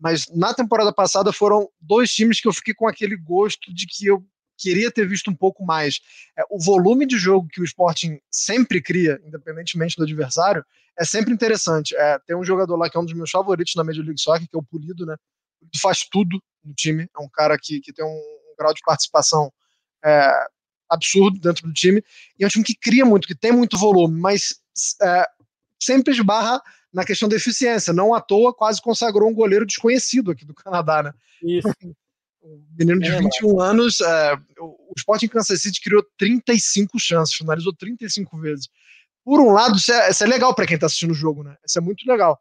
Mas 0.00 0.26
na 0.34 0.54
temporada 0.54 0.92
passada 0.92 1.32
foram 1.32 1.68
dois 1.80 2.10
times 2.10 2.40
que 2.40 2.48
eu 2.48 2.52
fiquei 2.52 2.72
com 2.72 2.88
aquele 2.88 3.16
gosto 3.16 3.72
de 3.72 3.86
que 3.86 4.06
eu 4.06 4.24
queria 4.56 4.90
ter 4.90 5.06
visto 5.06 5.30
um 5.30 5.34
pouco 5.34 5.64
mais. 5.64 6.00
É, 6.38 6.42
o 6.50 6.58
volume 6.58 7.06
de 7.06 7.18
jogo 7.18 7.48
que 7.48 7.60
o 7.60 7.64
Sporting 7.64 8.18
sempre 8.30 8.82
cria, 8.82 9.20
independentemente 9.24 9.96
do 9.96 10.04
adversário, 10.04 10.64
é 10.98 11.04
sempre 11.04 11.32
interessante. 11.32 11.94
É, 11.96 12.18
tem 12.26 12.36
um 12.36 12.44
jogador 12.44 12.76
lá 12.76 12.88
que 12.88 12.96
é 12.96 13.00
um 13.00 13.04
dos 13.04 13.14
meus 13.14 13.30
favoritos 13.30 13.74
na 13.74 13.84
Major 13.84 14.04
League 14.04 14.20
Soccer, 14.20 14.48
que 14.48 14.56
é 14.56 14.58
o 14.58 14.62
Pulido, 14.62 15.06
né? 15.06 15.16
Ele 15.60 15.70
faz 15.80 16.06
tudo 16.10 16.42
no 16.64 16.74
time, 16.74 17.08
é 17.16 17.22
um 17.22 17.28
cara 17.28 17.56
que, 17.58 17.80
que 17.80 17.92
tem 17.92 18.04
um, 18.04 18.08
um 18.08 18.54
grau 18.58 18.72
de 18.74 18.80
participação 18.84 19.52
é, 20.04 20.46
absurdo 20.88 21.38
dentro 21.38 21.66
do 21.66 21.72
time, 21.72 22.02
e 22.38 22.44
é 22.44 22.46
um 22.46 22.50
time 22.50 22.64
que 22.64 22.74
cria 22.74 23.04
muito, 23.04 23.26
que 23.26 23.34
tem 23.34 23.52
muito 23.52 23.78
volume, 23.78 24.18
mas 24.18 24.60
é, 25.02 25.26
sempre 25.80 26.12
esbarra 26.12 26.62
na 26.92 27.04
questão 27.04 27.28
da 27.28 27.36
eficiência. 27.36 27.92
Não 27.92 28.14
à 28.14 28.20
toa 28.20 28.54
quase 28.54 28.80
consagrou 28.80 29.28
um 29.28 29.34
goleiro 29.34 29.66
desconhecido 29.66 30.30
aqui 30.30 30.44
do 30.44 30.54
Canadá, 30.54 31.02
né? 31.02 31.12
Isso. 31.42 31.68
Um 32.42 32.64
menino 32.78 33.00
de 33.00 33.10
é, 33.10 33.18
21 33.18 33.56
mas... 33.56 33.68
anos, 33.68 34.00
é, 34.00 34.34
o 34.58 34.92
Sporting 34.96 35.28
Kansas 35.28 35.60
City 35.60 35.80
criou 35.80 36.04
35 36.18 36.98
chances, 36.98 37.34
finalizou 37.34 37.74
35 37.74 38.38
vezes. 38.38 38.68
Por 39.24 39.40
um 39.40 39.52
lado, 39.52 39.76
isso 39.76 39.92
é, 39.92 40.10
isso 40.10 40.24
é 40.24 40.26
legal 40.26 40.54
para 40.54 40.66
quem 40.66 40.76
está 40.76 40.86
assistindo 40.86 41.10
o 41.10 41.14
jogo, 41.14 41.42
né? 41.42 41.56
Isso 41.66 41.78
é 41.78 41.82
muito 41.82 42.08
legal. 42.08 42.40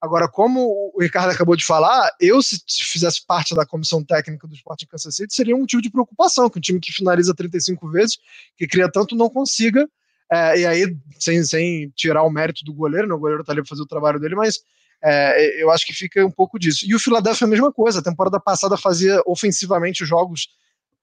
Agora, 0.00 0.28
como 0.28 0.92
o 0.94 1.02
Ricardo 1.02 1.30
acabou 1.30 1.54
de 1.54 1.64
falar, 1.64 2.10
eu, 2.18 2.40
se 2.40 2.58
fizesse 2.84 3.24
parte 3.26 3.54
da 3.54 3.66
comissão 3.66 4.02
técnica 4.02 4.46
do 4.46 4.54
Sporting 4.54 4.86
Kansas 4.86 5.14
City, 5.14 5.34
seria 5.34 5.54
um 5.54 5.60
motivo 5.60 5.82
de 5.82 5.90
preocupação 5.90 6.48
que 6.48 6.58
um 6.58 6.60
time 6.60 6.80
que 6.80 6.90
finaliza 6.90 7.34
35 7.34 7.90
vezes, 7.90 8.16
que 8.56 8.66
cria 8.66 8.90
tanto, 8.90 9.14
não 9.14 9.28
consiga. 9.28 9.86
É, 10.32 10.60
e 10.60 10.66
aí, 10.66 10.96
sem, 11.18 11.42
sem 11.44 11.90
tirar 11.90 12.22
o 12.22 12.30
mérito 12.30 12.64
do 12.64 12.72
goleiro, 12.72 13.08
né? 13.08 13.14
o 13.14 13.18
goleiro 13.18 13.40
está 13.40 13.52
ali 13.52 13.62
para 13.62 13.68
fazer 13.68 13.82
o 13.82 13.86
trabalho 13.86 14.20
dele, 14.20 14.36
mas 14.36 14.60
é, 15.02 15.62
eu 15.62 15.70
acho 15.70 15.84
que 15.84 15.92
fica 15.92 16.24
um 16.24 16.30
pouco 16.30 16.58
disso. 16.58 16.84
E 16.86 16.94
o 16.94 17.00
Philadelphia 17.00 17.44
é 17.44 17.48
a 17.48 17.50
mesma 17.50 17.72
coisa. 17.72 17.98
A 17.98 18.02
temporada 18.02 18.38
passada 18.38 18.76
fazia 18.76 19.20
ofensivamente 19.26 20.04
jogos 20.04 20.48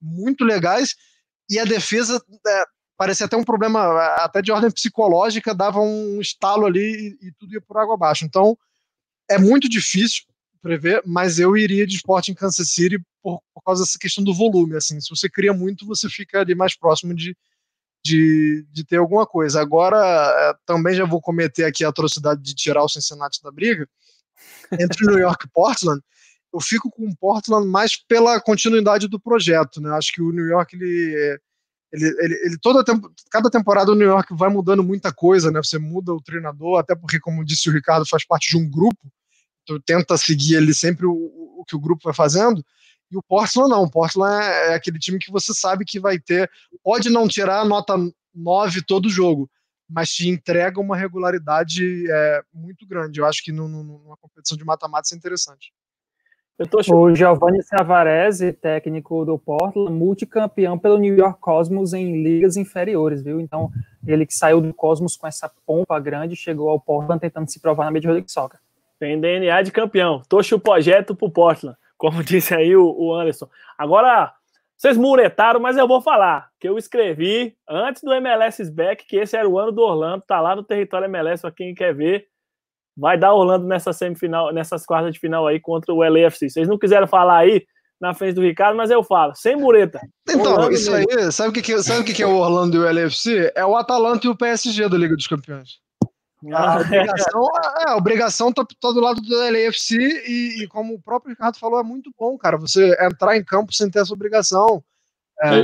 muito 0.00 0.44
legais 0.44 0.94
e 1.50 1.58
a 1.58 1.64
defesa 1.64 2.22
é, 2.46 2.64
parecia 2.96 3.26
até 3.26 3.36
um 3.36 3.44
problema, 3.44 3.80
até 4.16 4.40
de 4.40 4.52
ordem 4.52 4.70
psicológica, 4.70 5.54
dava 5.54 5.80
um 5.80 6.20
estalo 6.20 6.66
ali 6.66 7.16
e, 7.20 7.28
e 7.28 7.32
tudo 7.32 7.52
ia 7.52 7.60
por 7.60 7.76
água 7.76 7.94
abaixo. 7.94 8.24
Então 8.24 8.56
é 9.28 9.38
muito 9.38 9.68
difícil 9.68 10.24
prever, 10.62 11.02
mas 11.04 11.38
eu 11.38 11.56
iria 11.56 11.86
de 11.86 11.96
esporte 11.96 12.30
em 12.30 12.34
Kansas 12.34 12.70
City 12.70 12.98
por, 13.22 13.40
por 13.54 13.62
causa 13.62 13.82
dessa 13.82 13.98
questão 13.98 14.24
do 14.24 14.34
volume. 14.34 14.76
Assim, 14.76 15.00
se 15.00 15.10
você 15.10 15.28
cria 15.28 15.52
muito, 15.52 15.86
você 15.86 16.08
fica 16.08 16.40
ali 16.40 16.54
mais 16.54 16.76
próximo 16.76 17.14
de, 17.14 17.36
de, 18.04 18.66
de 18.70 18.84
ter 18.84 18.96
alguma 18.96 19.26
coisa. 19.26 19.60
Agora, 19.60 19.98
é, 19.98 20.54
também 20.64 20.94
já 20.94 21.04
vou 21.04 21.20
cometer 21.20 21.64
aqui 21.64 21.84
a 21.84 21.88
atrocidade 21.88 22.42
de 22.42 22.54
tirar 22.54 22.82
o 22.82 22.88
Cincinnati 22.88 23.42
da 23.42 23.50
briga. 23.50 23.88
Entre 24.72 25.06
New 25.06 25.18
York 25.18 25.46
e 25.46 25.50
Portland, 25.50 26.00
eu 26.52 26.60
fico 26.60 26.90
com 26.90 27.06
o 27.08 27.16
Portland 27.16 27.66
mais 27.66 27.96
pela 27.96 28.40
continuidade 28.40 29.08
do 29.08 29.20
projeto. 29.20 29.80
Né? 29.80 29.90
Acho 29.90 30.12
que 30.12 30.22
o 30.22 30.32
New 30.32 30.46
York, 30.46 30.76
ele, 30.76 31.38
ele, 31.92 32.06
ele, 32.18 32.34
ele 32.44 32.58
toda 32.58 32.84
tempo, 32.84 33.12
cada 33.30 33.50
temporada 33.50 33.92
o 33.92 33.94
New 33.94 34.06
York 34.06 34.34
vai 34.34 34.48
mudando 34.48 34.82
muita 34.82 35.12
coisa, 35.12 35.50
né? 35.50 35.60
Você 35.62 35.78
muda 35.78 36.12
o 36.12 36.22
treinador, 36.22 36.78
até 36.78 36.94
porque, 36.94 37.18
como 37.18 37.44
disse 37.44 37.68
o 37.68 37.72
Ricardo, 37.72 38.08
faz 38.08 38.26
parte 38.26 38.50
de 38.50 38.56
um 38.56 38.68
grupo, 38.68 39.10
então 39.62 39.80
tenta 39.84 40.16
seguir 40.16 40.54
ele 40.54 40.72
sempre 40.72 41.06
o, 41.06 41.12
o 41.12 41.64
que 41.66 41.76
o 41.76 41.80
grupo 41.80 42.02
vai 42.04 42.14
fazendo. 42.14 42.64
E 43.10 43.16
o 43.16 43.22
Portland 43.22 43.70
não. 43.70 43.84
O 43.84 43.90
Portland 43.90 44.44
é, 44.44 44.70
é, 44.70 44.74
aquele 44.74 44.98
time 44.98 45.18
que 45.18 45.30
você 45.30 45.52
sabe 45.54 45.84
que 45.84 45.98
vai 45.98 46.18
ter. 46.18 46.50
Pode 46.82 47.08
não 47.08 47.26
tirar 47.26 47.60
a 47.60 47.64
nota 47.64 47.94
9 48.34 48.82
todo 48.82 49.08
jogo, 49.08 49.50
mas 49.88 50.10
te 50.10 50.28
entrega 50.28 50.80
uma 50.80 50.96
regularidade 50.96 52.04
é, 52.10 52.42
muito 52.52 52.86
grande. 52.86 53.20
Eu 53.20 53.26
acho 53.26 53.42
que 53.42 53.52
no, 53.52 53.66
no, 53.66 53.82
numa 53.82 54.16
competição 54.16 54.56
de 54.56 54.64
mata-mata 54.64 55.06
isso 55.06 55.14
é 55.14 55.18
interessante. 55.18 55.72
O 56.90 57.14
Giovanni 57.14 57.62
Savarese, 57.62 58.52
técnico 58.52 59.24
do 59.24 59.38
Portland, 59.38 59.92
multicampeão 59.92 60.76
pelo 60.76 60.98
New 60.98 61.16
York 61.16 61.40
Cosmos 61.40 61.92
em 61.92 62.20
ligas 62.20 62.56
inferiores, 62.56 63.22
viu? 63.22 63.40
Então, 63.40 63.70
ele 64.04 64.26
que 64.26 64.34
saiu 64.34 64.60
do 64.60 64.74
Cosmos 64.74 65.16
com 65.16 65.28
essa 65.28 65.48
pompa 65.64 66.00
grande, 66.00 66.34
chegou 66.34 66.68
ao 66.68 66.80
Portland 66.80 67.20
tentando 67.20 67.48
se 67.48 67.60
provar 67.60 67.84
na 67.84 67.92
Major 67.92 68.10
League 68.10 68.30
Soccer. 68.30 68.58
Tem 68.98 69.20
DNA 69.20 69.62
de 69.62 69.70
campeão. 69.70 70.20
Tocha 70.28 70.56
o 70.56 70.60
projeto 70.60 71.14
pro 71.14 71.30
Portland 71.30 71.78
como 71.98 72.22
disse 72.24 72.54
aí 72.54 72.74
o, 72.74 72.94
o 72.96 73.14
Anderson. 73.14 73.48
Agora, 73.76 74.32
vocês 74.78 74.96
muretaram, 74.96 75.58
mas 75.58 75.76
eu 75.76 75.88
vou 75.88 76.00
falar 76.00 76.48
que 76.60 76.68
eu 76.68 76.78
escrevi 76.78 77.54
antes 77.68 78.00
do 78.00 78.14
MLS 78.14 78.70
Back 78.70 79.04
que 79.04 79.16
esse 79.16 79.36
era 79.36 79.48
o 79.48 79.58
ano 79.58 79.72
do 79.72 79.82
Orlando, 79.82 80.22
tá 80.26 80.40
lá 80.40 80.54
no 80.54 80.62
território 80.62 81.06
MLS 81.06 81.42
para 81.42 81.50
quem 81.50 81.74
quer 81.74 81.92
ver. 81.92 82.26
Vai 82.96 83.18
dar 83.18 83.34
Orlando 83.34 83.66
nessa 83.66 83.92
semifinal, 83.92 84.52
nessas 84.52 84.86
quartas 84.86 85.12
de 85.12 85.20
final 85.20 85.46
aí 85.46 85.60
contra 85.60 85.92
o 85.92 86.02
LAFC. 86.02 86.48
Vocês 86.48 86.68
não 86.68 86.78
quiseram 86.78 87.06
falar 87.06 87.38
aí 87.38 87.64
na 88.00 88.14
frente 88.14 88.34
do 88.34 88.42
Ricardo, 88.42 88.76
mas 88.76 88.90
eu 88.90 89.02
falo, 89.02 89.34
sem 89.34 89.56
mureta. 89.56 90.00
Então, 90.28 90.52
Orlando 90.52 90.72
isso 90.72 90.90
mesmo. 90.90 91.06
aí, 91.18 91.32
sabe 91.32 91.50
o 91.50 91.52
que, 91.52 91.62
que, 91.62 91.82
sabe 91.82 92.00
o 92.00 92.04
que 92.04 92.22
é 92.22 92.26
o 92.26 92.36
Orlando 92.36 92.76
e 92.76 92.78
o 92.78 92.92
LAFC? 92.92 93.52
É 93.54 93.64
o 93.66 93.76
Atalanta 93.76 94.26
e 94.26 94.30
o 94.30 94.36
PSG 94.36 94.88
da 94.88 94.96
Liga 94.96 95.16
dos 95.16 95.26
Campeões. 95.26 95.80
A 96.52 96.74
ah, 96.74 96.80
obrigação, 96.80 97.48
é, 97.56 97.90
a 97.90 97.96
obrigação 97.96 98.52
tá, 98.52 98.64
tá, 98.64 98.92
do 98.92 99.00
lado 99.00 99.20
do 99.20 99.36
LAFC 99.36 99.96
e, 99.96 100.62
e, 100.62 100.68
como 100.68 100.94
o 100.94 101.02
próprio 101.02 101.30
Ricardo 101.30 101.58
falou, 101.58 101.80
é 101.80 101.82
muito 101.82 102.12
bom, 102.16 102.38
cara. 102.38 102.56
Você 102.56 102.96
entrar 103.00 103.36
em 103.36 103.42
campo 103.42 103.72
sem 103.72 103.90
ter 103.90 104.00
essa 104.00 104.12
obrigação 104.12 104.82
é, 105.42 105.62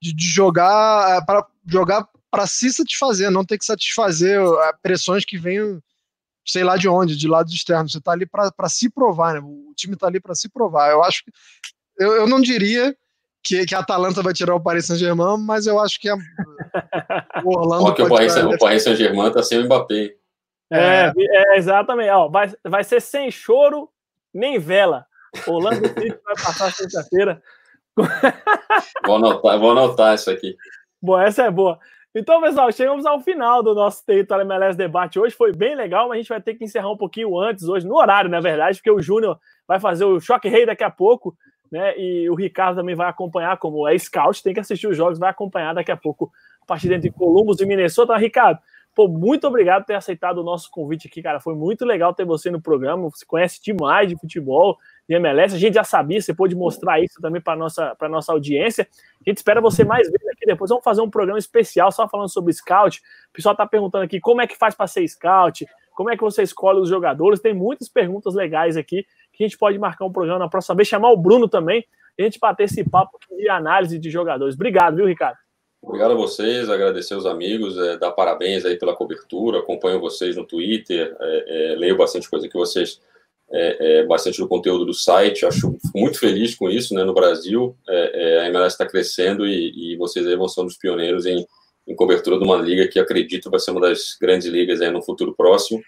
de, 0.00 0.12
de, 0.12 0.28
jogar 0.28 1.16
é, 1.16 1.24
para 1.24 1.46
jogar 1.66 2.06
para 2.30 2.46
se 2.46 2.70
satisfazer, 2.70 3.30
não 3.30 3.44
ter 3.46 3.56
que 3.56 3.64
satisfazer 3.64 4.38
é, 4.38 4.72
pressões 4.82 5.24
que 5.24 5.38
venham, 5.38 5.82
sei 6.44 6.62
lá 6.62 6.76
de 6.76 6.86
onde, 6.86 7.16
de 7.16 7.26
lado 7.26 7.48
externo. 7.50 7.88
Você 7.88 8.00
tá 8.00 8.12
ali 8.12 8.26
para 8.26 8.68
se 8.68 8.90
provar, 8.90 9.34
né? 9.34 9.40
O 9.40 9.72
time 9.74 9.96
tá 9.96 10.06
ali 10.06 10.20
para 10.20 10.34
se 10.34 10.50
provar. 10.50 10.90
Eu 10.90 11.02
acho 11.02 11.24
que 11.24 11.32
eu, 11.98 12.12
eu 12.12 12.26
não 12.26 12.42
diria 12.42 12.94
que, 13.44 13.66
que 13.66 13.74
a 13.74 13.80
Atalanta 13.80 14.22
vai 14.22 14.32
tirar 14.32 14.54
o 14.54 14.62
Paris 14.62 14.86
Saint-Germain, 14.86 15.36
mas 15.38 15.66
eu 15.66 15.78
acho 15.78 16.00
que 16.00 16.08
a, 16.08 16.16
o 17.44 17.58
Orlando. 17.58 17.84
Porque 17.84 18.02
o 18.02 18.08
Paris, 18.08 18.34
o 18.36 18.58
Paris 18.58 18.82
Saint-Germain 18.82 19.30
tá 19.30 19.42
sem 19.42 19.58
o 19.58 19.64
Mbappé. 19.66 20.14
É, 20.72 21.12
é, 21.16 21.56
exatamente. 21.56 22.10
Ó, 22.10 22.28
vai, 22.28 22.50
vai 22.64 22.82
ser 22.82 23.00
sem 23.00 23.30
choro 23.30 23.90
nem 24.32 24.58
vela. 24.58 25.06
Orlando 25.46 25.76
City 25.86 26.18
vai 26.24 26.34
passar 26.34 26.72
sexta-feira. 26.72 27.42
vou, 29.04 29.16
anotar, 29.16 29.58
vou 29.58 29.70
anotar 29.72 30.14
isso 30.14 30.30
aqui. 30.30 30.56
Bom, 31.02 31.20
essa 31.20 31.42
é 31.42 31.50
boa. 31.50 31.78
Então, 32.14 32.40
pessoal, 32.40 32.72
chegamos 32.72 33.04
ao 33.04 33.20
final 33.20 33.62
do 33.62 33.74
nosso 33.74 34.04
Território 34.06 34.44
MLS 34.44 34.78
Debate 34.78 35.18
hoje. 35.18 35.34
Foi 35.34 35.52
bem 35.52 35.74
legal, 35.74 36.08
mas 36.08 36.16
a 36.16 36.20
gente 36.20 36.28
vai 36.28 36.40
ter 36.40 36.54
que 36.54 36.64
encerrar 36.64 36.90
um 36.90 36.96
pouquinho 36.96 37.38
antes 37.38 37.64
hoje, 37.64 37.86
no 37.86 37.96
horário, 37.96 38.30
na 38.30 38.40
verdade, 38.40 38.78
porque 38.78 38.90
o 38.90 39.02
Júnior 39.02 39.38
vai 39.66 39.78
fazer 39.78 40.04
o 40.04 40.20
Choque 40.20 40.48
Rei 40.48 40.64
daqui 40.64 40.84
a 40.84 40.90
pouco 40.90 41.36
né? 41.74 41.98
E 41.98 42.30
o 42.30 42.34
Ricardo 42.36 42.76
também 42.76 42.94
vai 42.94 43.08
acompanhar, 43.08 43.58
como 43.58 43.86
é 43.88 43.98
scout, 43.98 44.42
tem 44.42 44.54
que 44.54 44.60
assistir 44.60 44.86
os 44.86 44.96
jogos, 44.96 45.18
vai 45.18 45.30
acompanhar 45.30 45.74
daqui 45.74 45.90
a 45.90 45.96
pouco 45.96 46.32
a 46.62 46.64
partida 46.64 46.94
entre 46.94 47.10
Columbus 47.10 47.60
e 47.60 47.66
Minnesota. 47.66 48.16
Ricardo, 48.16 48.60
Pô, 48.94 49.08
muito 49.08 49.44
obrigado 49.48 49.82
por 49.82 49.88
ter 49.88 49.96
aceitado 49.96 50.38
o 50.38 50.44
nosso 50.44 50.70
convite 50.70 51.08
aqui, 51.08 51.20
cara. 51.20 51.40
Foi 51.40 51.54
muito 51.56 51.84
legal 51.84 52.14
ter 52.14 52.24
você 52.24 52.48
no 52.48 52.62
programa. 52.62 53.10
Você 53.10 53.26
conhece 53.26 53.60
demais 53.60 54.08
de 54.08 54.16
futebol, 54.16 54.78
de 55.08 55.16
MLS. 55.16 55.56
A 55.56 55.58
gente 55.58 55.74
já 55.74 55.82
sabia, 55.82 56.20
você 56.20 56.32
pôde 56.32 56.54
mostrar 56.54 57.00
isso 57.00 57.20
também 57.20 57.42
para 57.42 57.56
nossa 57.56 57.96
para 57.96 58.08
nossa 58.08 58.30
audiência. 58.30 58.86
A 59.20 59.28
gente 59.28 59.38
espera 59.38 59.60
você 59.60 59.84
mais 59.84 60.08
vezes 60.08 60.28
aqui 60.28 60.46
depois. 60.46 60.68
Vamos 60.68 60.84
fazer 60.84 61.00
um 61.00 61.10
programa 61.10 61.40
especial 61.40 61.90
só 61.90 62.08
falando 62.08 62.28
sobre 62.28 62.52
scout. 62.52 63.02
O 63.30 63.32
pessoal 63.32 63.54
está 63.54 63.66
perguntando 63.66 64.04
aqui 64.04 64.20
como 64.20 64.40
é 64.40 64.46
que 64.46 64.56
faz 64.56 64.76
para 64.76 64.86
ser 64.86 65.06
scout, 65.08 65.66
como 65.92 66.10
é 66.10 66.16
que 66.16 66.22
você 66.22 66.44
escolhe 66.44 66.78
os 66.78 66.88
jogadores. 66.88 67.40
Tem 67.40 67.52
muitas 67.52 67.88
perguntas 67.88 68.32
legais 68.32 68.76
aqui 68.76 69.04
que 69.34 69.44
a 69.44 69.46
gente 69.46 69.58
pode 69.58 69.78
marcar 69.78 70.04
um 70.04 70.12
programa 70.12 70.38
na 70.38 70.48
próxima 70.48 70.76
vez, 70.76 70.88
chamar 70.88 71.10
o 71.10 71.16
Bruno 71.16 71.48
também, 71.48 71.84
e 72.18 72.22
a 72.22 72.24
gente 72.24 72.38
bater 72.38 72.64
esse 72.64 72.88
papo 72.88 73.18
de 73.36 73.48
análise 73.48 73.98
de 73.98 74.10
jogadores. 74.10 74.54
Obrigado, 74.54 74.96
viu, 74.96 75.06
Ricardo? 75.06 75.36
Obrigado 75.82 76.12
a 76.12 76.16
vocês, 76.16 76.70
agradecer 76.70 77.14
os 77.14 77.26
amigos, 77.26 77.76
é, 77.76 77.98
dar 77.98 78.12
parabéns 78.12 78.64
aí 78.64 78.78
pela 78.78 78.96
cobertura, 78.96 79.58
acompanho 79.58 80.00
vocês 80.00 80.34
no 80.34 80.46
Twitter, 80.46 81.14
é, 81.20 81.72
é, 81.72 81.76
leio 81.76 81.96
bastante 81.96 82.28
coisa 82.30 82.48
que 82.48 82.56
vocês, 82.56 83.02
é, 83.52 84.00
é, 84.00 84.06
bastante 84.06 84.38
do 84.38 84.48
conteúdo 84.48 84.86
do 84.86 84.94
site, 84.94 85.44
acho 85.44 85.76
muito 85.94 86.18
feliz 86.18 86.54
com 86.54 86.70
isso, 86.70 86.94
né, 86.94 87.04
no 87.04 87.12
Brasil, 87.12 87.76
é, 87.86 88.40
a 88.40 88.46
MLS 88.46 88.74
está 88.74 88.86
crescendo 88.86 89.46
e, 89.46 89.92
e, 89.92 89.96
vocês 89.96 90.26
aí 90.26 90.34
vão 90.34 90.48
ser 90.48 90.62
um 90.62 90.66
dos 90.66 90.78
pioneiros 90.78 91.26
em, 91.26 91.46
em, 91.86 91.94
cobertura 91.94 92.38
de 92.38 92.44
uma 92.44 92.56
liga 92.56 92.88
que 92.88 92.98
acredito 92.98 93.50
vai 93.50 93.60
ser 93.60 93.72
uma 93.72 93.82
das 93.82 94.16
grandes 94.18 94.48
ligas 94.48 94.80
aí 94.80 94.90
no 94.90 95.02
futuro 95.02 95.34
próximo. 95.36 95.82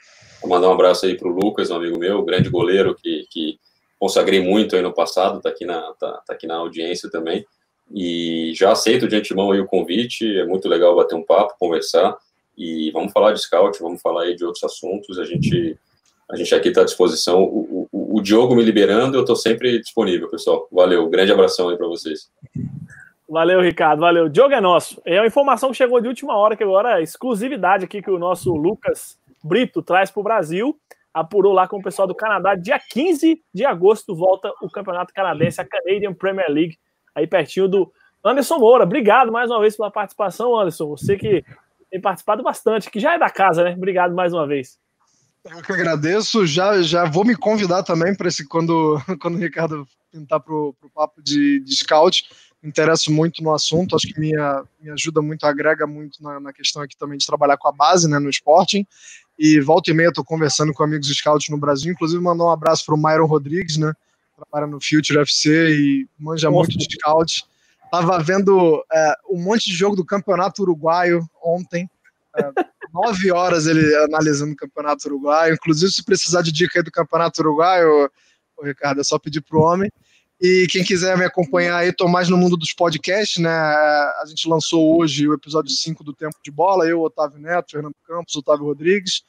Vou 0.47 0.55
mandar 0.55 0.69
um 0.69 0.75
abraço 0.75 1.07
aí 1.07 1.17
para 1.17 1.27
o 1.27 1.33
Lucas, 1.33 1.73
um 1.73 1.75
amigo 1.75 1.99
meu, 1.99 2.23
grande 2.23 2.49
goleiro 2.49 2.95
que, 2.95 3.27
que 3.29 3.59
consagrei 3.99 4.41
muito 4.41 4.77
aí 4.77 4.83
no 4.83 4.95
passado, 4.95 5.39
está 5.39 5.49
aqui, 5.49 5.65
na, 5.65 5.81
tá, 5.95 6.23
tá 6.25 6.35
aqui 6.35 6.47
na 6.47 6.55
audiência 6.55 7.11
também. 7.11 7.45
E 7.93 8.53
já 8.55 8.71
aceito 8.71 9.09
de 9.09 9.17
antemão 9.17 9.51
aí 9.51 9.59
o 9.59 9.67
convite, 9.67 10.39
é 10.39 10.47
muito 10.47 10.69
legal 10.69 10.95
bater 10.95 11.17
um 11.17 11.25
papo, 11.25 11.57
conversar, 11.59 12.17
e 12.57 12.93
vamos 12.93 13.13
falar 13.13 13.33
de 13.33 13.43
scout, 13.43 13.77
vamos 13.81 14.01
falar 14.01 14.23
aí 14.23 14.37
de 14.37 14.45
outros 14.45 14.63
assuntos, 14.63 15.19
a 15.19 15.25
gente, 15.25 15.77
a 16.31 16.37
gente 16.37 16.55
aqui 16.55 16.69
está 16.69 16.83
à 16.83 16.85
disposição. 16.85 17.43
O, 17.43 17.89
o, 17.91 18.17
o, 18.17 18.23
Diogo 18.23 18.55
me 18.55 18.63
liberando, 18.63 19.17
eu 19.17 19.23
estou 19.23 19.35
sempre 19.35 19.81
disponível, 19.81 20.31
pessoal. 20.31 20.69
Valeu, 20.71 21.09
grande 21.09 21.33
abração 21.33 21.71
aí 21.71 21.77
para 21.77 21.89
vocês. 21.89 22.31
Valeu, 23.29 23.61
Ricardo, 23.61 23.99
valeu. 23.99 24.29
Diogo 24.29 24.55
é 24.55 24.61
nosso. 24.61 25.03
É 25.05 25.19
uma 25.21 25.27
informação 25.27 25.73
que 25.73 25.77
chegou 25.77 26.01
de 26.01 26.07
última 26.07 26.37
hora, 26.37 26.57
que 26.57 26.63
agora 26.63 27.01
é 27.01 27.03
exclusividade 27.03 27.85
aqui 27.85 28.01
que 28.01 28.11
o 28.13 28.19
nosso 28.19 28.55
Lucas 28.55 29.19
Brito 29.43 29.83
traz 29.83 30.11
para 30.11 30.21
o 30.21 30.25
Brasil. 30.25 30.79
Apurou 31.13 31.53
lá 31.53 31.67
com 31.67 31.79
o 31.79 31.83
pessoal 31.83 32.07
do 32.07 32.15
Canadá. 32.15 32.55
Dia 32.55 32.79
15 32.79 33.43
de 33.53 33.65
agosto 33.65 34.15
volta 34.15 34.53
o 34.61 34.71
Campeonato 34.71 35.15
Canadense, 35.15 35.61
a 35.61 35.65
Canadian 35.65 36.13
Premier 36.13 36.51
League 36.51 36.79
aí 37.15 37.27
pertinho 37.27 37.67
do 37.67 37.93
Anderson 38.23 38.59
Moura. 38.59 38.85
Obrigado 38.85 39.33
mais 39.33 39.51
uma 39.51 39.61
vez 39.61 39.77
pela 39.77 39.91
participação, 39.91 40.59
Anderson. 40.59 40.89
Você 40.89 41.17
que 41.17 41.43
tem 41.91 42.01
participado 42.01 42.43
bastante, 42.43 42.91
que 42.91 43.01
já 43.01 43.15
é 43.15 43.19
da 43.19 43.31
casa, 43.31 43.65
né? 43.65 43.73
Obrigado 43.73 44.15
mais 44.15 44.35
uma 44.35 44.47
vez. 44.47 44.79
Eu 45.45 45.63
que 45.63 45.73
agradeço. 45.73 46.47
Já, 46.47 46.83
já 46.83 47.05
vou 47.05 47.25
me 47.25 47.37
convidar 47.37 47.83
também 47.83 48.15
para 48.15 48.29
esse 48.29 48.47
quando, 48.47 49.01
quando 49.21 49.37
o 49.37 49.41
Ricardo 49.41 49.87
pintar 50.13 50.41
para 50.41 50.55
o 50.55 50.75
papo 50.95 51.23
de, 51.23 51.61
de 51.61 51.77
scout. 51.77 52.29
Interesso 52.63 53.13
muito 53.13 53.45
no 53.45 53.55
assunto, 53.55 53.95
acho 53.95 54.09
que 54.09 54.19
me, 54.19 54.33
me 54.81 54.91
ajuda 54.91 55.23
muito, 55.23 55.45
agrega 55.45 55.87
muito 55.87 56.21
na, 56.21 56.41
na, 56.41 56.53
questão 56.53 56.83
aqui 56.83 56.97
também 56.97 57.17
de 57.17 57.25
trabalhar 57.25 57.57
com 57.57 57.69
a 57.69 57.73
base 57.73 58.11
né, 58.11 58.19
no 58.19 58.29
Sporting. 58.29 58.85
E 59.39 59.61
volta 59.61 59.91
e 59.91 59.95
meia 59.95 60.09
estou 60.09 60.25
conversando 60.25 60.73
com 60.73 60.83
amigos 60.83 61.09
scouts 61.09 61.49
no 61.49 61.59
Brasil, 61.59 61.93
inclusive 61.93 62.23
mandar 62.23 62.45
um 62.45 62.51
abraço 62.51 62.85
para 62.87 62.95
o 62.95 62.99
Myron 62.99 63.27
Rodrigues, 63.27 63.77
né? 63.77 63.93
trabalha 64.37 64.67
no 64.71 64.81
Future 64.81 65.19
FC 65.21 65.71
e 65.71 66.09
manja 66.19 66.51
Nossa. 66.51 66.59
muito 66.59 66.79
de 66.79 66.85
scout. 66.95 67.45
Tava 67.91 68.19
vendo 68.19 68.85
é, 68.93 69.15
um 69.31 69.43
monte 69.43 69.71
de 69.71 69.77
jogo 69.77 69.97
do 69.97 70.05
Campeonato 70.05 70.63
Uruguaio 70.63 71.27
ontem. 71.43 71.89
É, 72.37 72.43
nove 72.93 73.33
horas 73.33 73.67
ele 73.67 73.95
analisando 73.97 74.53
o 74.53 74.57
Campeonato 74.57 75.09
Uruguaio. 75.09 75.55
Inclusive, 75.55 75.91
se 75.91 76.05
precisar 76.05 76.43
de 76.43 76.53
dica 76.53 76.79
aí 76.79 76.83
do 76.83 76.91
Campeonato 76.91 77.41
Uruguaio, 77.41 78.11
o 78.57 78.65
Ricardo, 78.65 79.01
é 79.01 79.05
só 79.05 79.19
pedir 79.19 79.41
pro 79.41 79.61
homem. 79.61 79.91
E 80.41 80.67
quem 80.71 80.85
quiser 80.85 81.17
me 81.17 81.25
acompanhar 81.25 81.79
aí, 81.79 81.95
mais 82.09 82.29
no 82.29 82.37
mundo 82.37 82.59
dos 82.59 82.73
podcasts, 82.73 83.43
né? 83.43 83.51
A 83.51 84.25
gente 84.27 84.47
lançou 84.47 84.99
hoje 84.99 85.27
o 85.27 85.33
episódio 85.33 85.71
5 85.71 86.05
do 86.05 86.13
Tempo 86.13 86.37
de 86.45 86.51
Bola, 86.51 86.87
eu, 86.87 87.01
Otávio 87.01 87.41
Neto, 87.41 87.71
Fernando 87.71 87.95
Campos, 88.07 88.37
Otávio 88.37 88.67
Rodrigues. 88.67 89.23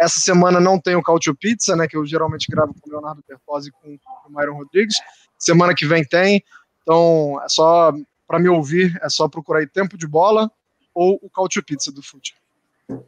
Essa 0.00 0.18
semana 0.20 0.58
não 0.58 0.80
tem 0.80 0.96
o 0.96 1.02
Cautio 1.02 1.36
Pizza, 1.36 1.76
né? 1.76 1.86
Que 1.86 1.96
eu 1.96 2.06
geralmente 2.06 2.50
gravo 2.50 2.74
com 2.80 2.88
o 2.88 2.92
Leonardo 2.92 3.22
Bertozzi 3.28 3.68
e 3.68 3.72
com 3.72 3.98
o 4.26 4.30
Myron 4.30 4.56
Rodrigues. 4.56 4.96
Semana 5.38 5.74
que 5.74 5.86
vem 5.86 6.02
tem. 6.02 6.42
Então, 6.82 7.38
é 7.44 7.48
só 7.48 7.92
para 8.26 8.38
me 8.38 8.48
ouvir, 8.48 8.98
é 9.02 9.08
só 9.10 9.28
procurar 9.28 9.60
aí 9.60 9.66
Tempo 9.66 9.98
de 9.98 10.06
Bola 10.06 10.50
ou 10.94 11.18
o 11.22 11.28
Cautio 11.28 11.62
Pizza 11.62 11.92
do 11.92 12.02
Fute. 12.02 12.34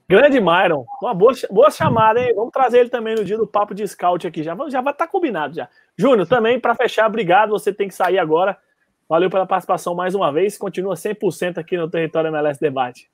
Grande 0.08 0.40
Myron, 0.40 0.86
uma 1.02 1.12
boa, 1.12 1.32
boa 1.50 1.70
chamada, 1.70 2.20
hein? 2.20 2.32
Vamos 2.34 2.50
trazer 2.50 2.78
ele 2.78 2.88
também 2.88 3.14
no 3.14 3.24
dia 3.24 3.36
do 3.36 3.46
papo 3.46 3.74
de 3.74 3.86
scout 3.86 4.26
aqui. 4.26 4.42
Já, 4.42 4.56
já 4.68 4.80
vai 4.80 4.92
estar 4.92 5.06
tá 5.06 5.06
combinado 5.06 5.54
já. 5.54 5.68
Júnior, 5.96 6.26
também 6.26 6.58
para 6.58 6.74
fechar, 6.74 7.06
obrigado. 7.06 7.50
Você 7.50 7.72
tem 7.72 7.88
que 7.88 7.94
sair 7.94 8.18
agora. 8.18 8.56
Valeu 9.08 9.30
pela 9.30 9.46
participação 9.46 9.94
mais 9.94 10.14
uma 10.14 10.32
vez. 10.32 10.56
Continua 10.56 10.94
100% 10.94 11.58
aqui 11.58 11.76
no 11.76 11.90
Território 11.90 12.28
MLS 12.28 12.58
Debate. 12.58 13.10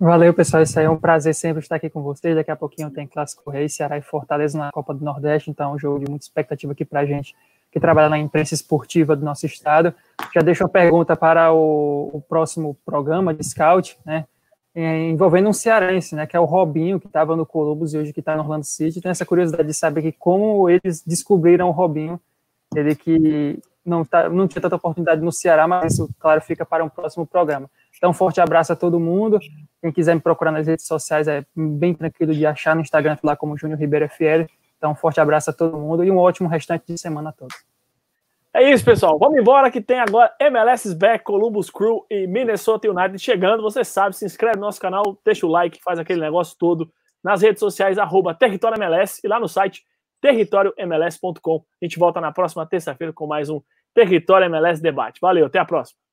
Valeu, 0.00 0.34
pessoal. 0.34 0.62
Isso 0.62 0.78
aí 0.78 0.84
é 0.84 0.90
um 0.90 0.98
prazer 0.98 1.34
sempre 1.34 1.60
estar 1.60 1.76
aqui 1.76 1.88
com 1.88 2.02
vocês. 2.02 2.34
Daqui 2.34 2.50
a 2.50 2.56
pouquinho 2.56 2.90
tem 2.90 3.06
Clássico 3.06 3.50
Rei, 3.50 3.68
Ceará 3.68 3.98
e 3.98 4.02
Fortaleza 4.02 4.58
na 4.58 4.70
Copa 4.70 4.94
do 4.94 5.04
Nordeste. 5.04 5.50
Então, 5.50 5.72
é 5.72 5.74
um 5.74 5.78
jogo 5.78 6.04
de 6.04 6.10
muita 6.10 6.24
expectativa 6.24 6.72
aqui 6.72 6.84
para 6.84 7.00
a 7.00 7.06
gente 7.06 7.34
que 7.70 7.80
trabalha 7.80 8.08
na 8.08 8.18
imprensa 8.18 8.54
esportiva 8.54 9.16
do 9.16 9.24
nosso 9.24 9.46
estado. 9.46 9.94
Já 10.34 10.40
deixo 10.40 10.64
uma 10.64 10.70
pergunta 10.70 11.16
para 11.16 11.52
o, 11.52 12.10
o 12.12 12.20
próximo 12.20 12.76
programa 12.84 13.34
de 13.34 13.44
scout, 13.44 13.98
né? 14.04 14.24
Envolvendo 14.80 15.48
um 15.48 15.52
cearense, 15.52 16.14
né? 16.14 16.26
Que 16.26 16.36
é 16.36 16.40
o 16.40 16.44
Robinho, 16.44 17.00
que 17.00 17.06
estava 17.06 17.34
no 17.34 17.44
Columbus 17.44 17.94
e 17.94 17.98
hoje 17.98 18.12
que 18.12 18.20
está 18.20 18.36
no 18.36 18.42
Orlando 18.42 18.64
City. 18.64 19.00
Tem 19.00 19.10
essa 19.10 19.26
curiosidade 19.26 19.66
de 19.66 19.74
saber 19.74 20.02
que 20.02 20.12
como 20.12 20.68
eles 20.68 21.02
descobriram 21.04 21.68
o 21.68 21.72
Robinho, 21.72 22.20
ele 22.74 22.94
que 22.94 23.58
não, 23.84 24.04
tá, 24.04 24.28
não 24.28 24.46
tinha 24.46 24.62
tanta 24.62 24.76
oportunidade 24.76 25.20
no 25.20 25.32
Ceará, 25.32 25.66
mas 25.66 25.94
isso, 25.94 26.08
claro, 26.20 26.40
fica 26.40 26.64
para 26.64 26.84
um 26.84 26.88
próximo 26.88 27.26
programa. 27.26 27.68
Então, 27.96 28.10
um 28.10 28.14
forte 28.14 28.40
abraço 28.40 28.72
a 28.72 28.76
todo 28.76 29.00
mundo. 29.00 29.40
Quem 29.82 29.90
quiser 29.90 30.14
me 30.14 30.20
procurar 30.20 30.52
nas 30.52 30.66
redes 30.66 30.86
sociais 30.86 31.26
é 31.26 31.44
bem 31.56 31.92
tranquilo 31.92 32.32
de 32.32 32.46
achar 32.46 32.76
no 32.76 32.82
Instagram, 32.82 33.16
lá 33.24 33.34
como 33.34 33.56
Júnior 33.58 33.80
Ribeiro 33.80 34.08
FL. 34.08 34.46
Então, 34.76 34.92
um 34.92 34.94
forte 34.94 35.20
abraço 35.20 35.50
a 35.50 35.52
todo 35.52 35.76
mundo 35.76 36.04
e 36.04 36.10
um 36.10 36.18
ótimo 36.18 36.48
restante 36.48 36.84
de 36.86 36.98
semana 36.98 37.30
a 37.30 37.32
todos. 37.32 37.56
É 38.54 38.70
isso, 38.72 38.84
pessoal. 38.84 39.18
Vamos 39.18 39.38
embora 39.38 39.70
que 39.70 39.80
tem 39.80 40.00
agora 40.00 40.34
MLS 40.40 40.94
Back, 40.94 41.22
Columbus 41.24 41.70
Crew 41.70 42.04
e 42.10 42.26
Minnesota 42.26 42.90
United 42.90 43.18
chegando. 43.18 43.62
Você 43.62 43.84
sabe, 43.84 44.16
se 44.16 44.24
inscreve 44.24 44.56
no 44.56 44.62
nosso 44.62 44.80
canal, 44.80 45.18
deixa 45.24 45.46
o 45.46 45.50
like, 45.50 45.82
faz 45.82 45.98
aquele 45.98 46.20
negócio 46.20 46.56
todo. 46.58 46.90
Nas 47.22 47.42
redes 47.42 47.60
sociais, 47.60 47.98
arroba 47.98 48.34
Território 48.34 48.76
MLS 48.82 49.20
e 49.22 49.28
lá 49.28 49.38
no 49.38 49.48
site 49.48 49.84
territóriomls.com. 50.20 51.64
A 51.80 51.84
gente 51.84 51.98
volta 51.98 52.20
na 52.20 52.32
próxima 52.32 52.66
terça-feira 52.66 53.12
com 53.12 53.26
mais 53.26 53.50
um 53.50 53.60
Território 53.94 54.46
MLS 54.46 54.82
Debate. 54.82 55.20
Valeu, 55.20 55.46
até 55.46 55.58
a 55.58 55.64
próxima. 55.64 56.07